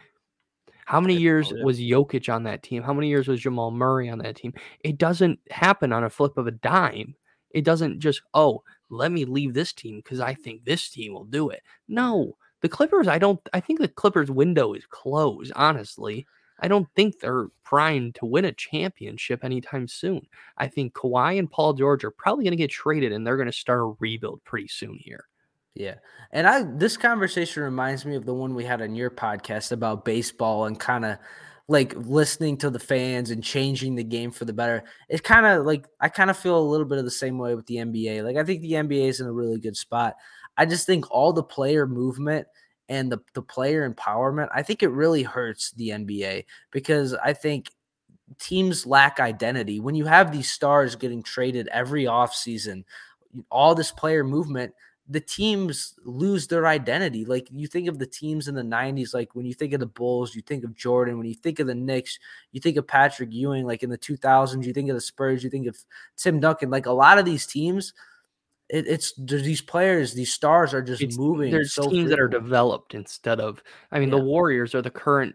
How 0.86 1.00
many 1.00 1.16
years 1.16 1.52
oh, 1.52 1.64
was 1.64 1.78
Jokic 1.78 2.32
on 2.32 2.42
that 2.44 2.62
team? 2.62 2.82
How 2.82 2.92
many 2.92 3.08
years 3.08 3.28
was 3.28 3.40
Jamal 3.40 3.70
Murray 3.70 4.08
on 4.08 4.18
that 4.18 4.36
team? 4.36 4.52
It 4.80 4.98
doesn't 4.98 5.38
happen 5.50 5.92
on 5.92 6.04
a 6.04 6.10
flip 6.10 6.36
of 6.36 6.46
a 6.46 6.52
dime. 6.52 7.14
It 7.50 7.64
doesn't 7.64 8.00
just, 8.00 8.22
oh, 8.34 8.62
let 8.90 9.12
me 9.12 9.24
leave 9.24 9.54
this 9.54 9.72
team 9.72 9.96
because 9.98 10.20
I 10.20 10.34
think 10.34 10.64
this 10.64 10.90
team 10.90 11.12
will 11.12 11.24
do 11.24 11.50
it. 11.50 11.62
No, 11.88 12.36
the 12.60 12.68
Clippers, 12.68 13.08
I 13.08 13.18
don't, 13.18 13.40
I 13.52 13.60
think 13.60 13.80
the 13.80 13.88
Clippers 13.88 14.30
window 14.30 14.72
is 14.74 14.86
closed, 14.86 15.52
honestly. 15.54 16.26
I 16.60 16.68
don't 16.68 16.88
think 16.94 17.18
they're 17.18 17.48
primed 17.64 18.14
to 18.16 18.26
win 18.26 18.44
a 18.44 18.52
championship 18.52 19.44
anytime 19.44 19.88
soon. 19.88 20.22
I 20.58 20.68
think 20.68 20.94
Kawhi 20.94 21.38
and 21.38 21.50
Paul 21.50 21.72
George 21.72 22.04
are 22.04 22.12
probably 22.12 22.44
going 22.44 22.52
to 22.52 22.56
get 22.56 22.70
traded 22.70 23.12
and 23.12 23.26
they're 23.26 23.36
going 23.36 23.46
to 23.46 23.52
start 23.52 23.80
a 23.80 23.94
rebuild 23.98 24.44
pretty 24.44 24.68
soon 24.68 24.98
here. 25.00 25.26
Yeah. 25.74 25.94
And 26.32 26.46
I 26.46 26.64
this 26.64 26.96
conversation 26.96 27.62
reminds 27.62 28.04
me 28.04 28.14
of 28.16 28.26
the 28.26 28.34
one 28.34 28.54
we 28.54 28.64
had 28.64 28.82
on 28.82 28.94
your 28.94 29.10
podcast 29.10 29.72
about 29.72 30.04
baseball 30.04 30.66
and 30.66 30.78
kind 30.78 31.04
of 31.04 31.18
like 31.68 31.94
listening 31.96 32.58
to 32.58 32.70
the 32.70 32.78
fans 32.78 33.30
and 33.30 33.42
changing 33.42 33.94
the 33.94 34.04
game 34.04 34.30
for 34.30 34.44
the 34.44 34.52
better. 34.52 34.84
It's 35.08 35.22
kind 35.22 35.46
of 35.46 35.64
like 35.64 35.86
I 36.00 36.08
kind 36.08 36.30
of 36.30 36.36
feel 36.36 36.58
a 36.58 36.60
little 36.60 36.86
bit 36.86 36.98
of 36.98 37.04
the 37.04 37.10
same 37.10 37.38
way 37.38 37.54
with 37.54 37.66
the 37.66 37.76
NBA. 37.76 38.22
Like 38.22 38.36
I 38.36 38.44
think 38.44 38.60
the 38.60 38.72
NBA 38.72 39.08
is 39.08 39.20
in 39.20 39.26
a 39.26 39.32
really 39.32 39.58
good 39.58 39.76
spot. 39.76 40.14
I 40.56 40.66
just 40.66 40.86
think 40.86 41.10
all 41.10 41.32
the 41.32 41.42
player 41.42 41.86
movement 41.86 42.46
and 42.88 43.10
the, 43.10 43.20
the 43.32 43.42
player 43.42 43.88
empowerment, 43.88 44.48
I 44.54 44.62
think 44.62 44.82
it 44.82 44.88
really 44.88 45.22
hurts 45.22 45.70
the 45.72 45.90
NBA 45.90 46.44
because 46.70 47.14
I 47.14 47.32
think 47.32 47.70
teams 48.38 48.86
lack 48.86 49.20
identity. 49.20 49.80
When 49.80 49.94
you 49.94 50.04
have 50.04 50.30
these 50.30 50.52
stars 50.52 50.96
getting 50.96 51.22
traded 51.22 51.68
every 51.68 52.04
offseason, 52.04 52.84
all 53.50 53.74
this 53.74 53.92
player 53.92 54.24
movement, 54.24 54.74
the 55.12 55.20
teams 55.20 55.94
lose 56.04 56.46
their 56.46 56.66
identity. 56.66 57.26
Like 57.26 57.46
you 57.52 57.66
think 57.66 57.86
of 57.86 57.98
the 57.98 58.06
teams 58.06 58.48
in 58.48 58.54
the 58.54 58.62
90s, 58.62 59.12
like 59.12 59.34
when 59.34 59.44
you 59.44 59.52
think 59.52 59.74
of 59.74 59.80
the 59.80 59.86
Bulls, 59.86 60.34
you 60.34 60.40
think 60.40 60.64
of 60.64 60.74
Jordan. 60.74 61.18
When 61.18 61.26
you 61.26 61.34
think 61.34 61.60
of 61.60 61.66
the 61.66 61.74
Knicks, 61.74 62.18
you 62.50 62.60
think 62.60 62.78
of 62.78 62.86
Patrick 62.86 63.30
Ewing. 63.30 63.66
Like 63.66 63.82
in 63.82 63.90
the 63.90 63.98
2000s, 63.98 64.64
you 64.64 64.72
think 64.72 64.88
of 64.88 64.94
the 64.94 65.02
Spurs, 65.02 65.44
you 65.44 65.50
think 65.50 65.66
of 65.66 65.76
Tim 66.16 66.40
Duncan. 66.40 66.70
Like 66.70 66.86
a 66.86 66.92
lot 66.92 67.18
of 67.18 67.26
these 67.26 67.46
teams, 67.46 67.92
it, 68.70 68.86
it's 68.88 69.12
these 69.18 69.60
players, 69.60 70.14
these 70.14 70.32
stars 70.32 70.72
are 70.72 70.82
just 70.82 71.02
it's, 71.02 71.18
moving. 71.18 71.50
There's 71.50 71.74
so 71.74 71.90
teams 71.90 72.08
that 72.08 72.18
are 72.18 72.28
developed 72.28 72.94
instead 72.94 73.38
of, 73.38 73.62
I 73.90 73.98
mean, 73.98 74.08
yeah. 74.08 74.16
the 74.16 74.24
Warriors 74.24 74.74
are 74.74 74.82
the 74.82 74.90
current 74.90 75.34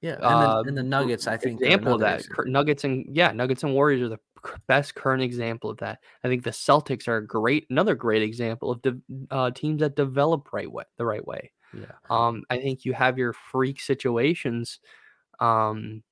yeah, 0.00 0.14
and, 0.14 0.24
uh, 0.24 0.62
the, 0.62 0.68
and 0.68 0.78
the, 0.78 0.82
Nuggets, 0.82 1.26
I 1.26 1.36
think, 1.36 1.60
example 1.60 1.94
of 1.94 2.00
that. 2.00 2.24
Nuggets 2.46 2.84
and 2.84 3.04
yeah, 3.10 3.32
Nuggets 3.32 3.64
and 3.64 3.74
Warriors 3.74 4.00
are 4.02 4.08
the 4.08 4.20
best 4.66 4.94
current 4.94 5.22
example 5.22 5.70
of 5.70 5.78
that. 5.78 5.98
I 6.24 6.28
think 6.28 6.44
the 6.44 6.50
Celtics 6.50 7.08
are 7.08 7.18
a 7.18 7.26
great, 7.26 7.66
another 7.70 7.94
great 7.94 8.22
example 8.22 8.70
of 8.70 8.82
de- 8.82 9.00
uh, 9.30 9.50
teams 9.50 9.80
that 9.80 9.96
develop 9.96 10.52
right 10.52 10.70
way, 10.70 10.84
the 10.96 11.06
right 11.06 11.26
way. 11.26 11.52
Yeah. 11.72 11.92
Um, 12.10 12.44
I 12.50 12.58
think 12.58 12.84
you 12.84 12.92
have 12.94 13.18
your 13.18 13.32
freak 13.32 13.80
situations, 13.80 14.80
um, 15.40 16.02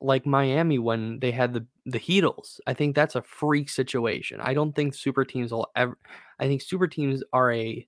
like 0.00 0.26
Miami 0.26 0.78
when 0.78 1.20
they 1.20 1.30
had 1.30 1.52
the 1.52 1.66
the 1.86 2.00
Heatles. 2.00 2.60
I 2.66 2.74
think 2.74 2.94
that's 2.94 3.14
a 3.14 3.22
freak 3.22 3.68
situation. 3.70 4.40
I 4.40 4.54
don't 4.54 4.74
think 4.74 4.94
super 4.94 5.24
teams 5.24 5.52
will 5.52 5.70
ever. 5.76 5.98
I 6.38 6.46
think 6.46 6.62
super 6.62 6.88
teams 6.88 7.22
are 7.32 7.52
a 7.52 7.86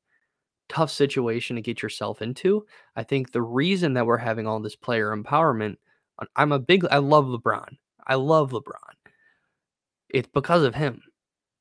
tough 0.68 0.90
situation 0.90 1.57
to 1.57 1.62
get 1.62 1.83
yourself 1.83 2.22
into. 2.22 2.66
I 2.96 3.03
think 3.03 3.33
the 3.33 3.42
reason 3.42 3.94
that 3.94 4.07
we're 4.07 4.16
having 4.16 4.46
all 4.46 4.61
this 4.61 4.77
player 4.77 5.16
empowerment. 5.16 5.77
I'm 6.37 6.53
a 6.53 6.61
big. 6.61 6.87
I 6.90 6.98
love 6.98 7.27
LeBron. 7.27 7.77
I 8.07 8.14
love 8.14 8.53
LeBron. 8.53 8.94
It's 10.14 10.29
because 10.33 10.62
of 10.62 10.77
him. 10.77 11.03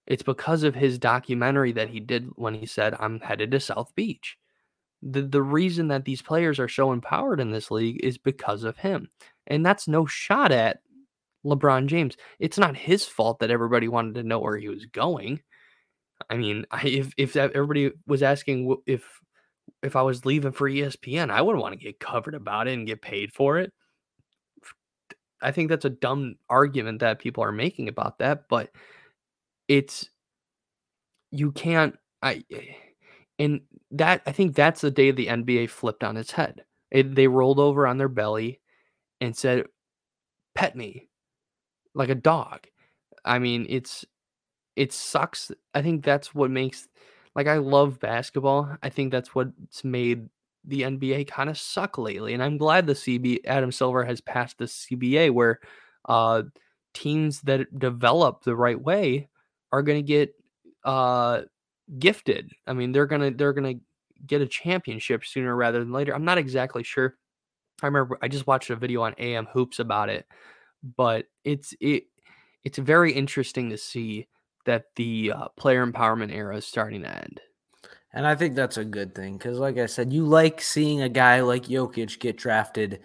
It's 0.06 0.22
because 0.22 0.62
of 0.62 0.76
his 0.76 1.00
documentary 1.00 1.72
that 1.72 1.90
he 1.90 2.00
did 2.00 2.30
when 2.36 2.54
he 2.54 2.68
said, 2.68 2.96
I'm 3.00 3.20
headed 3.20 3.50
to 3.52 3.60
South 3.60 3.92
Beach. 3.96 4.38
The, 5.02 5.24
the 5.24 5.42
reason 5.42 5.88
that 5.88 6.06
these 6.06 6.22
players 6.22 6.60
are 6.60 6.70
so 6.70 6.92
empowered 6.92 7.40
in 7.40 7.50
this 7.50 7.72
league 7.72 8.00
is 8.04 8.20
because 8.20 8.64
of 8.64 8.78
him. 8.78 9.10
And 9.48 9.66
that's 9.66 9.88
no 9.88 10.06
shot 10.06 10.52
at 10.52 10.82
LeBron 11.44 11.88
James. 11.88 12.16
It's 12.40 12.60
not 12.60 12.78
his 12.78 13.06
fault 13.06 13.40
that 13.40 13.50
everybody 13.50 13.88
wanted 13.88 14.16
to 14.16 14.24
know 14.24 14.40
where 14.40 14.58
he 14.58 14.70
was 14.70 14.86
going. 14.86 15.42
I 16.30 16.38
mean, 16.38 16.66
if 16.84 17.12
if 17.18 17.36
everybody 17.36 17.92
was 18.06 18.22
asking 18.22 18.78
if 18.86 19.04
if 19.82 19.96
I 19.96 20.04
was 20.04 20.26
leaving 20.26 20.52
for 20.52 20.70
ESPN, 20.70 21.32
I 21.32 21.42
wouldn't 21.42 21.62
want 21.62 21.74
to 21.74 21.84
get 21.84 22.00
covered 22.00 22.36
about 22.36 22.68
it 22.68 22.74
and 22.74 22.88
get 22.88 23.02
paid 23.02 23.34
for 23.34 23.58
it. 23.58 23.74
I 25.44 25.52
think 25.52 25.70
that's 25.70 25.86
a 25.86 25.90
dumb 25.90 26.36
argument 26.50 27.00
that 27.00 27.20
people 27.20 27.44
are 27.44 27.52
making 27.52 27.90
about 27.90 28.20
that, 28.20 28.48
but 28.50 28.72
it's 29.68 30.10
you 31.32 31.52
can't 31.52 31.96
I 32.22 32.44
eh, 32.52 32.62
and 33.40 33.62
that 33.92 34.22
I 34.26 34.32
think 34.32 34.56
that's 34.56 34.82
the 34.82 34.92
day 34.92 35.12
the 35.12 35.30
NBA 35.30 35.68
flipped 35.68 36.04
on 36.04 36.18
its 36.18 36.32
head. 36.32 36.64
It, 36.92 37.16
they 37.16 37.28
rolled 37.28 37.60
over 37.60 37.88
on 37.88 37.98
their 37.98 38.10
belly 38.10 38.62
and 39.22 39.36
said, 39.38 39.66
"Pet 40.56 40.76
me 40.78 41.10
like 41.96 42.10
a 42.10 42.16
dog." 42.16 42.68
I 43.26 43.40
mean, 43.40 43.68
it's 43.70 44.06
it 44.78 44.94
sucks. 44.94 45.52
I 45.76 45.82
think 45.84 46.06
that's 46.06 46.36
what 46.36 46.52
makes 46.52 46.88
like 47.36 47.48
I 47.48 47.58
love 47.60 48.00
basketball. 48.00 48.78
I 48.84 48.90
think 48.90 49.12
that's 49.12 49.36
what's 49.36 49.84
made 49.86 50.30
the 50.66 50.82
NBA 50.82 51.28
kind 51.28 51.50
of 51.50 51.58
suck 51.58 51.98
lately. 51.98 52.34
And 52.34 52.44
I'm 52.44 52.58
glad 52.58 52.88
the 52.88 52.94
CB 52.94 53.40
Adam 53.46 53.72
Silver 53.72 54.04
has 54.04 54.22
passed 54.22 54.58
the 54.58 54.66
CBA 54.66 55.32
where 55.32 55.60
uh, 56.06 56.44
teams 56.94 57.42
that 57.42 57.78
develop 57.78 58.44
the 58.44 58.56
right 58.56 58.80
way 58.80 59.30
are 59.72 59.82
going 59.82 60.00
to 60.00 60.08
get 60.08 60.34
uh, 60.86 61.42
gifted. 62.00 62.52
I 62.68 62.74
mean, 62.74 62.92
they're 62.92 63.06
gonna 63.06 63.32
they're 63.32 63.54
gonna 63.54 63.76
get 64.26 64.42
a 64.42 64.48
championship 64.48 65.26
sooner 65.26 65.56
rather 65.56 65.80
than 65.80 65.92
later. 65.92 66.14
I'm 66.14 66.26
not 66.26 66.38
exactly 66.38 66.84
sure. 66.84 67.16
I 67.82 67.88
remember 67.88 68.18
I 68.22 68.28
just 68.28 68.48
watched 68.48 68.70
a 68.70 68.76
video 68.76 69.02
on 69.02 69.16
AM 69.18 69.48
Hoops 69.54 69.80
about 69.80 70.10
it, 70.10 70.26
but 70.96 71.26
it's 71.44 71.74
it 71.80 72.06
it's 72.64 72.78
very 72.78 73.12
interesting 73.12 73.70
to 73.70 73.78
see 73.78 74.28
that 74.66 74.86
the 74.96 75.34
uh, 75.36 75.48
player 75.58 75.86
empowerment 75.86 76.32
era 76.32 76.58
is 76.58 76.66
starting 76.66 77.02
to 77.02 77.10
end. 77.10 77.42
And 78.14 78.28
I 78.28 78.36
think 78.36 78.56
that's 78.56 78.78
a 78.78 78.86
good 78.86 79.16
thing 79.16 79.38
because, 79.38 79.58
like 79.58 79.78
I 79.78 79.88
said, 79.88 80.14
you 80.14 80.26
like 80.26 80.62
seeing 80.62 81.02
a 81.02 81.10
guy 81.10 81.42
like 81.42 81.66
Jokic 81.66 82.20
get 82.20 82.38
drafted, 82.38 83.00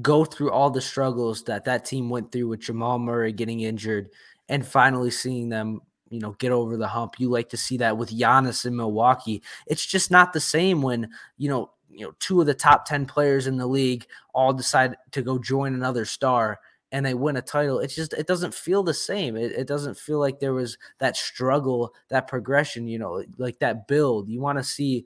go 0.00 0.24
through 0.24 0.52
all 0.52 0.70
the 0.70 0.80
struggles 0.80 1.44
that 1.44 1.66
that 1.66 1.84
team 1.84 2.08
went 2.08 2.32
through 2.32 2.48
with 2.48 2.60
Jamal 2.60 2.98
Murray 2.98 3.32
getting 3.32 3.60
injured, 3.60 4.08
and 4.48 4.66
finally 4.66 5.10
seeing 5.10 5.50
them, 5.50 5.82
you 6.08 6.18
know, 6.18 6.32
get 6.38 6.50
over 6.50 6.78
the 6.78 6.88
hump. 6.88 7.20
You 7.20 7.28
like 7.28 7.50
to 7.50 7.58
see 7.58 7.76
that 7.78 7.98
with 7.98 8.10
Giannis 8.10 8.64
in 8.64 8.74
Milwaukee. 8.74 9.42
It's 9.66 9.84
just 9.84 10.10
not 10.10 10.32
the 10.32 10.40
same 10.40 10.80
when 10.80 11.10
you 11.36 11.50
know, 11.50 11.70
you 11.90 12.06
know, 12.06 12.14
two 12.18 12.40
of 12.40 12.46
the 12.46 12.54
top 12.54 12.86
ten 12.86 13.04
players 13.04 13.46
in 13.46 13.58
the 13.58 13.66
league 13.66 14.06
all 14.32 14.54
decide 14.54 14.96
to 15.12 15.20
go 15.20 15.38
join 15.38 15.74
another 15.74 16.06
star 16.06 16.58
and 16.94 17.04
they 17.04 17.14
win 17.14 17.36
a 17.36 17.42
title, 17.42 17.80
it's 17.80 17.96
just 17.96 18.12
it 18.12 18.28
doesn't 18.28 18.54
feel 18.54 18.84
the 18.84 18.94
same. 18.94 19.36
It, 19.36 19.50
it 19.50 19.66
doesn't 19.66 19.98
feel 19.98 20.20
like 20.20 20.38
there 20.38 20.52
was 20.52 20.78
that 21.00 21.16
struggle, 21.16 21.92
that 22.08 22.28
progression, 22.28 22.86
you 22.86 23.00
know, 23.00 23.24
like 23.36 23.58
that 23.58 23.88
build. 23.88 24.28
You 24.28 24.40
want 24.40 24.58
to 24.58 24.64
see 24.64 25.04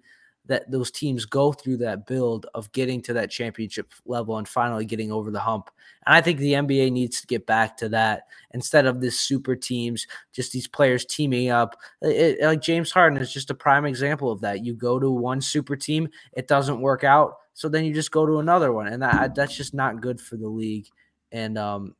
that 0.48 0.70
those 0.70 0.90
teams 0.90 1.24
go 1.24 1.50
through 1.50 1.78
that 1.78 2.06
build 2.06 2.44
of 2.52 2.70
getting 2.72 3.00
to 3.00 3.14
that 3.14 3.30
championship 3.30 3.94
level 4.04 4.36
and 4.36 4.46
finally 4.46 4.84
getting 4.84 5.10
over 5.10 5.30
the 5.30 5.40
hump. 5.40 5.70
And 6.04 6.14
I 6.14 6.20
think 6.20 6.38
the 6.38 6.52
NBA 6.52 6.92
needs 6.92 7.22
to 7.22 7.26
get 7.26 7.46
back 7.46 7.78
to 7.78 7.88
that 7.88 8.24
instead 8.52 8.84
of 8.84 9.00
this 9.00 9.18
super 9.18 9.56
teams, 9.56 10.06
just 10.34 10.52
these 10.52 10.68
players 10.68 11.06
teaming 11.06 11.48
up. 11.48 11.74
It, 12.02 12.42
like 12.42 12.60
James 12.60 12.90
Harden 12.90 13.18
is 13.18 13.32
just 13.32 13.48
a 13.48 13.54
prime 13.54 13.86
example 13.86 14.30
of 14.30 14.42
that. 14.42 14.62
You 14.62 14.74
go 14.74 14.98
to 14.98 15.10
one 15.10 15.40
super 15.40 15.74
team, 15.74 16.10
it 16.34 16.48
doesn't 16.48 16.82
work 16.82 17.02
out, 17.02 17.36
so 17.54 17.66
then 17.70 17.86
you 17.86 17.94
just 17.94 18.12
go 18.12 18.26
to 18.26 18.40
another 18.40 18.74
one, 18.74 18.88
and 18.88 19.02
that 19.02 19.34
that's 19.34 19.56
just 19.56 19.72
not 19.72 20.02
good 20.02 20.20
for 20.20 20.36
the 20.36 20.48
league 20.48 20.86
and 21.32 21.58
um, 21.58 21.94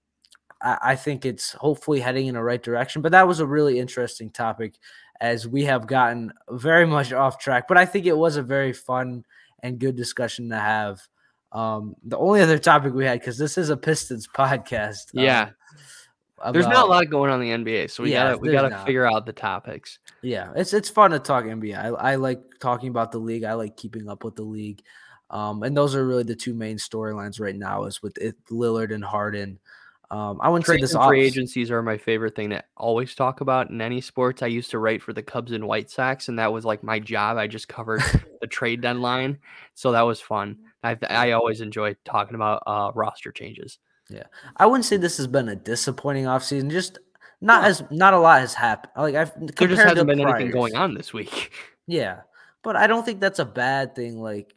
I, 0.61 0.79
I 0.83 0.97
think 0.97 1.25
it's 1.25 1.53
hopefully 1.53 2.01
heading 2.01 2.27
in 2.27 2.35
the 2.35 2.43
right 2.43 2.63
direction. 2.63 3.03
But 3.03 3.13
that 3.13 3.27
was 3.27 3.41
a 3.41 3.47
really 3.47 3.79
interesting 3.79 4.31
topic, 4.31 4.75
as 5.21 5.47
we 5.47 5.65
have 5.65 5.87
gotten 5.87 6.33
very 6.51 6.87
much 6.97 7.13
off 7.13 7.39
track. 7.39 7.69
But 7.69 7.79
I 7.79 7.85
think 7.85 8.07
it 8.07 8.17
was 8.17 8.37
a 8.37 8.43
very 8.43 8.73
fun 8.73 9.25
and 9.63 9.79
good 9.79 9.97
discussion 9.97 10.51
to 10.51 10.59
have. 10.59 11.01
Um, 11.51 11.95
the 12.05 12.19
only 12.19 12.43
other 12.43 12.59
topic 12.59 12.93
we 12.93 13.07
had 13.07 13.21
because 13.21 13.39
this 13.39 13.57
is 13.57 13.71
a 13.71 13.77
Pistons 13.77 14.29
podcast. 14.29 15.17
Um, 15.17 15.25
yeah. 15.25 15.51
About, 16.41 16.53
there's 16.53 16.67
not 16.67 16.85
a 16.85 16.89
lot 16.89 17.11
going 17.11 17.33
on 17.33 17.43
in 17.43 17.65
the 17.65 17.73
NBA, 17.73 17.91
so 17.91 18.05
we 18.05 18.13
yeah, 18.13 18.29
gotta 18.29 18.39
we 18.39 18.53
gotta 18.53 18.69
not. 18.69 18.87
figure 18.87 19.11
out 19.11 19.27
the 19.27 19.33
topics. 19.33 19.99
Yeah, 20.23 20.53
it's 20.55 20.73
it's 20.73 20.89
fun 20.89 21.11
to 21.11 21.19
talk 21.19 21.45
NBA. 21.45 21.77
I, 21.77 21.89
I 21.89 22.15
like 22.15 22.41
talking 22.61 22.91
about 22.91 23.11
the 23.11 23.19
league. 23.19 23.43
I 23.43 23.55
like 23.55 23.77
keeping 23.77 24.09
up 24.09 24.23
with 24.23 24.37
the 24.37 24.45
league. 24.45 24.83
Um, 25.31 25.63
and 25.63 25.77
those 25.77 25.95
are 25.95 26.07
really 26.07 26.23
the 26.23 26.37
two 26.37 26.55
main 26.55 26.77
storylines 26.77 27.41
right 27.41 27.57
now 27.57 27.85
is 27.85 28.03
with 28.03 28.17
it, 28.19 28.37
Lillard 28.51 28.95
and 28.95 29.05
Harden. 29.05 29.59
Um, 30.11 30.39
I 30.41 30.49
wouldn't 30.49 30.65
Trade 30.65 30.77
say 30.77 30.81
this 30.81 31.07
free 31.07 31.23
agencies 31.23 31.71
are 31.71 31.83
my 31.83 31.99
favorite 31.99 32.35
thing 32.35 32.49
to 32.51 32.65
always 32.79 33.15
talk 33.15 33.43
about 33.43 33.69
in 33.69 33.83
any 33.83 34.01
sports. 34.01 34.43
I 34.43 34.47
used 34.47 34.71
to 34.71 34.79
write 34.79 35.03
for 35.03 35.13
the 35.13 35.23
Cubs 35.23 35.53
and 35.53 35.69
White 35.69 35.91
Sox, 35.91 36.29
and 36.29 36.39
that 36.39 36.51
was 36.51 36.65
like 36.65 36.83
my 36.83 36.99
job. 36.99 37.37
I 37.37 37.47
just 37.47 37.69
covered 37.69 38.03
the 38.41 38.47
trade 38.47 38.81
deadline, 38.81 39.39
so 39.75 39.93
that 39.93 40.03
was 40.03 40.21
fun. 40.21 40.57
I 40.83 40.97
I 41.11 41.33
always 41.33 41.61
enjoy 41.61 41.95
talking 42.07 42.37
about 42.37 42.63
uh, 42.67 42.91
roster 42.95 43.33
changes. 43.33 43.79
Yeah, 44.09 44.25
I 44.57 44.65
wouldn't 44.65 44.87
say 44.87 44.97
this 44.97 45.19
has 45.19 45.27
been 45.27 45.51
a 45.51 45.57
disappointing 45.57 46.25
offseason. 46.25 46.71
Just 46.71 46.99
not 47.43 47.65
as 47.65 47.83
not 47.91 48.15
a 48.15 48.19
lot 48.19 48.41
has 48.41 48.55
happened. 48.55 48.93
Like 48.97 49.15
I've 49.15 49.33
there 49.57 49.69
just 49.69 49.83
hasn't 49.83 50.07
been 50.07 50.21
priors. 50.21 50.37
anything 50.37 50.53
going 50.53 50.75
on 50.75 50.95
this 50.95 51.13
week. 51.13 51.53
Yeah, 51.91 52.21
but 52.63 52.77
I 52.77 52.87
don't 52.87 53.03
think 53.03 53.19
that's 53.19 53.39
a 53.39 53.47
bad 53.47 53.95
thing. 53.95 54.21
Like 54.21 54.55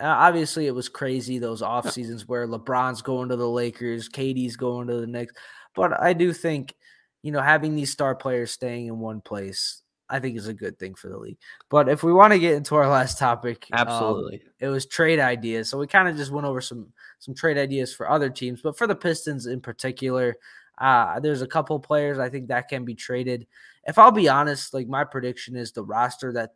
obviously, 0.00 0.66
it 0.66 0.74
was 0.74 0.88
crazy 0.88 1.38
those 1.38 1.62
off 1.62 1.90
seasons 1.90 2.26
where 2.26 2.46
LeBron's 2.46 3.02
going 3.02 3.28
to 3.28 3.36
the 3.36 3.48
Lakers, 3.48 4.08
KD's 4.08 4.56
going 4.56 4.88
to 4.88 5.00
the 5.00 5.06
Knicks. 5.06 5.34
But 5.74 6.00
I 6.00 6.12
do 6.12 6.32
think, 6.32 6.74
you 7.22 7.32
know, 7.32 7.40
having 7.40 7.74
these 7.74 7.92
star 7.92 8.14
players 8.14 8.50
staying 8.50 8.86
in 8.86 8.98
one 8.98 9.20
place, 9.20 9.82
I 10.08 10.20
think 10.20 10.36
is 10.36 10.48
a 10.48 10.54
good 10.54 10.78
thing 10.78 10.94
for 10.94 11.08
the 11.08 11.18
league. 11.18 11.38
But 11.68 11.88
if 11.88 12.02
we 12.02 12.12
want 12.12 12.32
to 12.32 12.38
get 12.38 12.54
into 12.54 12.74
our 12.76 12.88
last 12.88 13.18
topic, 13.18 13.66
um, 13.72 13.80
absolutely, 13.80 14.36
um, 14.36 14.52
it 14.60 14.68
was 14.68 14.86
trade 14.86 15.18
ideas. 15.18 15.68
So 15.68 15.78
we 15.78 15.86
kind 15.86 16.08
of 16.08 16.16
just 16.16 16.30
went 16.30 16.46
over 16.46 16.60
some 16.60 16.92
some 17.18 17.34
trade 17.34 17.58
ideas 17.58 17.94
for 17.94 18.10
other 18.10 18.30
teams, 18.30 18.60
but 18.62 18.76
for 18.76 18.86
the 18.86 18.94
Pistons 18.94 19.46
in 19.46 19.60
particular, 19.60 20.36
uh, 20.78 21.18
there's 21.20 21.42
a 21.42 21.46
couple 21.46 21.78
players 21.80 22.18
I 22.18 22.28
think 22.28 22.48
that 22.48 22.68
can 22.68 22.84
be 22.84 22.94
traded. 22.94 23.46
If 23.84 23.98
I'll 23.98 24.12
be 24.12 24.28
honest, 24.28 24.74
like 24.74 24.88
my 24.88 25.04
prediction 25.04 25.56
is 25.56 25.72
the 25.72 25.84
roster 25.84 26.32
that 26.34 26.54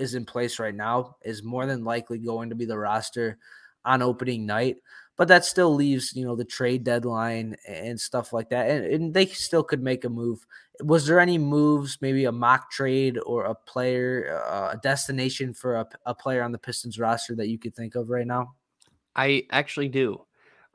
is 0.00 0.14
in 0.14 0.24
place 0.24 0.58
right 0.58 0.74
now 0.74 1.16
is 1.22 1.42
more 1.42 1.66
than 1.66 1.84
likely 1.84 2.18
going 2.18 2.48
to 2.48 2.56
be 2.56 2.64
the 2.64 2.78
roster 2.78 3.38
on 3.84 4.02
opening 4.02 4.46
night. 4.46 4.76
But 5.16 5.28
that 5.28 5.44
still 5.44 5.74
leaves, 5.74 6.16
you 6.16 6.24
know, 6.24 6.34
the 6.34 6.46
trade 6.46 6.82
deadline 6.82 7.54
and 7.68 8.00
stuff 8.00 8.32
like 8.32 8.48
that. 8.48 8.70
And, 8.70 8.86
and 8.86 9.14
they 9.14 9.26
still 9.26 9.62
could 9.62 9.82
make 9.82 10.04
a 10.04 10.08
move. 10.08 10.46
Was 10.82 11.06
there 11.06 11.20
any 11.20 11.36
moves, 11.36 11.98
maybe 12.00 12.24
a 12.24 12.32
mock 12.32 12.70
trade 12.70 13.18
or 13.26 13.44
a 13.44 13.54
player, 13.54 14.42
uh, 14.48 14.70
a 14.72 14.78
destination 14.78 15.52
for 15.52 15.76
a, 15.76 15.86
a 16.06 16.14
player 16.14 16.42
on 16.42 16.52
the 16.52 16.58
Pistons 16.58 16.98
roster 16.98 17.34
that 17.34 17.48
you 17.48 17.58
could 17.58 17.76
think 17.76 17.94
of 17.96 18.08
right 18.08 18.26
now? 18.26 18.54
I 19.14 19.44
actually 19.50 19.90
do. 19.90 20.24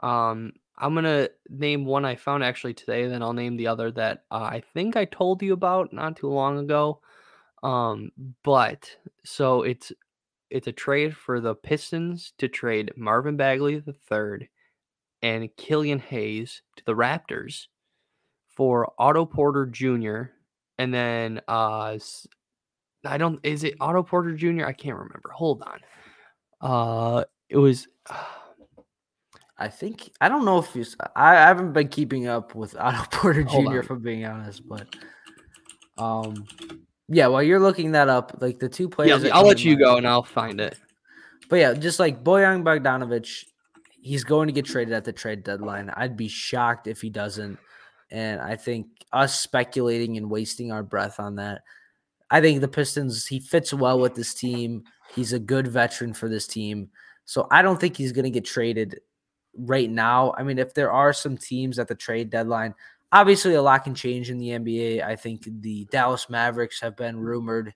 Um, 0.04 0.54
I'm 0.78 0.94
gonna 0.94 1.30
name 1.50 1.86
one 1.86 2.06
I 2.06 2.16
found 2.16 2.44
actually 2.44 2.74
today, 2.76 3.08
then 3.08 3.24
I'll 3.24 3.34
name 3.34 3.58
the 3.58 3.68
other 3.68 3.90
that 3.92 4.26
uh, 4.30 4.44
I 4.44 4.62
think 4.74 4.96
I 4.96 5.06
told 5.06 5.42
you 5.42 5.54
about 5.54 5.94
not 5.94 6.18
too 6.18 6.28
long 6.28 6.60
ago. 6.60 7.00
Um, 7.66 8.12
but 8.44 8.96
so 9.24 9.64
it's 9.64 9.92
it's 10.52 10.68
a 10.68 10.72
trade 10.72 11.18
for 11.18 11.40
the 11.40 11.56
Pistons 11.56 12.34
to 12.38 12.48
trade 12.48 12.94
Marvin 12.96 13.38
Bagley 13.38 13.80
the 13.80 13.94
third 14.08 14.48
and 15.24 15.50
Killian 15.58 15.98
Hayes 15.98 16.62
to 16.76 16.86
the 16.86 16.94
Raptors 16.94 17.66
for 18.56 18.94
Otto 19.00 19.26
Porter 19.26 19.66
Jr. 19.66 20.26
and 20.78 20.94
then 20.94 21.42
uh 21.48 21.98
I 23.04 23.18
don't 23.18 23.40
is 23.42 23.64
it 23.64 23.74
Otto 23.82 24.04
Porter 24.04 24.36
Jr. 24.36 24.66
I 24.66 24.74
can't 24.74 24.98
remember. 24.98 25.32
Hold 25.34 25.64
on. 25.64 25.80
Uh 26.62 27.24
it 27.50 27.58
was 27.58 27.88
uh, 28.08 28.24
I 29.58 29.70
think 29.70 30.12
I 30.22 30.30
don't 30.30 30.46
know 30.46 30.60
if 30.60 30.76
you 30.76 30.86
I, 31.16 31.32
I 31.32 31.48
haven't 31.48 31.74
been 31.74 31.88
keeping 31.88 32.28
up 32.28 32.54
with 32.54 32.76
Otto 32.80 33.06
Porter 33.10 33.44
Jr. 33.44 33.82
for 33.82 33.96
being 33.96 34.24
honest, 34.24 34.62
but 34.70 34.96
um 35.98 36.46
yeah, 37.08 37.28
while 37.28 37.44
you're 37.44 37.60
looking 37.60 37.92
that 37.92 38.10
up, 38.10 38.38
like 38.42 38.60
the 38.60 38.70
two 38.70 38.90
players. 38.90 39.24
Yeah, 39.24 39.36
I'll 39.36 39.46
let 39.46 39.64
you 39.64 39.78
go 39.78 39.98
and 39.98 40.08
I'll 40.08 40.24
find 40.24 40.60
it. 40.60 40.78
But 41.50 41.58
yeah, 41.58 41.74
just 41.74 42.00
like 42.00 42.24
Bojan 42.24 42.64
Bogdanovic, 42.64 43.46
he's 44.02 44.24
going 44.24 44.48
to 44.48 44.54
get 44.54 44.66
traded 44.66 44.94
at 44.94 45.04
the 45.04 45.14
trade 45.14 45.44
deadline. 45.44 45.92
I'd 45.96 46.18
be 46.18 46.28
shocked 46.28 46.88
if 46.88 47.02
he 47.02 47.10
doesn't. 47.10 47.60
And 48.12 48.42
I 48.42 48.56
think 48.56 48.88
us 49.12 49.40
speculating 49.40 50.18
and 50.18 50.30
wasting 50.30 50.72
our 50.72 50.84
breath 50.84 51.20
on 51.20 51.36
that. 51.36 51.62
I 52.32 52.42
think 52.42 52.62
the 52.62 52.68
Pistons, 52.68 53.28
he 53.28 53.40
fits 53.40 53.74
well 53.74 54.00
with 54.00 54.16
this 54.16 54.34
team. 54.34 54.84
He's 55.14 55.34
a 55.34 55.40
good 55.40 55.68
veteran 55.68 56.14
for 56.14 56.28
this 56.28 56.48
team. 56.48 56.90
So 57.26 57.48
I 57.52 57.62
don't 57.62 57.80
think 57.80 57.98
he's 57.98 58.12
going 58.12 58.26
to 58.26 58.32
get 58.32 58.46
traded 58.46 59.00
right 59.58 59.90
now. 59.90 60.34
I 60.38 60.44
mean, 60.44 60.60
if 60.60 60.74
there 60.74 60.92
are 60.92 61.14
some 61.14 61.38
teams 61.38 61.80
at 61.80 61.88
the 61.88 61.96
trade 61.96 62.30
deadline, 62.30 62.74
obviously 63.12 63.56
a 63.56 63.62
lot 63.62 63.84
can 63.84 63.96
change 63.96 64.30
in 64.30 64.38
the 64.38 64.50
NBA. 64.50 65.04
I 65.04 65.16
think 65.16 65.48
the 65.62 65.86
Dallas 65.92 66.30
Mavericks 66.30 66.82
have 66.82 66.96
been 66.96 67.18
rumored. 67.18 67.74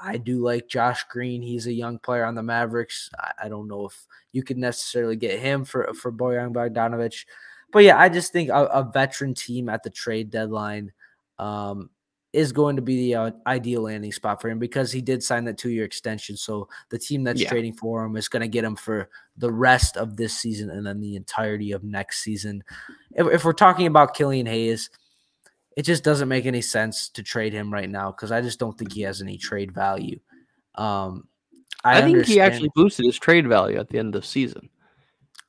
I 0.00 0.16
do 0.16 0.42
like 0.42 0.68
Josh 0.68 1.04
Green. 1.10 1.42
He's 1.42 1.66
a 1.66 1.72
young 1.72 1.98
player 1.98 2.24
on 2.24 2.34
the 2.34 2.42
Mavericks. 2.42 3.10
I, 3.18 3.32
I 3.44 3.48
don't 3.48 3.68
know 3.68 3.86
if 3.86 4.06
you 4.32 4.42
could 4.42 4.58
necessarily 4.58 5.16
get 5.16 5.40
him 5.40 5.64
for 5.64 5.92
for 5.94 6.12
Bojan 6.12 6.52
Bogdanovic, 6.52 7.24
but 7.72 7.80
yeah, 7.80 7.98
I 7.98 8.08
just 8.08 8.32
think 8.32 8.50
a, 8.50 8.64
a 8.66 8.90
veteran 8.92 9.34
team 9.34 9.68
at 9.68 9.82
the 9.82 9.90
trade 9.90 10.30
deadline 10.30 10.92
um, 11.38 11.90
is 12.38 12.52
going 12.52 12.76
to 12.76 12.82
be 12.82 12.96
the 12.96 13.14
uh, 13.16 13.30
ideal 13.48 13.82
landing 13.82 14.12
spot 14.12 14.40
for 14.40 14.48
him 14.48 14.60
because 14.60 14.92
he 14.92 15.02
did 15.02 15.24
sign 15.24 15.44
that 15.44 15.58
two 15.58 15.70
year 15.70 15.84
extension. 15.84 16.36
So 16.36 16.68
the 16.88 16.98
team 16.98 17.24
that's 17.24 17.40
yeah. 17.40 17.48
trading 17.48 17.72
for 17.72 18.04
him 18.04 18.16
is 18.16 18.28
going 18.28 18.42
to 18.42 18.48
get 18.48 18.64
him 18.64 18.76
for 18.76 19.10
the 19.36 19.50
rest 19.50 19.96
of 19.96 20.16
this 20.16 20.34
season 20.38 20.70
and 20.70 20.86
then 20.86 21.00
the 21.00 21.16
entirety 21.16 21.72
of 21.72 21.82
next 21.82 22.22
season. 22.22 22.62
If, 23.10 23.26
if 23.26 23.44
we're 23.44 23.52
talking 23.54 23.88
about 23.88 24.14
Killian 24.14 24.46
Hayes, 24.46 24.88
it 25.76 25.82
just 25.82 26.04
doesn't 26.04 26.28
make 26.28 26.46
any 26.46 26.62
sense 26.62 27.08
to 27.10 27.24
trade 27.24 27.52
him 27.52 27.72
right 27.72 27.90
now 27.90 28.12
because 28.12 28.30
I 28.30 28.40
just 28.40 28.60
don't 28.60 28.78
think 28.78 28.92
he 28.92 29.02
has 29.02 29.20
any 29.20 29.36
trade 29.36 29.72
value. 29.74 30.20
Um, 30.76 31.26
I, 31.82 31.98
I 31.98 32.02
think 32.02 32.24
he 32.24 32.40
actually 32.40 32.70
boosted 32.76 33.06
his 33.06 33.18
trade 33.18 33.48
value 33.48 33.78
at 33.78 33.88
the 33.88 33.98
end 33.98 34.14
of 34.14 34.22
the 34.22 34.28
season. 34.28 34.70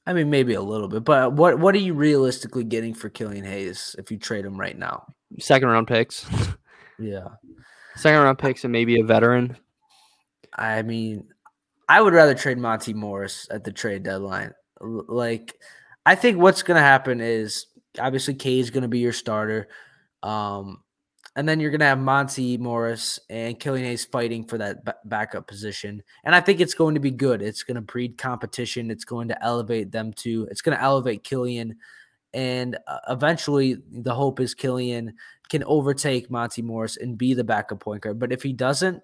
I 0.07 0.13
mean, 0.13 0.31
maybe 0.31 0.55
a 0.55 0.61
little 0.61 0.87
bit, 0.87 1.03
but 1.03 1.33
what 1.33 1.59
what 1.59 1.75
are 1.75 1.79
you 1.79 1.93
realistically 1.93 2.63
getting 2.63 2.95
for 2.95 3.09
Killian 3.09 3.45
Hayes 3.45 3.95
if 3.99 4.09
you 4.09 4.17
trade 4.17 4.43
him 4.43 4.59
right 4.59 4.77
now? 4.77 5.05
Second 5.39 5.67
round 5.67 5.87
picks. 5.87 6.25
Yeah. 6.99 7.27
Second 7.95 8.21
round 8.21 8.37
picks 8.37 8.63
and 8.63 8.71
maybe 8.71 8.99
a 8.99 9.03
veteran. 9.03 9.57
I 10.53 10.81
mean, 10.81 11.27
I 11.87 12.01
would 12.01 12.13
rather 12.13 12.33
trade 12.33 12.57
Monte 12.57 12.93
Morris 12.93 13.47
at 13.51 13.63
the 13.63 13.71
trade 13.71 14.03
deadline. 14.03 14.53
Like, 14.79 15.55
I 16.05 16.15
think 16.15 16.37
what's 16.37 16.63
going 16.63 16.75
to 16.77 16.81
happen 16.81 17.21
is 17.21 17.67
obviously 17.99 18.33
K 18.33 18.59
is 18.59 18.69
going 18.69 18.83
to 18.83 18.87
be 18.87 18.99
your 18.99 19.13
starter. 19.13 19.67
Um, 20.23 20.83
and 21.35 21.47
then 21.47 21.59
you're 21.59 21.71
going 21.71 21.79
to 21.79 21.85
have 21.85 21.99
Monte 21.99 22.57
Morris 22.57 23.19
and 23.29 23.59
Killian 23.59 23.85
Hayes 23.85 24.05
fighting 24.05 24.45
for 24.45 24.57
that 24.57 24.83
b- 24.83 24.91
backup 25.05 25.47
position. 25.47 26.03
And 26.23 26.35
I 26.35 26.41
think 26.41 26.59
it's 26.59 26.73
going 26.73 26.95
to 26.95 26.99
be 26.99 27.11
good. 27.11 27.41
It's 27.41 27.63
going 27.63 27.75
to 27.75 27.81
breed 27.81 28.17
competition. 28.17 28.91
It's 28.91 29.05
going 29.05 29.27
to 29.29 29.43
elevate 29.43 29.91
them 29.91 30.11
to, 30.13 30.47
it's 30.51 30.61
going 30.61 30.77
to 30.77 30.83
elevate 30.83 31.23
Killian 31.23 31.75
And 32.33 32.77
uh, 32.87 32.99
eventually, 33.09 33.77
the 33.91 34.13
hope 34.13 34.39
is 34.39 34.53
Killian 34.53 35.15
can 35.49 35.63
overtake 35.65 36.29
Monte 36.29 36.61
Morris 36.61 36.97
and 36.97 37.17
be 37.17 37.33
the 37.33 37.43
backup 37.43 37.79
point 37.79 38.01
guard. 38.01 38.19
But 38.19 38.31
if 38.31 38.43
he 38.43 38.53
doesn't, 38.53 39.01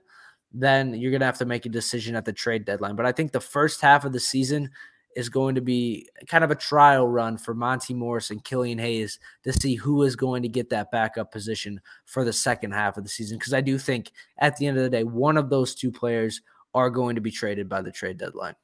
then 0.51 0.93
you're 0.93 1.11
going 1.11 1.19
to 1.19 1.25
have 1.25 1.39
to 1.39 1.45
make 1.45 1.65
a 1.65 1.69
decision 1.69 2.15
at 2.15 2.25
the 2.25 2.33
trade 2.33 2.65
deadline. 2.65 2.95
But 2.95 3.05
I 3.05 3.11
think 3.11 3.31
the 3.31 3.41
first 3.41 3.81
half 3.81 4.05
of 4.05 4.13
the 4.13 4.19
season 4.19 4.69
is 5.15 5.29
going 5.29 5.55
to 5.55 5.61
be 5.61 6.09
kind 6.27 6.43
of 6.43 6.51
a 6.51 6.55
trial 6.55 7.07
run 7.07 7.37
for 7.37 7.53
Monte 7.53 7.93
Morris 7.93 8.31
and 8.31 8.43
Killian 8.43 8.77
Hayes 8.77 9.17
to 9.43 9.53
see 9.53 9.75
who 9.75 10.03
is 10.03 10.15
going 10.15 10.43
to 10.43 10.49
get 10.49 10.69
that 10.69 10.91
backup 10.91 11.31
position 11.31 11.79
for 12.05 12.25
the 12.25 12.33
second 12.33 12.73
half 12.73 12.97
of 12.97 13.03
the 13.03 13.09
season. 13.09 13.37
Because 13.37 13.53
I 13.53 13.61
do 13.61 13.77
think 13.77 14.11
at 14.37 14.57
the 14.57 14.67
end 14.67 14.77
of 14.77 14.83
the 14.83 14.89
day, 14.89 15.03
one 15.03 15.37
of 15.37 15.49
those 15.49 15.73
two 15.73 15.91
players 15.91 16.41
are 16.73 16.89
going 16.89 17.15
to 17.15 17.21
be 17.21 17.31
traded 17.31 17.69
by 17.69 17.81
the 17.81 17.91
trade 17.91 18.17
deadline. 18.17 18.55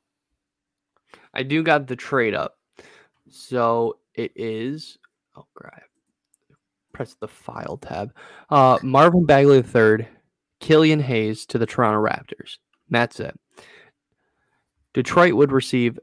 I 1.34 1.44
do 1.44 1.64
got 1.64 1.88
the 1.88 1.96
trade 1.96 2.36
up. 2.36 2.58
So 3.30 4.00
it 4.14 4.34
is, 4.36 4.98
oh, 5.36 5.46
grab, 5.56 5.84
press 7.02 7.16
the 7.20 7.28
file 7.28 7.78
tab. 7.78 8.14
Uh, 8.52 8.78
Marvin 8.84 9.26
Bagley 9.26 9.58
III, 9.58 10.08
Killian 10.60 11.00
Hayes 11.00 11.48
to 11.48 11.58
the 11.58 11.66
Toronto 11.66 12.00
Raptors. 12.00 12.58
That's 12.92 13.20
it. 13.20 13.38
Detroit 14.94 15.34
would 15.34 15.52
receive 15.52 15.98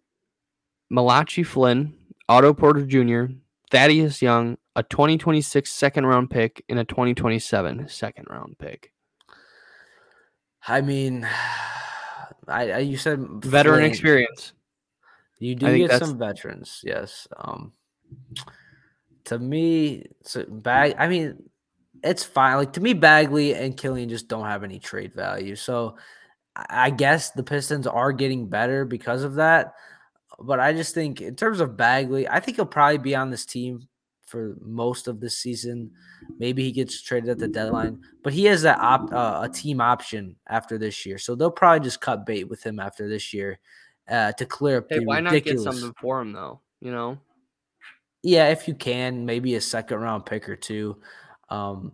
Malachi 0.91 1.45
Flynn, 1.45 1.95
Otto 2.29 2.53
Porter 2.53 2.85
Jr., 2.85 3.33
Thaddeus 3.71 4.21
Young, 4.21 4.57
a 4.75 4.83
2026 4.83 5.71
second 5.71 6.07
round 6.07 6.31
pick, 6.31 6.65
and 6.69 6.81
a 6.81 6.85
2027 6.85 7.89
second 7.89 8.27
round 8.29 8.59
pick. 8.59 8.93
I 10.67 10.81
mean, 10.81 11.29
I, 12.49 12.73
I 12.73 12.79
you 12.79 12.97
said 12.97 13.21
veteran 13.45 13.81
Flynn. 13.81 13.91
experience. 13.91 14.53
You 15.39 15.55
do 15.55 15.87
get 15.87 16.01
some 16.01 16.19
veterans, 16.19 16.81
yes. 16.83 17.29
Um, 17.37 17.73
to 19.29 19.39
me, 19.39 20.07
so 20.23 20.45
bag. 20.47 20.95
I 20.99 21.09
mean, 21.09 21.43
it's 22.03 22.25
fine. 22.25 22.57
Like 22.57 22.73
to 22.75 22.81
me, 22.81 22.93
Bagley 22.93 23.55
and 23.55 23.77
Killian 23.77 24.09
just 24.09 24.29
don't 24.29 24.47
have 24.47 24.65
any 24.65 24.79
trade 24.79 25.15
value. 25.15 25.57
So 25.57 25.97
I 26.57 26.91
guess 26.91 27.31
the 27.31 27.43
Pistons 27.43 27.87
are 27.87 28.13
getting 28.13 28.49
better 28.49 28.85
because 28.85 29.23
of 29.23 29.35
that. 29.35 29.75
But 30.41 30.61
I 30.61 30.73
just 30.73 30.95
think, 30.95 31.21
in 31.21 31.35
terms 31.37 31.61
of 31.61 31.77
Bagley, 31.77 32.29
I 32.29 32.41
think 32.41 32.57
he'll 32.57 32.67
probably 32.67 32.99
be 32.99 33.17
on 33.17 33.31
this 33.31 33.45
team 33.45 33.89
for 34.25 34.57
most 34.61 35.09
of 35.09 35.21
the 35.21 35.31
season. 35.31 35.91
Maybe 36.39 36.63
he 36.63 36.71
gets 36.71 37.03
traded 37.03 37.31
at 37.31 37.39
the 37.39 37.49
deadline, 37.49 38.01
but 38.23 38.33
he 38.33 38.45
has 38.45 38.63
that 38.63 38.79
op, 38.79 39.13
uh, 39.13 39.41
a 39.43 39.49
team 39.49 39.81
option 39.81 40.37
after 40.47 40.79
this 40.79 41.05
year, 41.07 41.19
so 41.19 41.35
they'll 41.35 41.51
probably 41.51 41.85
just 41.85 42.01
cut 42.01 42.27
bait 42.27 42.45
with 42.45 42.65
him 42.65 42.79
after 42.79 43.09
this 43.09 43.33
year 43.33 43.59
uh, 44.09 44.33
to 44.33 44.47
clear 44.47 44.79
up. 44.79 44.87
Hey, 44.91 45.01
why 45.01 45.19
ridiculous... 45.19 45.65
not 45.65 45.73
get 45.73 45.81
something 45.81 45.95
for 46.01 46.21
him 46.21 46.33
though? 46.33 46.61
You 46.81 46.93
know. 46.93 47.19
Yeah, 48.23 48.49
if 48.49 48.67
you 48.67 48.75
can, 48.75 49.25
maybe 49.27 49.55
a 49.55 49.61
second 49.61 49.99
round 49.99 50.27
pick 50.27 50.49
or 50.49 50.57
two. 50.57 51.01
Um, 51.51 51.93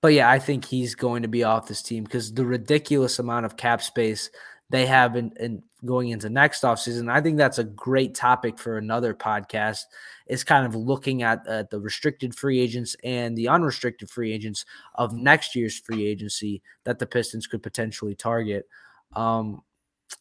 but 0.00 0.12
yeah, 0.12 0.28
I 0.28 0.38
think 0.38 0.64
he's 0.64 0.94
going 0.94 1.22
to 1.22 1.28
be 1.28 1.44
off 1.44 1.68
this 1.68 1.82
team 1.82 2.04
because 2.04 2.34
the 2.34 2.44
ridiculous 2.44 3.18
amount 3.18 3.46
of 3.46 3.56
cap 3.56 3.80
space 3.82 4.30
they 4.70 4.86
have 4.86 5.16
in, 5.16 5.32
in 5.38 5.62
going 5.84 6.08
into 6.08 6.30
next 6.30 6.62
offseason. 6.62 7.10
I 7.10 7.20
think 7.20 7.36
that's 7.36 7.58
a 7.58 7.64
great 7.64 8.14
topic 8.14 8.58
for 8.58 8.78
another 8.78 9.14
podcast. 9.14 9.82
Is 10.26 10.44
kind 10.44 10.66
of 10.66 10.74
looking 10.74 11.22
at 11.22 11.46
uh, 11.46 11.64
the 11.70 11.78
restricted 11.78 12.34
free 12.34 12.58
agents 12.58 12.96
and 13.04 13.36
the 13.36 13.48
unrestricted 13.48 14.08
free 14.08 14.32
agents 14.32 14.64
of 14.94 15.12
next 15.12 15.54
year's 15.54 15.78
free 15.78 16.06
agency 16.06 16.62
that 16.84 16.98
the 16.98 17.06
Pistons 17.06 17.46
could 17.46 17.62
potentially 17.62 18.14
target. 18.14 18.66
Um, 19.14 19.62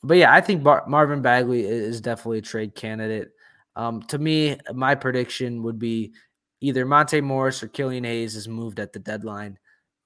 but 0.04 0.18
yeah, 0.18 0.34
I 0.34 0.42
think 0.42 0.64
Bar- 0.64 0.86
Marvin 0.88 1.22
Bagley 1.22 1.64
is 1.64 2.02
definitely 2.02 2.40
a 2.40 2.44
trade 2.44 2.76
candidate. 2.76 3.32
Um, 3.76 4.02
to 4.04 4.18
me, 4.18 4.58
my 4.74 4.96
prediction 4.96 5.64
would 5.64 5.80
be 5.80 6.14
either 6.60 6.86
Monte 6.86 7.22
Morris 7.22 7.64
or 7.64 7.68
Killian 7.68 8.04
Hayes 8.04 8.36
is 8.36 8.48
moved 8.48 8.80
at 8.80 8.94
the 8.94 9.00
deadline 9.00 9.58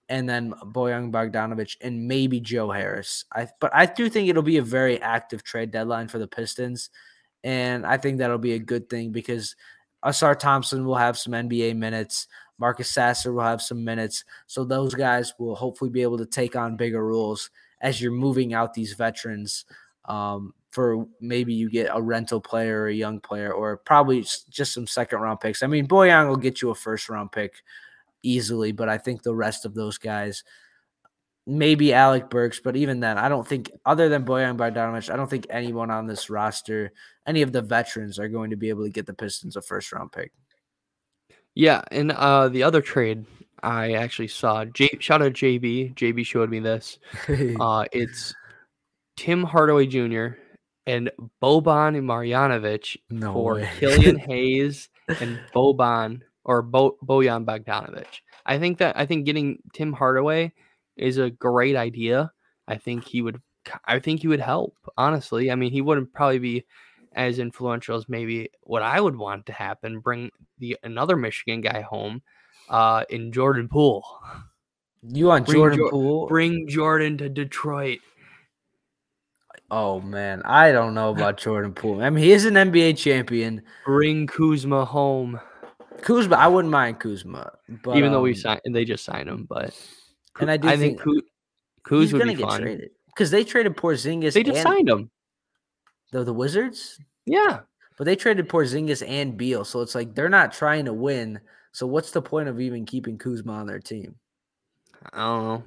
and 0.10 0.30
then 0.30 0.54
Bojan 0.64 1.12
Bogdanovic 1.12 1.78
and 1.82 2.08
maybe 2.08 2.40
Joe 2.40 2.72
Harris. 2.72 3.26
I 3.34 3.48
but 3.60 3.74
I 3.74 3.86
do 3.86 4.10
think 4.10 4.30
it'll 4.30 4.44
be 4.44 4.58
a 4.58 4.64
very 4.64 5.02
active 5.02 5.44
trade 5.44 5.72
deadline 5.72 6.08
for 6.08 6.20
the 6.20 6.28
Pistons, 6.28 6.90
and 7.44 7.86
I 7.86 7.98
think 7.98 8.18
that'll 8.18 8.38
be 8.38 8.54
a 8.54 8.60
good 8.60 8.90
thing 8.90 9.12
because 9.12 9.56
Ausar 10.04 10.38
Thompson 10.38 10.86
will 10.86 10.96
have 10.96 11.18
some 11.18 11.34
NBA 11.34 11.76
minutes. 11.76 12.28
Marcus 12.58 12.90
Sasser 12.90 13.34
will 13.34 13.44
have 13.44 13.62
some 13.62 13.84
minutes, 13.84 14.24
so 14.48 14.64
those 14.64 14.94
guys 14.94 15.34
will 15.40 15.56
hopefully 15.56 15.90
be 15.90 16.04
able 16.04 16.18
to 16.20 16.26
take 16.26 16.56
on 16.56 16.78
bigger 16.78 17.06
roles 17.06 17.50
as 17.82 18.02
you're 18.02 18.12
moving 18.12 18.54
out 18.54 18.74
these 18.74 18.94
veterans. 18.94 19.66
Um, 20.06 20.54
for 20.76 21.08
maybe 21.22 21.54
you 21.54 21.70
get 21.70 21.90
a 21.92 22.02
rental 22.02 22.42
player 22.42 22.82
or 22.82 22.88
a 22.90 22.94
young 22.94 23.22
player, 23.22 23.54
or 23.54 23.78
probably 23.78 24.22
just 24.50 24.74
some 24.74 24.86
second 24.86 25.20
round 25.20 25.40
picks. 25.40 25.64
I 25.64 25.68
mean, 25.68 25.88
Bojan 25.88 26.28
will 26.28 26.36
get 26.36 26.62
you 26.62 26.70
a 26.70 26.76
first 26.76 27.08
round 27.08 27.32
pick 27.32 27.54
easily, 28.22 28.74
but 28.74 28.90
I 28.90 28.98
think 28.98 29.24
the 29.24 29.34
rest 29.34 29.66
of 29.66 29.74
those 29.74 29.98
guys, 29.98 30.44
maybe 31.48 31.94
Alec 31.94 32.30
Burks, 32.30 32.60
but 32.60 32.76
even 32.76 33.00
then, 33.00 33.18
I 33.18 33.30
don't 33.30 33.48
think 33.48 33.72
other 33.86 34.10
than 34.10 34.26
Bojan 34.26 34.58
Bogdanovic, 34.58 35.10
I 35.10 35.16
don't 35.16 35.30
think 35.30 35.48
anyone 35.50 35.90
on 35.90 36.08
this 36.08 36.30
roster, 36.30 36.92
any 37.26 37.42
of 37.42 37.54
the 37.54 37.62
veterans, 37.62 38.20
are 38.20 38.28
going 38.28 38.50
to 38.50 38.58
be 38.58 38.68
able 38.68 38.84
to 38.84 38.92
get 38.92 39.06
the 39.06 39.14
Pistons 39.14 39.56
a 39.56 39.62
first 39.62 39.94
round 39.94 40.12
pick. 40.12 40.34
Yeah, 41.54 41.84
and 41.90 42.12
uh, 42.12 42.50
the 42.50 42.64
other 42.64 42.82
trade 42.82 43.26
I 43.64 43.94
actually 43.94 44.28
saw, 44.28 44.66
J- 44.66 44.98
shout 45.00 45.22
out 45.22 45.32
JB. 45.32 45.96
JB 45.96 46.26
showed 46.26 46.50
me 46.50 46.60
this. 46.60 47.00
uh, 47.62 47.86
it's 47.94 48.36
Tim 49.16 49.42
Hardaway 49.44 49.88
Jr. 49.88 50.36
and 50.88 51.12
Boban 51.42 51.98
and 51.98 52.08
Marjanovic 52.08 52.98
no 53.10 53.34
for 53.34 53.56
way. 53.56 53.70
Killian 53.80 54.18
Hayes 54.30 54.90
and 55.20 55.40
Boban 55.54 56.22
or 56.44 56.62
Bo- 56.62 56.98
Bojan 57.04 57.46
Bogdanovic. 57.46 58.20
I 58.46 58.60
think 58.60 58.78
that 58.78 58.98
I 58.98 59.06
think 59.06 59.26
getting 59.26 59.60
Tim 59.74 59.94
Hardaway 59.94 60.54
is 60.96 61.18
a 61.18 61.32
great 61.32 61.76
idea. 61.76 62.32
I 62.68 62.78
think 62.78 63.06
he 63.06 63.22
would 63.22 63.42
I 63.86 64.00
think 64.00 64.22
he 64.22 64.28
would 64.28 64.40
help, 64.40 64.76
honestly. 64.96 65.50
I 65.52 65.56
mean, 65.56 65.72
he 65.72 65.82
wouldn't 65.82 66.14
probably 66.14 66.40
be 66.40 66.66
as 67.14 67.40
influential 67.40 67.96
as 67.98 68.08
maybe 68.08 68.50
what 68.62 68.84
I 68.84 69.00
would 69.02 69.16
want 69.16 69.46
to 69.48 69.54
happen, 69.54 70.00
bring 70.00 70.30
the 70.60 70.78
another 70.84 71.16
Michigan 71.16 71.62
guy 71.62 71.82
home 71.82 72.22
uh 72.70 73.04
in 73.10 73.32
Jordan 73.32 73.68
Poole. 73.68 74.06
You 75.02 75.28
want 75.28 75.46
bring 75.46 75.58
Jordan 75.58 75.78
jo- 75.80 75.90
Poole? 75.90 76.28
Bring 76.28 76.68
Jordan 76.68 77.18
to 77.20 77.30
Detroit. 77.30 78.00
Oh 79.72 80.00
man, 80.00 80.42
I 80.44 80.72
don't 80.72 80.94
know 80.94 81.10
about 81.16 81.38
Jordan 81.38 81.74
Poole. 81.74 82.02
I 82.02 82.10
mean, 82.10 82.24
he 82.24 82.32
is 82.32 82.46
an 82.46 82.54
NBA 82.56 82.98
champion. 82.98 83.62
Bring 83.86 84.28
Kuzma 84.28 84.86
home. 84.86 85.40
Kuzma, 86.02 86.36
I 86.36 86.48
wouldn't 86.48 86.72
mind 86.72 87.00
Kuzma, 87.00 87.54
but 87.84 87.98
even 87.98 88.12
though 88.12 88.22
we 88.22 88.32
um, 88.32 88.36
signed, 88.36 88.62
they 88.70 88.86
just 88.86 89.06
signed 89.06 89.30
him, 89.30 89.46
but 89.50 89.74
and 90.40 90.52
I 90.52 90.58
do 90.58 90.68
I 90.68 90.78
think, 90.78 91.02
think 91.02 91.24
Kuz, 91.88 92.14
would 92.14 92.24
be 92.24 92.36
fun 92.36 92.62
traded 92.62 92.92
because 93.08 93.32
they 93.32 93.44
traded 93.44 93.76
Porzingis. 93.78 94.26
And 94.26 94.34
they 94.34 94.44
just 94.44 94.62
signed 94.62 94.90
him. 94.90 95.10
The 96.12 96.24
the 96.24 96.34
Wizards. 96.34 97.00
Yeah, 97.26 97.62
but 97.98 98.04
they 98.06 98.16
traded 98.16 98.50
Porzingis 98.50 99.08
and 99.08 99.38
Beal, 99.38 99.66
so 99.66 99.82
it's 99.82 99.96
like 99.96 100.14
they're 100.14 100.30
not 100.30 100.52
trying 100.52 100.86
to 100.86 100.94
win. 100.94 101.40
So 101.72 101.88
what's 101.88 102.12
the 102.12 102.22
point 102.22 102.50
of 102.50 102.60
even 102.60 102.86
keeping 102.86 103.18
Kuzma 103.18 103.54
on 103.54 103.68
their 103.68 103.80
team? 103.80 104.16
I 105.14 105.20
don't 105.20 105.44
know. 105.44 105.64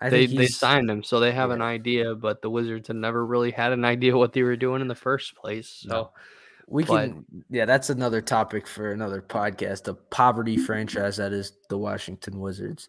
I 0.00 0.10
they 0.10 0.26
they 0.26 0.46
signed 0.46 0.90
him, 0.90 1.02
so 1.02 1.20
they 1.20 1.32
have 1.32 1.50
yeah. 1.50 1.56
an 1.56 1.62
idea, 1.62 2.14
but 2.14 2.42
the 2.42 2.50
Wizards 2.50 2.88
have 2.88 2.96
never 2.96 3.24
really 3.24 3.50
had 3.50 3.72
an 3.72 3.84
idea 3.84 4.16
what 4.16 4.32
they 4.32 4.42
were 4.42 4.56
doing 4.56 4.80
in 4.80 4.88
the 4.88 4.94
first 4.94 5.34
place. 5.36 5.68
So. 5.68 5.88
No. 5.88 6.10
We 6.68 6.82
can, 6.82 7.24
yeah, 7.48 7.64
that's 7.64 7.90
another 7.90 8.20
topic 8.20 8.66
for 8.66 8.90
another 8.90 9.22
podcast. 9.22 9.84
The 9.84 9.94
poverty 9.94 10.56
franchise 10.56 11.16
that 11.18 11.32
is 11.32 11.52
the 11.68 11.78
Washington 11.78 12.40
Wizards. 12.40 12.88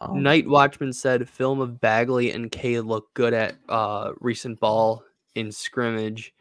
Um, 0.00 0.22
Night 0.22 0.46
Watchman 0.46 0.92
said 0.92 1.28
film 1.28 1.60
of 1.60 1.80
Bagley 1.80 2.32
and 2.32 2.50
Cade 2.50 2.84
look 2.84 3.12
good 3.14 3.32
at 3.32 3.56
uh, 3.68 4.12
recent 4.20 4.60
ball 4.60 5.02
in 5.34 5.50
scrimmage. 5.50 6.34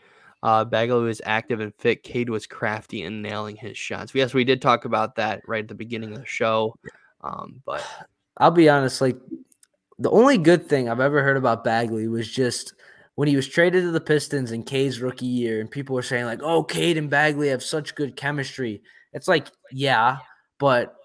Uh, 0.43 0.65
Bagley 0.65 1.03
was 1.03 1.21
active 1.25 1.59
and 1.59 1.73
fit. 1.75 2.03
Cade 2.03 2.29
was 2.29 2.45
crafty 2.45 3.03
and 3.03 3.21
nailing 3.21 3.55
his 3.55 3.77
shots. 3.77 4.13
Yes, 4.13 4.33
we 4.33 4.43
did 4.43 4.61
talk 4.61 4.85
about 4.85 5.15
that 5.15 5.41
right 5.47 5.63
at 5.63 5.67
the 5.67 5.75
beginning 5.75 6.13
of 6.13 6.19
the 6.19 6.25
show. 6.25 6.75
Um, 7.21 7.61
but 7.65 7.83
I'll 8.37 8.51
be 8.51 8.69
honest, 8.69 8.99
like 8.99 9.17
the 9.99 10.11
only 10.11 10.37
good 10.37 10.67
thing 10.67 10.89
I've 10.89 10.99
ever 10.99 11.23
heard 11.23 11.37
about 11.37 11.63
Bagley 11.63 12.07
was 12.07 12.29
just 12.29 12.73
when 13.15 13.27
he 13.27 13.35
was 13.35 13.47
traded 13.47 13.83
to 13.83 13.91
the 13.91 14.01
Pistons 14.01 14.51
in 14.51 14.63
Cade's 14.63 14.99
rookie 14.99 15.25
year, 15.25 15.61
and 15.61 15.71
people 15.71 15.95
were 15.95 16.01
saying 16.01 16.25
like, 16.25 16.41
"Oh, 16.43 16.63
Cade 16.63 16.97
and 16.97 17.09
Bagley 17.09 17.49
have 17.49 17.63
such 17.63 17.95
good 17.95 18.15
chemistry." 18.15 18.81
It's 19.13 19.27
like, 19.27 19.47
yeah, 19.71 20.17
but 20.59 20.95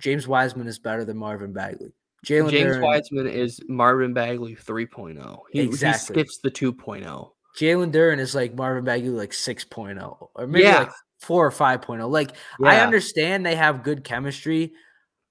James 0.00 0.28
Wiseman 0.28 0.68
is 0.68 0.78
better 0.78 1.04
than 1.04 1.16
Marvin 1.16 1.52
Bagley. 1.52 1.92
Jalen 2.24 2.50
James 2.50 2.76
Duren, 2.76 2.82
Wiseman 2.82 3.26
is 3.26 3.60
Marvin 3.68 4.12
Bagley 4.12 4.54
3.0. 4.56 5.38
He, 5.52 5.60
exactly. 5.60 6.14
he 6.14 6.20
skips 6.20 6.38
the 6.38 6.50
2.0. 6.50 7.30
Jalen 7.58 7.92
Duren 7.92 8.18
is 8.18 8.34
like 8.34 8.54
Marvin 8.54 8.84
Bagley 8.84 9.10
like 9.10 9.30
6.0 9.30 10.28
or 10.34 10.46
maybe 10.46 10.64
yeah. 10.64 10.78
like 10.78 10.90
4 11.20 11.46
or 11.46 11.50
5.0. 11.50 12.08
Like 12.10 12.32
yeah. 12.60 12.68
I 12.68 12.80
understand 12.80 13.44
they 13.44 13.56
have 13.56 13.82
good 13.82 14.04
chemistry, 14.04 14.72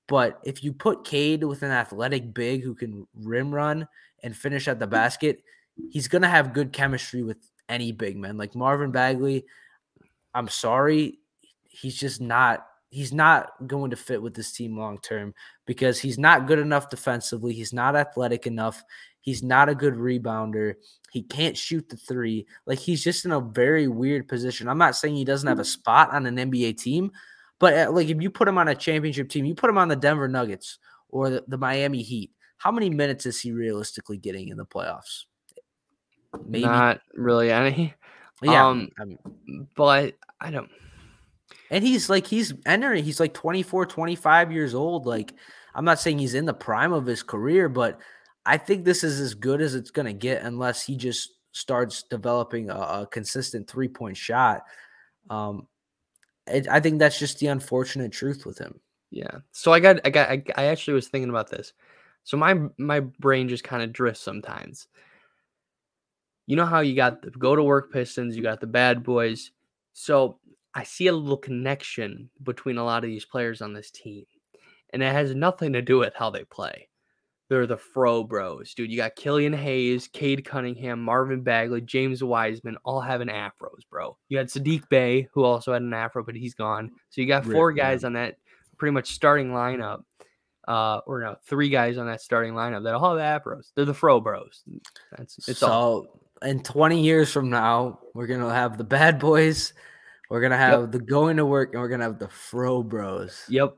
but 0.07 0.39
if 0.43 0.63
you 0.63 0.73
put 0.73 1.03
Cade 1.03 1.43
with 1.43 1.63
an 1.63 1.71
athletic 1.71 2.33
big 2.33 2.63
who 2.63 2.73
can 2.73 3.07
rim 3.15 3.53
run 3.53 3.87
and 4.23 4.35
finish 4.35 4.67
at 4.67 4.79
the 4.79 4.85
hmm. 4.85 4.91
basket, 4.91 5.43
he's 5.89 6.07
gonna 6.07 6.29
have 6.29 6.53
good 6.53 6.73
chemistry 6.73 7.23
with 7.23 7.37
any 7.69 7.91
big 7.91 8.17
man. 8.17 8.37
Like 8.37 8.55
Marvin 8.55 8.91
Bagley, 8.91 9.45
I'm 10.33 10.47
sorry, 10.47 11.19
he's 11.63 11.97
just 11.97 12.21
not 12.21 12.65
he's 12.89 13.11
not 13.13 13.51
going 13.67 13.91
to 13.91 13.97
fit 13.97 14.21
with 14.21 14.33
this 14.33 14.51
team 14.51 14.77
long 14.77 14.97
term 14.99 15.33
because 15.65 15.99
he's 15.99 16.17
not 16.17 16.47
good 16.47 16.59
enough 16.59 16.89
defensively. 16.89 17.53
He's 17.53 17.73
not 17.73 17.95
athletic 17.95 18.47
enough. 18.47 18.83
He's 19.19 19.43
not 19.43 19.67
a 19.67 19.75
good 19.75 19.95
rebounder. 19.95 20.75
He 21.11 21.21
can't 21.21 21.57
shoot 21.57 21.89
the 21.89 21.97
three. 21.97 22.47
Like 22.65 22.79
he's 22.79 23.03
just 23.03 23.25
in 23.25 23.31
a 23.31 23.41
very 23.41 23.87
weird 23.87 24.27
position. 24.27 24.69
I'm 24.69 24.77
not 24.77 24.95
saying 24.95 25.15
he 25.15 25.25
doesn't 25.25 25.47
have 25.47 25.59
a 25.59 25.63
hmm. 25.63 25.67
spot 25.67 26.13
on 26.13 26.25
an 26.25 26.37
NBA 26.37 26.77
team, 26.77 27.11
but 27.59 27.73
uh, 27.73 27.91
like 27.91 28.09
if 28.09 28.21
you 28.21 28.29
put 28.29 28.47
him 28.47 28.57
on 28.57 28.67
a 28.67 28.75
championship 28.75 29.29
team, 29.29 29.45
you 29.45 29.55
put 29.55 29.69
him 29.69 29.77
on 29.77 29.87
the 29.87 29.95
Denver 29.95 30.27
Nuggets 30.27 30.79
or 31.09 31.29
the, 31.29 31.43
the 31.47 31.57
Miami 31.57 32.01
Heat. 32.01 32.31
How 32.57 32.71
many 32.71 32.89
minutes 32.89 33.25
is 33.25 33.39
he 33.39 33.51
realistically 33.51 34.17
getting 34.17 34.49
in 34.49 34.57
the 34.57 34.65
playoffs? 34.65 35.25
Maybe 36.45 36.65
not 36.65 37.01
really 37.13 37.51
any. 37.51 37.93
Yeah, 38.41 38.67
um, 38.67 38.89
I 38.99 39.05
mean, 39.05 39.67
but 39.75 40.15
I 40.39 40.51
don't. 40.51 40.69
And 41.71 41.83
he's 41.83 42.09
like 42.09 42.27
he's 42.27 42.53
entering. 42.65 43.03
He's 43.03 43.19
like 43.19 43.33
24, 43.33 43.87
25 43.87 44.51
years 44.51 44.75
old. 44.75 45.05
Like 45.05 45.33
I'm 45.73 45.85
not 45.85 45.99
saying 45.99 46.19
he's 46.19 46.35
in 46.35 46.45
the 46.45 46.53
prime 46.53 46.93
of 46.93 47.05
his 47.05 47.23
career, 47.23 47.69
but 47.69 47.99
I 48.45 48.57
think 48.57 48.85
this 48.85 49.03
is 49.03 49.19
as 49.19 49.33
good 49.33 49.61
as 49.61 49.75
it's 49.75 49.91
going 49.91 50.05
to 50.05 50.13
get 50.13 50.43
unless 50.43 50.85
he 50.85 50.95
just 50.95 51.31
starts 51.51 52.03
developing 52.03 52.69
a, 52.69 52.75
a 52.75 53.07
consistent 53.11 53.67
three 53.67 53.87
point 53.87 54.17
shot. 54.17 54.61
Um, 55.29 55.67
it, 56.47 56.67
I 56.67 56.79
think 56.79 56.99
that's 56.99 57.19
just 57.19 57.39
the 57.39 57.47
unfortunate 57.47 58.11
truth 58.11 58.45
with 58.45 58.57
him. 58.57 58.79
Yeah. 59.11 59.39
So 59.51 59.71
I 59.73 59.79
got, 59.79 60.01
I 60.05 60.09
got, 60.09 60.29
I, 60.29 60.43
I 60.55 60.65
actually 60.65 60.95
was 60.95 61.07
thinking 61.07 61.29
about 61.29 61.49
this. 61.49 61.73
So 62.23 62.35
my 62.35 62.55
my 62.77 62.99
brain 62.99 63.47
just 63.47 63.63
kind 63.63 63.81
of 63.81 63.93
drifts 63.93 64.21
sometimes. 64.21 64.87
You 66.45 66.57
know 66.57 66.65
how 66.65 66.81
you 66.81 66.93
got 66.93 67.21
the 67.21 67.31
go 67.31 67.55
to 67.55 67.63
work 67.63 67.91
Pistons, 67.91 68.35
you 68.35 68.43
got 68.43 68.59
the 68.59 68.67
bad 68.67 69.01
boys. 69.01 69.51
So 69.93 70.39
I 70.73 70.83
see 70.83 71.07
a 71.07 71.13
little 71.13 71.37
connection 71.37 72.29
between 72.43 72.77
a 72.77 72.83
lot 72.83 73.05
of 73.05 73.09
these 73.09 73.23
players 73.23 73.61
on 73.61 73.73
this 73.73 73.91
team, 73.91 74.25
and 74.91 75.01
it 75.01 75.11
has 75.13 75.33
nothing 75.35 75.71
to 75.71 75.81
do 75.81 75.99
with 75.99 76.15
how 76.15 76.29
they 76.29 76.43
play. 76.43 76.89
They're 77.49 77.67
the 77.67 77.77
Fro 77.77 78.23
Bros, 78.23 78.73
dude. 78.73 78.91
You 78.91 78.97
got 78.97 79.15
Killian 79.15 79.53
Hayes, 79.53 80.07
Cade 80.07 80.43
Cunningham, 80.43 81.01
Marvin 81.01 81.41
Bagley, 81.41 81.81
James 81.81 82.23
Wiseman, 82.23 82.77
all 82.83 82.99
having 82.99 83.29
afros, 83.29 83.81
bro. 83.89 84.17
You 84.29 84.37
had 84.37 84.47
Saddiq 84.47 84.87
Bey, 84.89 85.29
who 85.31 85.43
also 85.43 85.71
had 85.71 85.81
an 85.81 85.93
afro, 85.93 86.23
but 86.23 86.35
he's 86.35 86.53
gone. 86.53 86.91
So 87.09 87.21
you 87.21 87.27
got 87.27 87.45
four 87.45 87.71
guys 87.71 88.03
on 88.03 88.13
that 88.13 88.35
pretty 88.77 88.91
much 88.91 89.13
starting 89.13 89.51
lineup, 89.51 90.03
uh, 90.67 90.99
or 91.07 91.21
no, 91.21 91.35
three 91.45 91.69
guys 91.69 91.97
on 91.97 92.07
that 92.07 92.21
starting 92.21 92.53
lineup 92.53 92.83
that 92.83 92.95
all 92.95 93.15
have 93.15 93.41
afros. 93.41 93.71
They're 93.75 93.85
the 93.85 93.93
Fro 93.93 94.19
Bros. 94.19 94.63
That's 95.17 95.47
it's 95.47 95.59
so. 95.59 95.67
All. 95.67 96.21
In 96.43 96.61
20 96.61 97.01
years 97.01 97.31
from 97.31 97.49
now, 97.49 97.99
we're 98.13 98.27
gonna 98.27 98.53
have 98.53 98.77
the 98.77 98.83
bad 98.83 99.19
boys 99.19 99.73
we're 100.29 100.41
gonna 100.41 100.57
have 100.57 100.81
yep. 100.81 100.91
the 100.91 100.99
going 100.99 101.37
to 101.37 101.45
work, 101.45 101.73
and 101.73 101.81
we're 101.81 101.87
gonna 101.87 102.03
have 102.03 102.19
the 102.19 102.27
fro 102.27 102.83
bros. 102.83 103.45
Yep, 103.47 103.77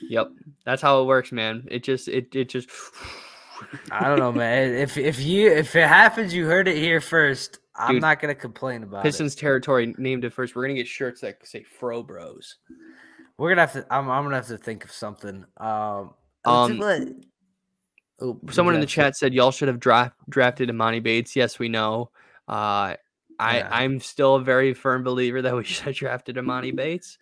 yep. 0.00 0.30
That's 0.64 0.82
how 0.82 1.02
it 1.02 1.06
works, 1.06 1.32
man. 1.32 1.66
It 1.70 1.82
just, 1.82 2.08
it, 2.08 2.34
it 2.34 2.48
just. 2.48 2.70
I 3.90 4.08
don't 4.08 4.18
know, 4.18 4.32
man. 4.32 4.74
If 4.74 4.96
if 4.96 5.20
you 5.20 5.50
if 5.50 5.76
it 5.76 5.86
happens, 5.86 6.32
you 6.32 6.46
heard 6.46 6.68
it 6.68 6.76
here 6.76 7.00
first. 7.00 7.58
I'm 7.76 7.94
Dude, 7.94 8.02
not 8.02 8.20
gonna 8.20 8.34
complain 8.34 8.82
about 8.82 9.02
Pistons 9.02 9.34
it. 9.34 9.38
territory 9.38 9.94
named 9.98 10.24
it 10.24 10.32
first. 10.32 10.54
We're 10.54 10.62
gonna 10.62 10.74
get 10.74 10.88
shirts 10.88 11.20
that 11.20 11.46
say 11.46 11.62
"Fro 11.62 12.02
Bros." 12.02 12.56
We're 13.36 13.50
gonna 13.50 13.62
have 13.62 13.72
to. 13.72 13.86
I'm, 13.90 14.10
I'm 14.10 14.24
gonna 14.24 14.36
have 14.36 14.48
to 14.48 14.58
think 14.58 14.84
of 14.84 14.92
something. 14.92 15.44
Um, 15.56 16.14
um 16.44 16.80
oh, 18.20 18.38
someone 18.50 18.74
in 18.74 18.80
the 18.80 18.86
chat 18.86 19.16
said 19.16 19.32
y'all 19.32 19.50
should 19.50 19.68
have 19.68 19.80
draft, 19.80 20.14
drafted 20.28 20.68
Emoni 20.68 21.02
Bates. 21.02 21.34
Yes, 21.34 21.58
we 21.58 21.68
know. 21.68 22.10
Uh, 22.48 22.96
I 23.38 23.58
yeah. 23.58 23.68
I'm 23.70 24.00
still 24.00 24.34
a 24.34 24.42
very 24.42 24.74
firm 24.74 25.02
believer 25.02 25.40
that 25.42 25.56
we 25.56 25.64
should 25.64 25.86
have 25.86 25.96
drafted 25.96 26.36
Emoni 26.36 26.74
Bates. 26.74 27.18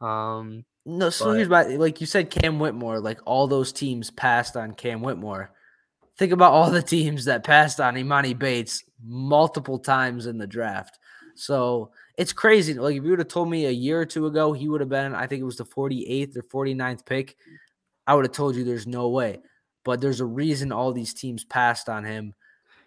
Um, 0.00 0.64
no, 0.84 1.10
so 1.10 1.26
but, 1.26 1.36
here's 1.36 1.48
my 1.48 1.62
like 1.62 2.00
you 2.00 2.06
said, 2.06 2.30
Cam 2.30 2.58
Whitmore. 2.58 2.98
Like 3.00 3.20
all 3.24 3.46
those 3.46 3.72
teams 3.72 4.10
passed 4.10 4.56
on 4.56 4.74
Cam 4.74 5.02
Whitmore. 5.02 5.52
Think 6.18 6.32
about 6.32 6.52
all 6.52 6.70
the 6.70 6.82
teams 6.82 7.24
that 7.26 7.44
passed 7.44 7.80
on 7.80 7.94
Emoni 7.94 8.38
Bates 8.38 8.84
multiple 9.04 9.78
times 9.78 10.26
in 10.26 10.38
the 10.38 10.46
draft. 10.46 10.98
So 11.34 11.90
it's 12.18 12.32
crazy. 12.32 12.74
Like 12.74 12.96
if 12.96 13.04
you 13.04 13.10
would 13.10 13.18
have 13.18 13.28
told 13.28 13.48
me 13.48 13.66
a 13.66 13.70
year 13.70 14.00
or 14.00 14.06
two 14.06 14.26
ago 14.26 14.52
he 14.52 14.68
would 14.68 14.80
have 14.80 14.90
been, 14.90 15.14
I 15.14 15.26
think 15.26 15.40
it 15.40 15.44
was 15.46 15.56
the 15.56 15.64
48th 15.64 16.36
or 16.36 16.64
49th 16.64 17.06
pick, 17.06 17.36
I 18.06 18.14
would 18.14 18.24
have 18.24 18.32
told 18.32 18.56
you 18.56 18.64
there's 18.64 18.86
no 18.86 19.08
way. 19.08 19.38
But 19.84 20.00
there's 20.00 20.20
a 20.20 20.26
reason 20.26 20.72
all 20.72 20.92
these 20.92 21.14
teams 21.14 21.44
passed 21.44 21.88
on 21.88 22.04
him. 22.04 22.34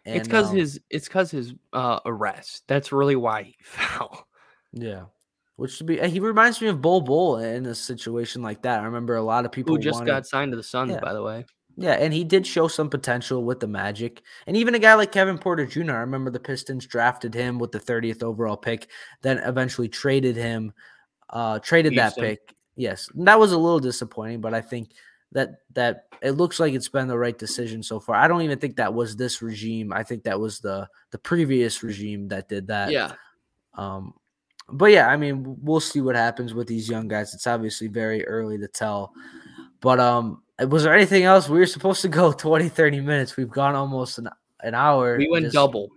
And, 0.06 0.18
it's 0.18 0.28
because 0.28 0.52
um, 0.52 0.58
his 0.58 0.80
it's 0.90 1.08
because 1.08 1.32
his 1.32 1.54
uh, 1.74 2.00
arrest. 2.06 2.64
That's 2.68 2.92
really 2.92 3.16
why 3.16 3.44
he 3.44 3.56
fell. 3.64 4.28
Yeah, 4.72 5.06
which 5.56 5.72
should 5.72 5.88
be 5.88 5.98
he 6.08 6.20
reminds 6.20 6.62
me 6.62 6.68
of 6.68 6.82
Bol 6.82 7.02
Bol 7.02 7.38
in 7.38 7.66
a 7.66 7.76
situation 7.76 8.42
like 8.42 8.62
that. 8.64 8.82
I 8.82 8.86
remember 8.86 9.16
a 9.16 9.24
lot 9.24 9.46
of 9.46 9.52
people 9.52 9.76
who 9.76 9.82
just 9.82 10.00
wanted, 10.00 10.08
got 10.08 10.28
signed 10.28 10.52
to 10.52 10.58
the 10.58 10.64
Suns, 10.64 10.92
yeah. 10.92 11.00
by 11.00 11.14
the 11.14 11.24
way. 11.24 11.46
Yeah, 11.78 11.94
and 11.94 12.14
he 12.14 12.24
did 12.24 12.48
show 12.48 12.70
some 12.70 12.90
potential 12.90 13.44
with 13.44 13.60
the 13.60 13.68
Magic, 13.68 14.22
and 14.48 14.56
even 14.56 14.76
a 14.76 14.80
guy 14.80 14.94
like 14.94 15.12
Kevin 15.12 15.38
Porter 15.38 15.66
Jr. 15.66 15.92
I 15.92 16.00
remember 16.00 16.32
the 16.32 16.40
Pistons 16.40 16.86
drafted 16.86 17.34
him 17.34 17.60
with 17.60 17.72
the 17.72 17.80
30th 17.80 18.24
overall 18.24 18.56
pick, 18.56 18.90
then 19.22 19.40
eventually 19.40 19.90
traded 19.90 20.38
him, 20.38 20.72
uh, 21.30 21.60
traded 21.60 21.94
Houston. 21.94 22.22
that 22.24 22.28
pick. 22.28 22.56
Yes, 22.78 23.10
that 23.16 23.40
was 23.40 23.52
a 23.52 23.58
little 23.58 23.80
disappointing, 23.80 24.42
but 24.42 24.54
I 24.54 24.62
think 24.62 24.92
that 25.32 25.56
that 25.74 26.06
it 26.22 26.32
looks 26.32 26.60
like 26.60 26.74
it's 26.74 26.88
been 26.88 27.08
the 27.08 27.18
right 27.18 27.38
decision 27.38 27.84
so 27.84 28.00
far. 28.00 28.16
I 28.16 28.28
don't 28.28 28.42
even 28.42 28.58
think 28.58 28.78
that 28.78 28.94
was 28.94 29.16
this 29.16 29.42
regime. 29.42 29.92
I 29.92 30.04
think 30.04 30.24
that 30.24 30.40
was 30.40 30.60
the 30.60 30.88
the 31.12 31.18
previous 31.18 31.84
regime 31.84 32.30
that 32.30 32.48
did 32.48 32.68
that. 32.68 32.92
Yeah. 32.92 33.14
Um 33.74 34.14
but 34.70 34.92
yeah, 34.92 35.08
I 35.08 35.18
mean, 35.18 35.58
we'll 35.62 35.80
see 35.80 36.02
what 36.02 36.16
happens 36.16 36.54
with 36.54 36.68
these 36.68 36.90
young 36.90 37.08
guys. 37.08 37.34
It's 37.34 37.48
obviously 37.48 37.88
very 37.88 38.26
early 38.26 38.58
to 38.58 38.68
tell. 38.68 39.14
But 39.82 40.00
um 40.00 40.42
was 40.68 40.84
there 40.84 40.96
anything 40.96 41.24
else? 41.24 41.50
We 41.50 41.60
were 41.60 41.66
supposed 41.66 42.02
to 42.02 42.08
go 42.08 42.32
20 42.38 42.70
30 42.70 43.02
minutes. 43.02 43.38
We've 43.38 43.50
gone 43.50 43.76
almost 43.76 44.18
an, 44.18 44.30
an 44.62 44.74
hour. 44.74 45.18
We 45.18 45.30
went 45.30 45.46
just, 45.46 45.54
double. 45.54 45.90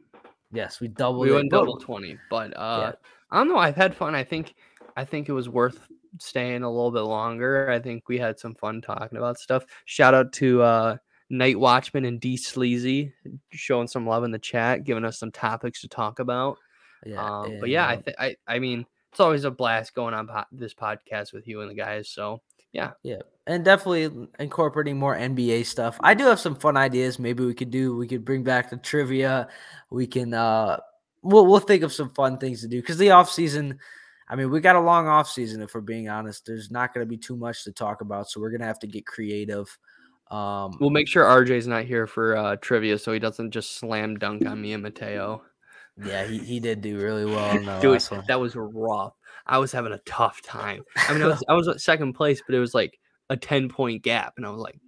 Yes, 0.52 0.80
we 0.80 0.88
doubled 0.88 1.26
We 1.26 1.32
went 1.32 1.50
double 1.50 1.78
20. 1.78 2.18
But 2.30 2.56
uh 2.56 2.78
yeah. 2.80 2.92
I 3.30 3.38
don't 3.38 3.48
know, 3.48 3.58
I've 3.58 3.76
had 3.76 3.94
fun. 3.94 4.14
I 4.14 4.24
think 4.24 4.54
I 4.96 5.04
think 5.04 5.28
it 5.28 5.32
was 5.32 5.48
worth 5.48 5.88
staying 6.18 6.62
a 6.62 6.70
little 6.70 6.90
bit 6.90 7.00
longer. 7.02 7.70
I 7.70 7.78
think 7.78 8.08
we 8.08 8.18
had 8.18 8.38
some 8.38 8.54
fun 8.54 8.80
talking 8.80 9.18
about 9.18 9.38
stuff. 9.38 9.64
Shout 9.84 10.14
out 10.14 10.32
to 10.34 10.62
uh, 10.62 10.96
Night 11.30 11.58
Watchman 11.58 12.04
and 12.04 12.20
D 12.20 12.36
Sleazy 12.36 13.12
showing 13.50 13.88
some 13.88 14.06
love 14.06 14.24
in 14.24 14.30
the 14.30 14.38
chat, 14.38 14.84
giving 14.84 15.04
us 15.04 15.18
some 15.18 15.30
topics 15.30 15.80
to 15.82 15.88
talk 15.88 16.18
about. 16.18 16.58
Yeah, 17.04 17.22
um, 17.22 17.58
but 17.60 17.68
yeah, 17.68 17.88
I, 17.88 17.96
th- 17.96 18.16
I 18.18 18.36
I 18.46 18.58
mean, 18.58 18.86
it's 19.10 19.20
always 19.20 19.44
a 19.44 19.50
blast 19.50 19.94
going 19.94 20.14
on 20.14 20.26
po- 20.26 20.44
this 20.52 20.74
podcast 20.74 21.32
with 21.32 21.46
you 21.46 21.60
and 21.60 21.70
the 21.70 21.74
guys. 21.74 22.08
So 22.08 22.42
yeah, 22.72 22.92
yeah, 23.02 23.20
and 23.46 23.64
definitely 23.64 24.28
incorporating 24.38 24.98
more 24.98 25.16
NBA 25.16 25.66
stuff. 25.66 25.98
I 26.00 26.14
do 26.14 26.24
have 26.24 26.40
some 26.40 26.56
fun 26.56 26.76
ideas. 26.76 27.18
Maybe 27.18 27.44
we 27.44 27.54
could 27.54 27.70
do. 27.70 27.96
We 27.96 28.06
could 28.06 28.24
bring 28.24 28.42
back 28.42 28.70
the 28.70 28.76
trivia. 28.76 29.48
We 29.90 30.06
can. 30.06 30.34
uh 30.34 30.78
We'll 31.20 31.46
we'll 31.46 31.58
think 31.58 31.82
of 31.82 31.92
some 31.92 32.10
fun 32.10 32.38
things 32.38 32.60
to 32.60 32.68
do 32.68 32.80
because 32.80 32.96
the 32.96 33.10
off 33.10 33.28
season 33.28 33.80
I 34.28 34.36
mean, 34.36 34.50
we 34.50 34.60
got 34.60 34.76
a 34.76 34.80
long 34.80 35.06
off 35.06 35.28
season. 35.30 35.62
If 35.62 35.74
we're 35.74 35.80
being 35.80 36.08
honest, 36.08 36.44
there's 36.44 36.70
not 36.70 36.92
going 36.92 37.04
to 37.04 37.08
be 37.08 37.16
too 37.16 37.36
much 37.36 37.64
to 37.64 37.72
talk 37.72 38.02
about, 38.02 38.28
so 38.28 38.40
we're 38.40 38.50
going 38.50 38.60
to 38.60 38.66
have 38.66 38.78
to 38.80 38.86
get 38.86 39.06
creative. 39.06 39.76
Um, 40.30 40.76
we'll 40.80 40.90
make 40.90 41.08
sure 41.08 41.24
RJ's 41.24 41.66
not 41.66 41.84
here 41.84 42.06
for 42.06 42.36
uh, 42.36 42.56
trivia, 42.56 42.98
so 42.98 43.12
he 43.12 43.18
doesn't 43.18 43.50
just 43.50 43.76
slam 43.76 44.16
dunk 44.18 44.44
on 44.46 44.60
me 44.60 44.74
and 44.74 44.82
Mateo. 44.82 45.42
Yeah, 46.04 46.26
he, 46.26 46.38
he 46.38 46.60
did 46.60 46.80
do 46.80 46.98
really 46.98 47.24
well 47.24 47.56
in 47.56 47.64
the 47.64 47.78
Dude. 47.80 48.00
That 48.26 48.40
was 48.40 48.54
rough. 48.56 49.14
I 49.46 49.58
was 49.58 49.72
having 49.72 49.92
a 49.92 49.98
tough 49.98 50.42
time. 50.42 50.84
I 50.96 51.12
mean, 51.12 51.22
I 51.22 51.26
was 51.26 51.44
I 51.48 51.54
was 51.54 51.82
second 51.82 52.12
place, 52.14 52.42
but 52.46 52.54
it 52.54 52.60
was 52.60 52.74
like 52.74 52.98
a 53.30 53.36
ten 53.36 53.68
point 53.68 54.02
gap, 54.02 54.34
and 54.36 54.46
I 54.46 54.50
was 54.50 54.60
like, 54.60 54.78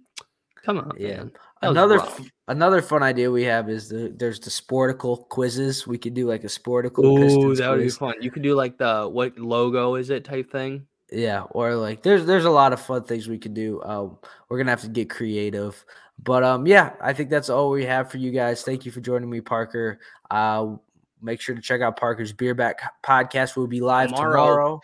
"Come 0.63 0.77
on, 0.77 0.91
yeah." 0.97 1.17
Man. 1.17 1.31
Another 1.63 1.99
another 2.47 2.81
fun 2.81 3.03
idea 3.03 3.29
we 3.29 3.43
have 3.43 3.69
is 3.69 3.89
the 3.89 4.13
there's 4.17 4.39
the 4.39 4.49
Sporcle 4.49 5.29
quizzes. 5.29 5.85
We 5.85 5.97
could 5.97 6.15
do 6.15 6.27
like 6.27 6.43
a 6.43 6.47
Sporcle. 6.47 7.03
Oh, 7.03 7.19
that 7.55 7.69
would 7.69 7.79
quiz. 7.79 7.95
be 7.95 7.99
fun. 7.99 8.15
You 8.19 8.31
could 8.31 8.41
do 8.41 8.55
like 8.55 8.77
the 8.77 9.07
what 9.07 9.37
logo 9.37 9.95
is 9.95 10.09
it 10.09 10.23
type 10.23 10.51
thing. 10.51 10.87
Yeah, 11.11 11.41
or 11.51 11.75
like 11.75 12.01
there's 12.03 12.25
there's 12.25 12.45
a 12.45 12.49
lot 12.49 12.73
of 12.73 12.81
fun 12.81 13.03
things 13.03 13.27
we 13.27 13.37
could 13.37 13.53
do. 13.53 13.81
Um, 13.83 14.17
we're 14.49 14.57
gonna 14.57 14.71
have 14.71 14.81
to 14.81 14.87
get 14.87 15.09
creative, 15.09 15.83
but 16.23 16.43
um, 16.43 16.65
yeah, 16.65 16.93
I 17.01 17.13
think 17.13 17.29
that's 17.29 17.49
all 17.49 17.69
we 17.69 17.85
have 17.85 18.09
for 18.09 18.17
you 18.17 18.31
guys. 18.31 18.63
Thank 18.63 18.85
you 18.85 18.91
for 18.91 19.01
joining 19.01 19.29
me, 19.29 19.41
Parker. 19.41 19.99
Uh, 20.31 20.77
make 21.21 21.41
sure 21.41 21.55
to 21.55 21.61
check 21.61 21.81
out 21.81 21.97
Parker's 21.97 22.33
Beer 22.33 22.53
Back 22.53 22.81
podcast. 23.03 23.55
We'll 23.55 23.67
be 23.67 23.81
live 23.81 24.09
tomorrow. 24.09 24.31
tomorrow 24.31 24.81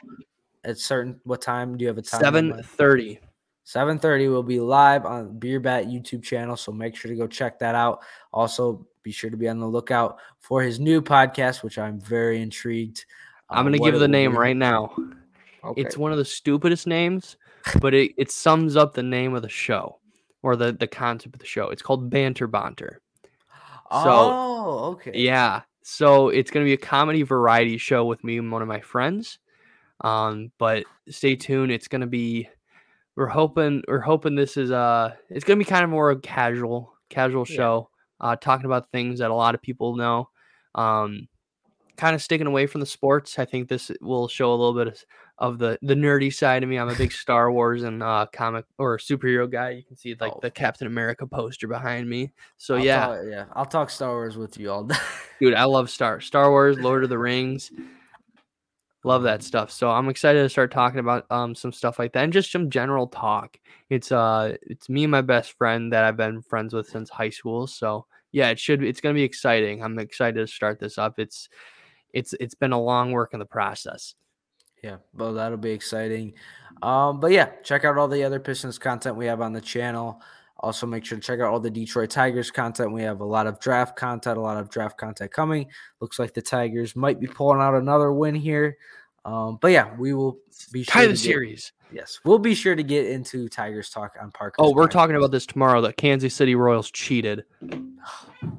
at 0.63 0.77
certain 0.77 1.19
what 1.23 1.41
time? 1.41 1.77
Do 1.77 1.83
you 1.83 1.87
have 1.87 1.97
a 1.97 2.01
time? 2.01 2.21
Seven 2.21 2.63
thirty. 2.63 3.19
7:30 3.65 4.31
will 4.31 4.43
be 4.43 4.61
live 4.61 5.05
on 5.05 5.37
Beer 5.39 5.59
Bat 5.59 5.87
YouTube 5.87 6.23
channel, 6.23 6.55
so 6.55 6.71
make 6.71 6.95
sure 6.95 7.11
to 7.11 7.17
go 7.17 7.27
check 7.27 7.59
that 7.59 7.75
out. 7.75 7.99
Also, 8.31 8.87
be 9.03 9.11
sure 9.11 9.29
to 9.29 9.35
be 9.35 9.49
on 9.49 9.59
the 9.59 9.67
lookout 9.67 10.19
for 10.39 10.61
his 10.61 10.79
new 10.79 11.01
podcast, 11.01 11.63
which 11.63 11.77
I'm 11.77 11.99
very 11.99 12.41
intrigued. 12.41 13.05
Uh, 13.49 13.55
I'm 13.55 13.65
going 13.65 13.77
to 13.77 13.91
give 13.91 13.99
the 13.99 14.07
name 14.07 14.37
right 14.37 14.55
now. 14.55 14.95
Okay. 15.65 15.81
It's 15.81 15.97
one 15.97 16.13
of 16.13 16.17
the 16.17 16.23
stupidest 16.23 16.87
names, 16.87 17.35
but 17.81 17.93
it, 17.93 18.13
it 18.17 18.31
sums 18.31 18.77
up 18.77 18.93
the 18.93 19.03
name 19.03 19.33
of 19.33 19.41
the 19.41 19.49
show 19.49 19.99
or 20.43 20.55
the, 20.55 20.71
the 20.71 20.87
concept 20.87 21.35
of 21.35 21.39
the 21.39 21.45
show. 21.45 21.69
It's 21.69 21.81
called 21.81 22.09
Banter 22.09 22.47
Bonter. 22.47 23.01
So, 23.91 24.09
oh, 24.09 24.79
okay. 24.93 25.11
Yeah. 25.13 25.61
So 25.89 26.27
it's 26.27 26.51
going 26.51 26.65
to 26.65 26.69
be 26.69 26.73
a 26.73 26.77
comedy 26.77 27.23
variety 27.23 27.77
show 27.77 28.03
with 28.03 28.21
me 28.21 28.37
and 28.37 28.51
one 28.51 28.61
of 28.61 28.67
my 28.67 28.81
friends. 28.81 29.39
Um, 30.01 30.51
but 30.57 30.83
stay 31.09 31.37
tuned. 31.37 31.71
It's 31.71 31.87
gonna 31.87 32.07
be. 32.07 32.49
We're 33.15 33.27
hoping. 33.27 33.83
We're 33.87 34.01
hoping 34.01 34.35
this 34.35 34.57
is 34.57 34.69
uh. 34.69 35.13
It's 35.29 35.45
gonna 35.45 35.57
be 35.57 35.63
kind 35.63 35.85
of 35.85 35.89
more 35.89 36.11
a 36.11 36.19
casual, 36.19 36.93
casual 37.09 37.45
show. 37.45 37.89
Yeah. 38.21 38.27
Uh, 38.29 38.35
talking 38.35 38.65
about 38.65 38.91
things 38.91 39.19
that 39.19 39.31
a 39.31 39.33
lot 39.33 39.55
of 39.55 39.61
people 39.61 39.95
know. 39.95 40.29
Um, 40.75 41.29
kind 41.95 42.13
of 42.15 42.21
sticking 42.21 42.47
away 42.47 42.67
from 42.67 42.81
the 42.81 42.85
sports. 42.85 43.39
I 43.39 43.45
think 43.45 43.69
this 43.69 43.89
will 44.01 44.27
show 44.27 44.49
a 44.49 44.55
little 44.55 44.75
bit 44.75 44.87
of, 44.87 45.03
of 45.39 45.59
the 45.59 45.77
the 45.81 45.93
nerdy 45.93 46.33
side 46.33 46.63
of 46.63 46.69
me. 46.69 46.77
I'm 46.77 46.89
a 46.89 46.95
big 46.95 47.11
Star 47.11 47.51
Wars 47.51 47.83
and 47.83 48.01
uh, 48.01 48.25
comic 48.31 48.65
or 48.77 48.97
superhero 48.97 49.49
guy. 49.49 49.71
You 49.71 49.83
can 49.83 49.95
see 49.95 50.15
like 50.19 50.33
oh. 50.35 50.39
the 50.41 50.49
Captain 50.49 50.87
America 50.87 51.27
poster 51.27 51.67
behind 51.67 52.09
me. 52.09 52.31
So 52.57 52.75
I'll 52.75 52.83
yeah, 52.83 53.05
talk, 53.05 53.19
yeah, 53.29 53.45
I'll 53.53 53.65
talk 53.65 53.89
Star 53.89 54.11
Wars 54.11 54.37
with 54.37 54.57
you 54.57 54.71
all 54.71 54.83
day. 54.85 54.95
Dude, 55.39 55.53
I 55.53 55.65
love 55.65 55.89
Star 55.89 56.21
Star 56.21 56.49
Wars, 56.49 56.79
Lord 56.79 57.03
of 57.03 57.09
the 57.09 57.17
Rings. 57.17 57.71
Love 59.03 59.23
that 59.23 59.43
stuff. 59.43 59.71
So 59.71 59.89
I'm 59.89 60.09
excited 60.09 60.41
to 60.41 60.49
start 60.49 60.71
talking 60.71 60.99
about 60.99 61.25
um 61.31 61.53
some 61.53 61.71
stuff 61.71 61.99
like 61.99 62.13
that 62.13 62.23
and 62.23 62.33
just 62.33 62.51
some 62.51 62.69
general 62.69 63.07
talk. 63.07 63.57
It's 63.89 64.11
uh 64.11 64.55
it's 64.63 64.89
me 64.89 65.03
and 65.03 65.11
my 65.11 65.21
best 65.21 65.53
friend 65.53 65.93
that 65.93 66.03
I've 66.03 66.17
been 66.17 66.41
friends 66.41 66.73
with 66.73 66.89
since 66.89 67.09
high 67.09 67.29
school. 67.29 67.67
So 67.67 68.07
yeah, 68.31 68.49
it 68.49 68.59
should 68.59 68.83
it's 68.83 69.01
gonna 69.01 69.13
be 69.13 69.23
exciting. 69.23 69.83
I'm 69.83 69.99
excited 69.99 70.39
to 70.39 70.47
start 70.47 70.79
this 70.79 70.97
up. 70.97 71.19
It's 71.19 71.47
it's 72.11 72.33
it's 72.39 72.55
been 72.55 72.71
a 72.71 72.81
long 72.81 73.11
work 73.11 73.33
in 73.33 73.39
the 73.39 73.45
process. 73.45 74.15
Yeah, 74.83 74.97
well, 75.15 75.33
that'll 75.33 75.57
be 75.57 75.71
exciting. 75.71 76.33
Um, 76.81 77.19
but 77.19 77.31
yeah, 77.31 77.49
check 77.63 77.85
out 77.85 77.97
all 77.97 78.07
the 78.07 78.23
other 78.23 78.39
Pistons 78.39 78.77
content 78.77 79.15
we 79.15 79.25
have 79.25 79.41
on 79.41 79.53
the 79.53 79.61
channel. 79.61 80.21
Also, 80.59 80.87
make 80.87 81.05
sure 81.05 81.17
to 81.17 81.23
check 81.23 81.39
out 81.39 81.51
all 81.51 81.59
the 81.59 81.69
Detroit 81.69 82.09
Tigers 82.09 82.49
content. 82.49 82.91
We 82.91 83.03
have 83.03 83.21
a 83.21 83.25
lot 83.25 83.45
of 83.45 83.59
draft 83.59 83.95
content, 83.95 84.37
a 84.37 84.41
lot 84.41 84.57
of 84.57 84.69
draft 84.69 84.97
content 84.97 85.31
coming. 85.31 85.67
Looks 85.99 86.17
like 86.17 86.33
the 86.33 86.41
Tigers 86.41 86.95
might 86.95 87.19
be 87.19 87.27
pulling 87.27 87.61
out 87.61 87.75
another 87.75 88.11
win 88.11 88.33
here. 88.33 88.77
Um, 89.23 89.59
but 89.61 89.71
yeah, 89.71 89.95
we 89.97 90.13
will 90.13 90.39
be 90.71 90.83
sure 90.83 90.93
tie 90.93 91.05
the 91.05 91.13
get, 91.13 91.19
series. 91.19 91.73
Yes, 91.91 92.19
we'll 92.23 92.39
be 92.39 92.55
sure 92.55 92.75
to 92.75 92.83
get 92.83 93.07
into 93.07 93.47
Tigers 93.49 93.89
talk 93.89 94.15
on 94.19 94.31
Park. 94.31 94.55
Oh, 94.57 94.73
we're 94.73 94.87
talking 94.87 95.15
about 95.15 95.31
this 95.31 95.45
tomorrow. 95.45 95.81
The 95.81 95.93
Kansas 95.93 96.33
City 96.33 96.55
Royals 96.55 96.91
cheated. 96.91 97.43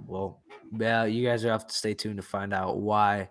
Well, 0.06 0.40
yeah, 0.72 1.04
you 1.04 1.26
guys 1.26 1.44
will 1.44 1.50
have 1.50 1.66
to 1.66 1.74
stay 1.74 1.92
tuned 1.92 2.16
to 2.16 2.22
find 2.22 2.54
out 2.54 2.78
why 2.78 3.28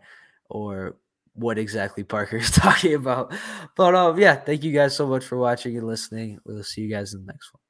or 0.47 0.95
what 1.38 1.57
exactly 1.57 2.03
Parker 2.03 2.38
is 2.43 2.51
talking 2.51 2.93
about. 2.93 3.33
But 3.75 3.95
um, 3.95 4.19
yeah, 4.19 4.35
thank 4.35 4.63
you 4.63 4.71
guys 4.73 4.95
so 4.95 5.07
much 5.07 5.25
for 5.25 5.38
watching 5.38 5.77
and 5.77 5.88
listening. 5.88 6.39
We'll 6.45 6.63
see 6.63 6.81
you 6.81 6.89
guys 6.89 7.13
in 7.13 7.21
the 7.25 7.31
next 7.31 7.53
one. 7.53 7.61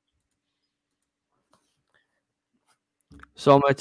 So 3.35 3.59
my 3.59 3.73